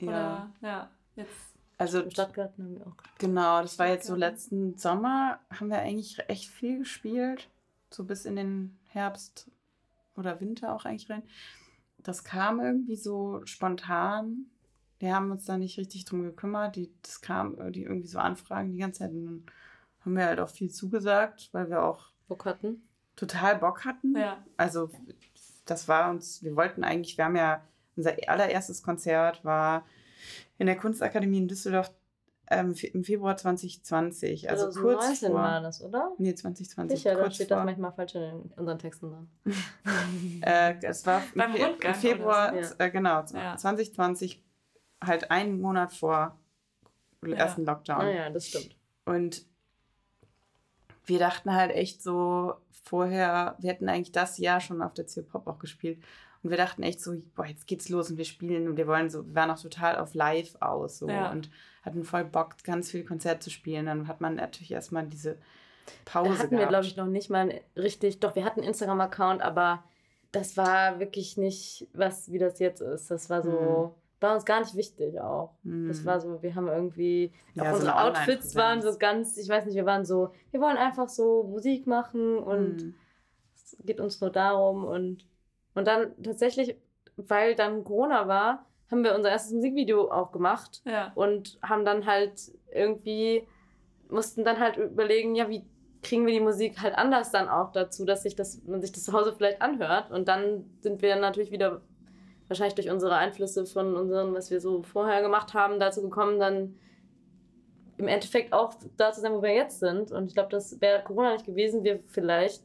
Ja. 0.00 0.08
Oder, 0.08 0.52
ja, 0.62 0.90
jetzt. 1.16 1.54
Also 1.76 2.00
Im 2.00 2.10
Stadtgarten 2.10 2.64
haben 2.64 2.78
wir 2.78 2.86
auch 2.86 2.96
gespielt. 2.96 3.18
genau, 3.18 3.60
das 3.60 3.78
war 3.78 3.88
jetzt 3.88 4.06
so 4.06 4.14
letzten 4.14 4.78
Sommer, 4.78 5.40
haben 5.50 5.70
wir 5.70 5.78
eigentlich 5.80 6.18
echt 6.28 6.48
viel 6.48 6.78
gespielt. 6.78 7.50
So 7.90 8.04
bis 8.04 8.24
in 8.24 8.36
den 8.36 8.78
Herbst 8.88 9.50
oder 10.16 10.40
Winter 10.40 10.74
auch 10.74 10.84
eigentlich 10.84 11.10
rein. 11.10 11.22
Das 11.98 12.22
kam 12.24 12.60
irgendwie 12.60 12.96
so 12.96 13.44
spontan. 13.44 14.46
Wir 14.98 15.14
haben 15.14 15.30
uns 15.30 15.44
da 15.46 15.58
nicht 15.58 15.78
richtig 15.78 16.04
drum 16.04 16.22
gekümmert. 16.22 16.76
Die, 16.76 16.92
das 17.02 17.20
kam 17.20 17.72
die 17.72 17.82
irgendwie 17.82 18.08
so 18.08 18.18
Anfragen 18.18 18.72
die 18.72 18.78
ganze 18.78 19.00
Zeit. 19.00 19.10
Und 19.12 19.24
dann 19.24 19.46
haben 20.00 20.16
wir 20.16 20.26
halt 20.26 20.40
auch 20.40 20.48
viel 20.48 20.70
zugesagt, 20.70 21.48
weil 21.52 21.70
wir 21.70 21.82
auch 21.82 22.10
Bock 22.28 22.44
hatten. 22.44 22.82
Total 23.16 23.56
Bock 23.58 23.84
hatten. 23.84 24.16
Ja. 24.16 24.44
Also 24.56 24.90
das 25.66 25.88
war 25.88 26.10
uns, 26.10 26.42
wir 26.42 26.56
wollten 26.56 26.84
eigentlich, 26.84 27.16
wir 27.16 27.24
haben 27.24 27.36
ja, 27.36 27.62
unser 27.96 28.14
allererstes 28.26 28.82
Konzert 28.82 29.44
war 29.44 29.84
in 30.58 30.66
der 30.66 30.76
Kunstakademie 30.76 31.38
in 31.38 31.48
Düsseldorf 31.48 31.92
ähm, 32.50 32.74
im 32.92 33.04
Februar 33.04 33.36
2020. 33.36 34.50
Also 34.50 34.66
kurz 34.66 35.00
2019 35.20 35.30
vor. 35.30 35.40
war 35.40 35.60
das, 35.62 35.82
oder? 35.82 36.12
Nee, 36.18 36.34
2020. 36.34 36.98
Sicher, 36.98 37.14
da 37.14 37.22
kurz 37.22 37.36
steht 37.36 37.48
vor, 37.48 37.56
das 37.58 37.64
manchmal 37.64 37.92
falsch 37.92 38.14
in 38.16 38.52
unseren 38.56 38.78
Texten 38.78 39.10
dran. 39.10 39.28
Äh, 40.42 40.74
es 40.82 41.06
war 41.06 41.22
im, 41.34 41.38
Beim 41.38 41.52
Fe 41.54 41.64
Rundgang 41.66 41.94
im 41.94 42.00
Februar, 42.00 42.62
so. 42.62 42.74
äh, 42.78 42.90
genau, 42.90 43.24
Ja. 43.32 43.56
2020, 43.56 44.42
halt 45.02 45.30
einen 45.30 45.60
Monat 45.60 45.92
vor 45.92 46.38
dem 47.22 47.30
Ja. 47.32 47.36
ersten 47.38 47.64
Lockdown. 47.64 48.00
Ah 48.02 48.10
ja, 48.10 48.30
das 48.30 48.48
stimmt. 48.48 48.76
Und 49.06 49.46
wir 51.06 51.18
dachten 51.18 51.52
halt 51.54 51.70
echt 51.72 52.02
so 52.02 52.54
vorher, 52.84 53.56
wir 53.58 53.70
hätten 53.70 53.88
eigentlich 53.88 54.12
das 54.12 54.38
Jahr 54.38 54.60
schon 54.60 54.82
auf 54.82 54.92
der 54.94 55.04
Pop 55.22 55.46
auch 55.46 55.58
gespielt. 55.58 55.98
Und 56.42 56.50
wir 56.50 56.56
dachten 56.58 56.82
echt 56.82 57.00
so, 57.00 57.14
boah, 57.34 57.46
jetzt 57.46 57.66
geht's 57.66 57.88
los 57.88 58.10
und 58.10 58.18
wir 58.18 58.26
spielen 58.26 58.68
und 58.68 58.76
wir 58.76 58.86
wollen 58.86 59.08
so, 59.08 59.26
wir 59.26 59.34
waren 59.34 59.50
auch 59.50 59.58
total 59.60 59.96
auf 59.96 60.12
live 60.14 60.54
aus 60.60 60.98
so 60.98 61.08
Ja. 61.08 61.30
und 61.30 61.48
hatten 61.82 62.04
voll 62.04 62.24
Bock, 62.24 62.56
ganz 62.64 62.90
viele 62.90 63.04
Konzerte 63.04 63.40
zu 63.40 63.50
spielen. 63.50 63.86
Dann 63.86 64.08
hat 64.08 64.20
man 64.20 64.34
natürlich 64.36 64.70
erstmal 64.72 65.06
diese 65.06 65.34
Da 65.34 66.22
Pause 66.22 66.38
hatten 66.38 66.50
wir, 66.50 66.58
gehabt. 66.58 66.68
glaube 66.70 66.86
ich, 66.86 66.96
noch 66.96 67.06
nicht 67.06 67.30
mal 67.30 67.60
richtig. 67.76 68.20
Doch, 68.20 68.34
wir 68.36 68.44
hatten 68.44 68.60
einen 68.60 68.68
Instagram-Account, 68.68 69.40
aber 69.40 69.84
das 70.32 70.56
war 70.58 70.98
wirklich 71.00 71.36
nicht, 71.38 71.86
was 71.94 72.30
wie 72.30 72.38
das 72.38 72.58
jetzt 72.58 72.80
ist. 72.82 73.10
Das 73.10 73.30
war 73.30 73.42
so, 73.42 73.94
war 74.24 74.34
uns 74.34 74.44
gar 74.44 74.58
nicht 74.60 74.74
wichtig 74.74 75.20
auch. 75.20 75.52
Mhm. 75.62 75.86
Das 75.86 76.04
war 76.04 76.20
so, 76.20 76.42
wir 76.42 76.54
haben 76.56 76.66
irgendwie, 76.66 77.32
Ja, 77.54 77.62
auch 77.64 77.66
so 77.70 77.74
unsere 77.76 77.96
eine 77.96 78.10
Outfits 78.10 78.56
waren 78.56 78.82
so 78.82 78.98
ganz, 78.98 79.36
ich 79.36 79.48
weiß 79.48 79.66
nicht, 79.66 79.76
wir 79.76 79.86
waren 79.86 80.04
so, 80.04 80.30
wir 80.50 80.60
wollen 80.60 80.76
einfach 80.76 81.08
so 81.08 81.44
Musik 81.44 81.86
machen 81.86 82.38
und 82.38 82.82
Mhm. 82.82 82.94
es 83.54 83.76
geht 83.84 84.00
uns 84.00 84.20
nur 84.20 84.30
darum 84.30 84.84
und, 84.84 85.26
und 85.74 85.86
dann 85.86 86.12
tatsächlich, 86.22 86.76
weil 87.16 87.54
dann 87.54 87.84
Corona 87.84 88.26
war, 88.26 88.66
haben 88.90 89.04
wir 89.04 89.14
unser 89.14 89.30
erstes 89.30 89.52
Musikvideo 89.52 90.10
auch 90.10 90.32
gemacht 90.32 90.82
Ja. 90.84 91.12
und 91.14 91.58
haben 91.62 91.84
dann 91.84 92.06
halt 92.06 92.50
irgendwie, 92.72 93.46
mussten 94.08 94.44
dann 94.44 94.58
halt 94.58 94.76
überlegen, 94.76 95.34
ja, 95.34 95.48
wie 95.48 95.64
kriegen 96.02 96.26
wir 96.26 96.34
die 96.34 96.40
Musik 96.40 96.80
halt 96.82 96.94
anders 96.96 97.30
dann 97.30 97.48
auch 97.48 97.72
dazu, 97.72 98.04
dass 98.04 98.22
sich 98.24 98.36
das, 98.36 98.62
man 98.66 98.82
sich 98.82 98.92
das 98.92 99.04
zu 99.04 99.12
Hause 99.14 99.32
vielleicht 99.34 99.62
anhört. 99.62 100.10
Und 100.10 100.28
dann 100.28 100.64
sind 100.80 101.00
wir 101.00 101.16
natürlich 101.16 101.50
wieder, 101.50 101.80
wahrscheinlich 102.54 102.74
durch 102.74 102.90
unsere 102.90 103.16
Einflüsse 103.16 103.66
von 103.66 103.94
unseren, 103.96 104.32
was 104.34 104.50
wir 104.50 104.60
so 104.60 104.82
vorher 104.82 105.22
gemacht 105.22 105.54
haben, 105.54 105.78
dazu 105.80 106.02
gekommen, 106.02 106.38
dann 106.38 106.76
im 107.96 108.08
Endeffekt 108.08 108.52
auch 108.52 108.74
da 108.96 109.12
zu 109.12 109.20
sein, 109.20 109.32
wo 109.34 109.42
wir 109.42 109.54
jetzt 109.54 109.80
sind. 109.80 110.10
Und 110.10 110.26
ich 110.26 110.34
glaube, 110.34 110.50
das 110.50 110.80
wäre 110.80 111.02
Corona 111.04 111.32
nicht 111.32 111.46
gewesen, 111.46 111.84
wir 111.84 112.00
vielleicht, 112.08 112.62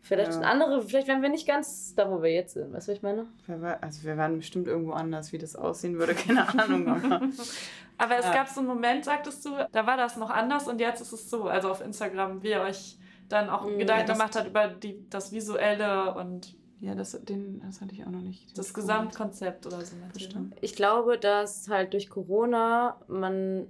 vielleicht 0.00 0.32
Ja. 0.32 0.40
andere, 0.40 0.82
vielleicht 0.82 1.08
wären 1.08 1.22
wir 1.22 1.30
nicht 1.30 1.46
ganz 1.46 1.94
da, 1.94 2.10
wo 2.10 2.22
wir 2.22 2.32
jetzt 2.32 2.54
sind. 2.54 2.72
Weißt 2.72 2.88
du, 2.88 2.92
was 2.92 2.96
ich 2.98 3.02
meine? 3.02 3.26
Also 3.80 4.04
wir 4.04 4.16
waren 4.16 4.36
bestimmt 4.36 4.66
irgendwo 4.68 4.92
anders, 4.92 5.32
wie 5.32 5.38
das 5.38 5.56
aussehen 5.56 5.98
würde, 5.98 6.14
keine 6.14 6.46
Ahnung. 6.58 6.86
Aber 7.98 8.16
es 8.16 8.26
Ja. 8.26 8.34
gab 8.34 8.48
so 8.48 8.60
einen 8.60 8.68
Moment, 8.68 9.04
sagtest 9.04 9.44
du, 9.44 9.50
da 9.72 9.86
war 9.86 9.96
das 9.96 10.16
noch 10.16 10.30
anders 10.30 10.68
und 10.68 10.80
jetzt 10.80 11.00
ist 11.00 11.12
es 11.12 11.28
so. 11.30 11.44
Also 11.44 11.70
auf 11.70 11.80
Instagram, 11.80 12.42
wie 12.42 12.50
ihr 12.50 12.60
euch 12.60 12.98
dann 13.28 13.48
auch 13.50 13.64
Mhm. 13.64 13.78
Gedanken 13.78 14.06
Ja, 14.06 14.12
gemacht 14.14 14.36
hat 14.36 14.46
über 14.46 14.68
die, 14.68 15.08
das 15.10 15.32
Visuelle 15.32 16.14
und 16.14 16.57
ja, 16.80 16.94
das, 16.94 17.12
den, 17.24 17.60
das 17.60 17.80
hatte 17.80 17.94
ich 17.94 18.04
auch 18.04 18.10
noch 18.10 18.20
nicht. 18.20 18.56
das 18.56 18.72
Gesamtkonzept 18.72 19.66
oder 19.66 19.80
so. 19.80 19.96
ne? 19.96 20.10
Bestimmt. 20.12 20.56
Ich 20.60 20.76
glaube, 20.76 21.18
dass 21.18 21.68
halt 21.68 21.92
durch 21.92 22.08
Corona 22.08 23.00
man 23.08 23.66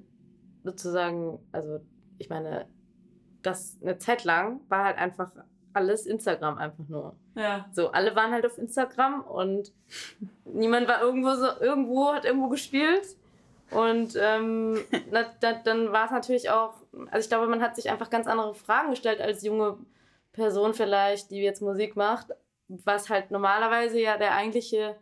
sozusagen, 0.62 1.38
also 1.52 1.80
ich 2.18 2.28
meine, 2.28 2.66
das 3.42 3.78
eine 3.80 3.98
Zeit 3.98 4.24
lang 4.24 4.60
war 4.68 4.84
halt 4.84 4.98
einfach 4.98 5.32
alles 5.72 6.06
Instagram 6.06 6.58
einfach 6.58 6.86
nur. 6.88 7.16
Ja. 7.34 7.66
So, 7.72 7.92
alle 7.92 8.14
waren 8.16 8.32
halt 8.32 8.44
auf 8.44 8.58
Instagram 8.58 9.22
und 9.22 9.72
niemand 10.44 10.88
war 10.88 11.00
irgendwo 11.00 11.34
so, 11.34 11.46
irgendwo, 11.60 12.12
hat 12.12 12.24
irgendwo 12.24 12.48
gespielt. 12.48 13.16
Und 13.70 14.16
ähm, 14.20 14.78
na, 15.10 15.24
da, 15.40 15.54
dann 15.54 15.92
war 15.92 16.06
es 16.06 16.10
natürlich 16.10 16.50
auch, 16.50 16.74
also 17.10 17.24
ich 17.24 17.28
glaube, 17.28 17.46
man 17.46 17.62
hat 17.62 17.76
sich 17.76 17.90
einfach 17.90 18.10
ganz 18.10 18.26
andere 18.26 18.54
Fragen 18.54 18.90
gestellt 18.90 19.20
als 19.20 19.42
junge 19.42 19.78
Person 20.32 20.74
vielleicht, 20.74 21.30
die 21.30 21.40
jetzt 21.40 21.62
Musik 21.62 21.96
macht. 21.96 22.32
Was 22.68 23.08
halt 23.08 23.30
normalerweise 23.30 24.00
ja 24.00 24.16
der 24.16 24.34
eigentliche 24.34 24.96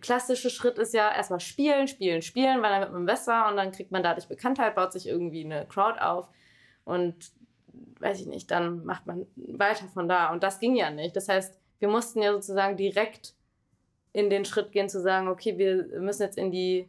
klassische 0.00 0.50
Schritt 0.50 0.78
ist 0.78 0.94
ja 0.94 1.12
erstmal 1.12 1.40
spielen, 1.40 1.88
spielen, 1.88 2.22
spielen, 2.22 2.62
weil 2.62 2.70
dann 2.70 2.82
wird 2.82 2.92
man 2.92 3.06
besser 3.06 3.48
und 3.48 3.56
dann 3.56 3.72
kriegt 3.72 3.90
man 3.90 4.02
dadurch 4.02 4.28
Bekanntheit, 4.28 4.74
baut 4.74 4.92
sich 4.92 5.08
irgendwie 5.08 5.44
eine 5.44 5.66
Crowd 5.66 5.98
auf 6.00 6.28
und 6.84 7.32
weiß 8.00 8.20
ich 8.20 8.26
nicht, 8.26 8.50
dann 8.50 8.84
macht 8.84 9.06
man 9.06 9.26
weiter 9.36 9.86
von 9.88 10.08
da. 10.08 10.32
Und 10.32 10.42
das 10.42 10.60
ging 10.60 10.76
ja 10.76 10.90
nicht. 10.90 11.16
Das 11.16 11.28
heißt, 11.28 11.58
wir 11.78 11.88
mussten 11.88 12.22
ja 12.22 12.32
sozusagen 12.32 12.76
direkt 12.76 13.34
in 14.12 14.30
den 14.30 14.44
Schritt 14.44 14.72
gehen 14.72 14.88
zu 14.88 15.00
sagen, 15.00 15.28
okay, 15.28 15.58
wir 15.58 16.00
müssen 16.00 16.22
jetzt 16.22 16.38
in 16.38 16.50
die 16.50 16.88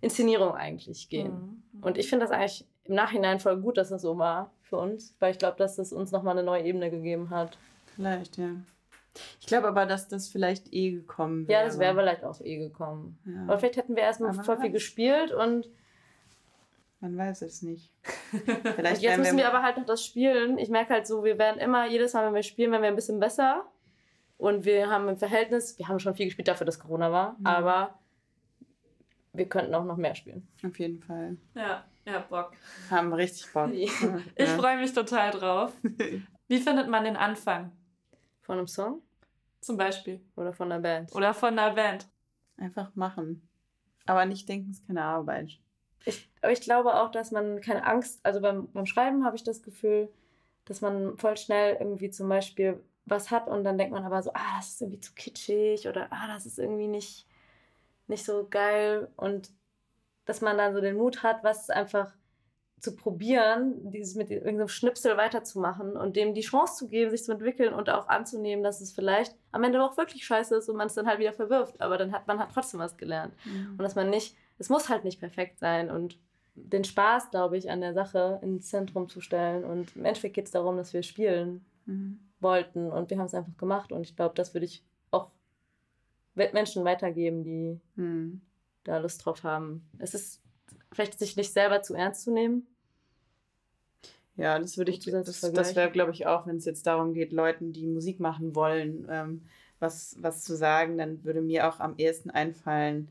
Inszenierung 0.00 0.54
eigentlich 0.54 1.08
gehen. 1.08 1.62
Mhm. 1.72 1.82
Und 1.82 1.98
ich 1.98 2.08
finde 2.08 2.26
das 2.26 2.32
eigentlich 2.32 2.66
im 2.84 2.94
Nachhinein 2.94 3.40
voll 3.40 3.60
gut, 3.60 3.76
dass 3.76 3.88
das 3.90 4.02
so 4.02 4.16
war 4.18 4.52
für 4.62 4.76
uns, 4.76 5.14
weil 5.18 5.32
ich 5.32 5.38
glaube, 5.38 5.56
dass 5.58 5.76
das 5.76 5.92
uns 5.92 6.12
nochmal 6.12 6.38
eine 6.38 6.46
neue 6.46 6.62
Ebene 6.62 6.90
gegeben 6.90 7.30
hat. 7.30 7.58
Vielleicht, 7.96 8.36
ja. 8.38 8.50
Ich 9.40 9.46
glaube 9.46 9.66
aber, 9.68 9.86
dass 9.86 10.08
das 10.08 10.28
vielleicht 10.28 10.72
eh 10.74 10.90
gekommen 10.92 11.48
wäre. 11.48 11.60
Ja, 11.60 11.66
das 11.66 11.78
wäre 11.78 11.94
vielleicht 11.94 12.22
auch 12.24 12.40
eh 12.42 12.58
gekommen. 12.58 13.18
Ja. 13.24 13.42
Aber 13.44 13.58
vielleicht 13.58 13.76
hätten 13.78 13.96
wir 13.96 14.02
erstmal 14.02 14.32
voll 14.34 14.58
viel 14.60 14.70
gespielt 14.70 15.32
und 15.32 15.68
Man 17.00 17.16
weiß 17.16 17.42
es 17.42 17.60
nicht. 17.62 17.90
Vielleicht 18.76 19.02
jetzt 19.02 19.18
müssen 19.18 19.36
wir 19.36 19.46
aber 19.48 19.62
halt 19.62 19.76
noch 19.76 19.84
das 19.84 20.02
Spielen. 20.04 20.56
Ich 20.58 20.70
merke 20.70 20.94
halt 20.94 21.06
so, 21.06 21.24
wir 21.24 21.38
werden 21.38 21.58
immer, 21.60 21.86
jedes 21.86 22.14
Mal, 22.14 22.26
wenn 22.26 22.34
wir 22.34 22.42
spielen, 22.42 22.72
werden 22.72 22.82
wir 22.82 22.88
ein 22.88 22.94
bisschen 22.96 23.20
besser. 23.20 23.66
Und 24.38 24.64
wir 24.64 24.88
haben 24.90 25.06
im 25.08 25.16
Verhältnis, 25.18 25.78
wir 25.78 25.88
haben 25.88 25.98
schon 26.00 26.14
viel 26.14 26.24
gespielt 26.26 26.48
dafür, 26.48 26.64
dass 26.66 26.78
Corona 26.78 27.12
war, 27.12 27.36
Mhm. 27.38 27.46
aber 27.46 27.98
wir 29.34 29.46
könnten 29.48 29.74
auch 29.74 29.84
noch 29.84 29.96
mehr 29.98 30.14
spielen. 30.14 30.48
Auf 30.66 30.78
jeden 30.78 31.02
Fall. 31.02 31.36
Ja, 31.54 31.84
ja, 32.06 32.18
Bock. 32.20 32.52
Haben 32.90 33.12
richtig 33.12 33.52
Bock. 33.52 33.70
Ich 33.72 33.92
Ja. 34.00 34.46
freue 34.58 34.78
mich 34.78 34.92
total 34.94 35.30
drauf. 35.32 35.72
Wie 36.48 36.58
findet 36.60 36.88
man 36.88 37.04
den 37.04 37.16
Anfang? 37.16 37.72
Von 38.46 38.58
einem 38.58 38.68
Song 38.68 39.02
Zum 39.60 39.76
Beispiel. 39.76 40.20
oder 40.36 40.52
von 40.52 40.70
der 40.70 40.78
Band? 40.78 41.12
Oder 41.16 41.34
von 41.34 41.58
einer 41.58 41.74
Band. 41.74 42.06
Einfach 42.56 42.94
machen. 42.94 43.48
Aber 44.06 44.24
nicht 44.24 44.48
denken, 44.48 44.70
es 44.70 44.78
ist 44.78 44.86
keine 44.86 45.02
Arbeit. 45.02 45.58
Ich, 46.04 46.30
aber 46.40 46.52
ich 46.52 46.60
glaube 46.60 46.94
auch, 46.94 47.10
dass 47.10 47.32
man 47.32 47.60
keine 47.60 47.84
Angst, 47.84 48.20
also 48.24 48.40
beim, 48.40 48.70
beim 48.72 48.86
Schreiben 48.86 49.24
habe 49.24 49.34
ich 49.34 49.42
das 49.42 49.64
Gefühl, 49.64 50.08
dass 50.64 50.80
man 50.80 51.18
voll 51.18 51.36
schnell 51.36 51.76
irgendwie 51.80 52.08
zum 52.10 52.28
Beispiel 52.28 52.80
was 53.04 53.32
hat 53.32 53.48
und 53.48 53.64
dann 53.64 53.78
denkt 53.78 53.92
man 53.92 54.04
aber 54.04 54.22
so, 54.22 54.30
ah, 54.32 54.56
das 54.58 54.68
ist 54.68 54.82
irgendwie 54.82 55.00
zu 55.00 55.12
kitschig 55.14 55.88
oder 55.88 56.06
ah, 56.10 56.28
das 56.28 56.46
ist 56.46 56.60
irgendwie 56.60 56.86
nicht, 56.86 57.26
nicht 58.06 58.24
so 58.24 58.46
geil 58.48 59.08
und 59.16 59.50
dass 60.24 60.40
man 60.40 60.56
dann 60.56 60.72
so 60.72 60.80
den 60.80 60.96
Mut 60.96 61.24
hat, 61.24 61.42
was 61.42 61.68
einfach 61.68 62.12
zu 62.80 62.94
probieren, 62.94 63.90
dieses 63.90 64.14
mit 64.16 64.30
irgendeinem 64.30 64.68
Schnipsel 64.68 65.16
weiterzumachen 65.16 65.96
und 65.96 66.14
dem 66.16 66.34
die 66.34 66.42
Chance 66.42 66.76
zu 66.76 66.88
geben, 66.88 67.10
sich 67.10 67.24
zu 67.24 67.32
entwickeln 67.32 67.72
und 67.72 67.88
auch 67.88 68.08
anzunehmen, 68.08 68.62
dass 68.62 68.80
es 68.80 68.92
vielleicht 68.92 69.34
am 69.50 69.64
Ende 69.64 69.82
auch 69.82 69.96
wirklich 69.96 70.26
scheiße 70.26 70.56
ist 70.56 70.68
und 70.68 70.76
man 70.76 70.86
es 70.88 70.94
dann 70.94 71.06
halt 71.06 71.18
wieder 71.18 71.32
verwirft, 71.32 71.80
aber 71.80 71.96
dann 71.96 72.12
hat 72.12 72.26
man 72.26 72.38
hat 72.38 72.50
trotzdem 72.52 72.80
was 72.80 72.96
gelernt. 72.96 73.34
Und 73.70 73.78
dass 73.82 73.94
man 73.94 74.10
nicht, 74.10 74.36
es 74.58 74.68
muss 74.68 74.88
halt 74.88 75.04
nicht 75.04 75.20
perfekt 75.20 75.58
sein 75.58 75.90
und 75.90 76.18
den 76.54 76.84
Spaß, 76.84 77.30
glaube 77.30 77.56
ich, 77.58 77.70
an 77.70 77.80
der 77.80 77.92
Sache 77.94 78.38
ins 78.42 78.68
Zentrum 78.70 79.08
zu 79.08 79.20
stellen. 79.20 79.64
Und 79.64 79.94
im 79.94 80.04
Endeffekt 80.06 80.34
geht 80.34 80.46
es 80.46 80.50
darum, 80.52 80.76
dass 80.76 80.92
wir 80.92 81.02
spielen 81.02 81.64
Mhm. 81.84 82.18
wollten 82.40 82.90
und 82.90 83.10
wir 83.10 83.18
haben 83.18 83.26
es 83.26 83.34
einfach 83.34 83.56
gemacht. 83.58 83.92
Und 83.92 84.02
ich 84.02 84.16
glaube, 84.16 84.34
das 84.34 84.54
würde 84.54 84.64
ich 84.66 84.82
auch 85.10 85.30
Menschen 86.34 86.84
weitergeben, 86.84 87.44
die 87.44 87.80
Mhm. 87.96 88.40
da 88.84 88.98
Lust 88.98 89.24
drauf 89.24 89.44
haben. 89.44 89.88
Es 89.98 90.14
ist 90.14 90.42
vielleicht 90.96 91.18
sich 91.18 91.36
nicht 91.36 91.52
selber 91.52 91.82
zu 91.82 91.94
ernst 91.94 92.22
zu 92.22 92.32
nehmen. 92.32 92.66
Ja, 94.36 94.58
das 94.58 94.76
würde 94.76 94.90
ich, 94.90 95.00
das, 95.00 95.40
das 95.40 95.76
wäre, 95.76 95.90
glaube 95.90 96.12
ich, 96.12 96.26
auch, 96.26 96.46
wenn 96.46 96.56
es 96.56 96.64
jetzt 96.64 96.86
darum 96.86 97.14
geht, 97.14 97.32
Leuten, 97.32 97.72
die 97.72 97.86
Musik 97.86 98.20
machen 98.20 98.54
wollen, 98.54 99.06
ähm, 99.10 99.42
was, 99.78 100.16
was 100.20 100.42
zu 100.42 100.56
sagen, 100.56 100.98
dann 100.98 101.24
würde 101.24 101.40
mir 101.40 101.68
auch 101.68 101.80
am 101.80 101.94
ehesten 101.96 102.30
einfallen, 102.30 103.08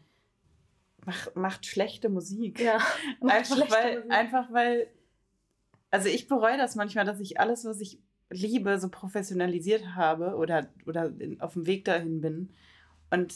macht, 1.06 1.36
macht 1.36 1.66
schlechte 1.66 2.10
Musik. 2.10 2.60
Ja, 2.60 2.80
einfach 3.22 3.56
schlechte 3.56 3.74
weil, 3.74 3.96
Musik. 3.98 4.12
einfach 4.12 4.52
weil, 4.52 4.88
also 5.90 6.10
ich 6.10 6.28
bereue 6.28 6.58
das 6.58 6.76
manchmal, 6.76 7.06
dass 7.06 7.20
ich 7.20 7.40
alles, 7.40 7.66
was 7.66 7.80
ich 7.80 8.00
liebe, 8.30 8.80
so 8.80 8.90
professionalisiert 8.90 9.96
habe 9.96 10.36
oder, 10.36 10.68
oder 10.86 11.12
in, 11.20 11.40
auf 11.42 11.54
dem 11.54 11.66
Weg 11.66 11.86
dahin 11.86 12.22
bin. 12.22 12.50
Und 13.10 13.36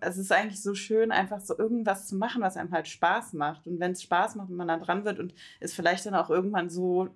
es 0.00 0.16
ist 0.18 0.32
eigentlich 0.32 0.62
so 0.62 0.74
schön, 0.74 1.10
einfach 1.12 1.40
so 1.40 1.56
irgendwas 1.56 2.06
zu 2.06 2.16
machen, 2.16 2.42
was 2.42 2.56
einem 2.56 2.72
halt 2.72 2.88
Spaß 2.88 3.32
macht. 3.34 3.66
Und 3.66 3.80
wenn 3.80 3.92
es 3.92 4.02
Spaß 4.02 4.34
macht 4.36 4.50
und 4.50 4.56
man 4.56 4.68
da 4.68 4.76
dran 4.76 5.04
wird 5.04 5.18
und 5.18 5.34
es 5.60 5.74
vielleicht 5.74 6.06
dann 6.06 6.14
auch 6.14 6.30
irgendwann 6.30 6.68
so 6.70 7.08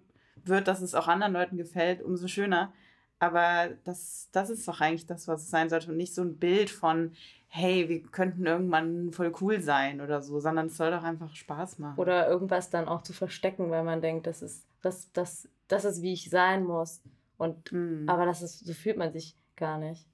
wird, 0.45 0.69
dass 0.69 0.81
es 0.81 0.95
auch 0.95 1.09
anderen 1.09 1.33
Leuten 1.33 1.57
gefällt, 1.57 2.03
umso 2.03 2.29
schöner. 2.29 2.73
Aber 3.19 3.69
das, 3.85 4.29
das 4.33 4.49
ist 4.49 4.67
doch 4.69 4.81
eigentlich 4.81 5.07
das, 5.07 5.27
was 5.27 5.43
es 5.43 5.51
sein 5.51 5.69
sollte 5.69 5.91
und 5.91 5.97
nicht 5.97 6.15
so 6.15 6.23
ein 6.23 6.37
Bild 6.39 6.71
von, 6.71 7.13
hey, 7.49 7.89
wir 7.89 8.03
könnten 8.03 8.47
irgendwann 8.47 9.13
voll 9.13 9.33
cool 9.41 9.61
sein 9.61 10.01
oder 10.01 10.23
so, 10.23 10.39
sondern 10.39 10.67
es 10.67 10.77
soll 10.77 10.91
doch 10.91 11.03
einfach 11.03 11.35
Spaß 11.35 11.79
machen. 11.81 11.99
Oder 11.99 12.29
irgendwas 12.29 12.71
dann 12.71 12.87
auch 12.87 13.03
zu 13.03 13.13
verstecken, 13.13 13.71
weil 13.71 13.83
man 13.85 14.01
denkt, 14.01 14.27
das 14.27 14.43
ist, 14.43 14.65
das, 14.83 15.11
das, 15.13 15.49
das 15.67 15.85
ist, 15.85 16.03
wie 16.03 16.13
ich 16.13 16.31
sein 16.31 16.65
muss. 16.65 17.03
Und 17.37 17.73
Mhm. 17.73 18.09
aber 18.09 18.27
das 18.27 18.43
ist, 18.43 18.65
so 18.67 18.73
fühlt 18.73 18.97
man 18.97 19.13
sich 19.13 19.37
gar 19.57 19.79
nicht. 19.79 20.07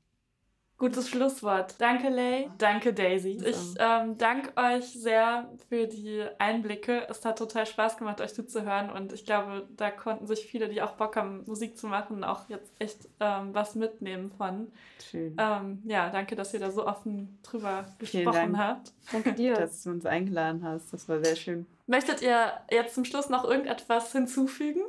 Gutes 0.77 1.09
Schlusswort. 1.09 1.77
Danke, 1.81 2.09
Lay. 2.09 2.51
Danke, 2.59 2.93
Daisy. 2.93 3.41
Ich 3.45 3.75
ähm, 3.79 4.19
danke 4.19 4.53
euch 4.57 4.85
sehr 4.87 5.49
für 5.69 5.87
die 5.87 6.25
Einblicke. 6.39 7.07
Es 7.09 7.25
hat 7.25 7.39
total 7.39 7.65
Spaß 7.65 7.97
gemacht, 7.97 8.21
euch 8.21 8.35
zuzuhören. 8.35 8.91
Und 8.91 9.13
ich 9.13 9.25
glaube, 9.25 9.69
da 9.77 9.93
konnten 9.93 10.27
sich 10.27 10.47
viele, 10.47 10.69
die 10.69 10.83
auch 10.83 10.93
Bock 10.93 11.15
haben, 11.15 11.45
Musik 11.47 11.79
zu 11.79 11.87
machen, 11.87 12.25
auch 12.25 12.49
jetzt 12.49 12.73
echt 12.81 13.09
ähm, 13.21 13.55
was 13.55 13.77
mitnehmen 13.77 14.33
von. 14.37 14.73
Schön, 15.11 15.37
Ähm, 15.39 15.81
ja, 15.85 16.11
danke, 16.11 16.35
dass 16.35 16.53
ihr 16.53 16.61
da 16.61 16.73
so 16.73 16.87
offen 16.87 17.39
drüber 17.45 17.85
Vielen 18.01 18.25
gesprochen 18.25 18.53
Dank. 18.55 18.59
habt. 18.59 18.93
Danke 19.13 19.33
dir. 19.33 19.55
dass 19.55 19.85
du 19.85 19.91
uns 19.91 20.05
eingeladen 20.07 20.65
hast. 20.65 20.93
Das 20.93 21.09
war 21.09 21.23
sehr 21.25 21.37
schön. 21.37 21.67
Möchtet 21.87 22.21
ihr 22.21 22.53
jetzt 22.71 22.95
zum 22.95 23.05
Schluss 23.05 23.29
noch 23.29 23.45
irgendetwas 23.45 24.11
hinzufügen? 24.11 24.81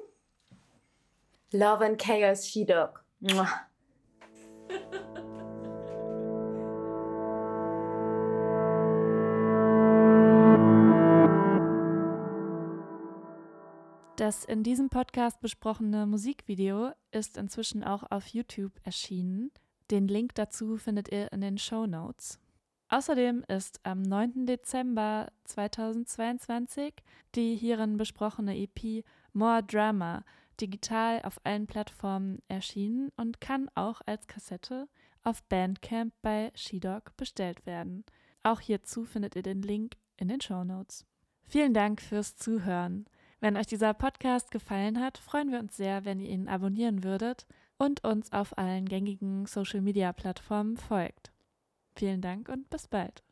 Love 1.51 1.85
and 1.85 2.01
Chaos 2.01 2.47
She-Dog. 2.47 3.03
Das 14.17 14.45
in 14.45 14.63
diesem 14.63 14.89
Podcast 14.89 15.41
besprochene 15.41 16.05
Musikvideo 16.05 16.91
ist 17.11 17.35
inzwischen 17.35 17.83
auch 17.83 18.09
auf 18.09 18.27
YouTube 18.27 18.71
erschienen. 18.83 19.51
Den 19.91 20.07
Link 20.07 20.35
dazu 20.35 20.77
findet 20.77 21.11
ihr 21.11 21.33
in 21.33 21.41
den 21.41 21.57
Show 21.57 21.85
Notes. 21.85 22.39
Außerdem 22.87 23.43
ist 23.49 23.81
am 23.83 24.01
9. 24.01 24.45
Dezember 24.45 25.27
2022 25.43 26.93
die 27.35 27.57
hierin 27.57 27.97
besprochene 27.97 28.57
EP 28.57 29.03
More 29.33 29.61
Drama 29.63 30.23
digital 30.61 31.21
auf 31.23 31.41
allen 31.43 31.67
Plattformen 31.67 32.39
erschienen 32.47 33.11
und 33.17 33.41
kann 33.41 33.69
auch 33.75 33.99
als 34.05 34.27
Kassette 34.27 34.87
auf 35.23 35.43
Bandcamp 35.43 36.13
bei 36.21 36.53
Shedog 36.55 37.17
bestellt 37.17 37.65
werden. 37.65 38.05
Auch 38.43 38.61
hierzu 38.61 39.03
findet 39.03 39.35
ihr 39.35 39.43
den 39.43 39.61
Link 39.61 39.97
in 40.15 40.29
den 40.29 40.39
Show 40.39 40.63
Notes. 40.63 41.05
Vielen 41.47 41.73
Dank 41.73 42.01
fürs 42.01 42.37
Zuhören. 42.37 43.07
Wenn 43.45 43.57
euch 43.57 43.67
dieser 43.67 43.93
Podcast 43.93 44.49
gefallen 44.49 44.99
hat, 44.99 45.19
freuen 45.19 45.51
wir 45.51 45.59
uns 45.59 45.77
sehr, 45.77 46.03
wenn 46.03 46.19
ihr 46.19 46.29
ihn 46.29 46.47
abonnieren 46.47 47.03
würdet 47.03 47.45
und 47.77 48.03
uns 48.03 48.31
auf 48.31 48.57
allen 48.57 48.89
gängigen 48.89 49.45
Social-Media-Plattformen 49.45 50.77
folgt. 50.77 51.31
Vielen 51.95 52.21
Dank 52.21 52.49
und 52.49 52.71
bis 52.71 52.87
bald. 52.87 53.24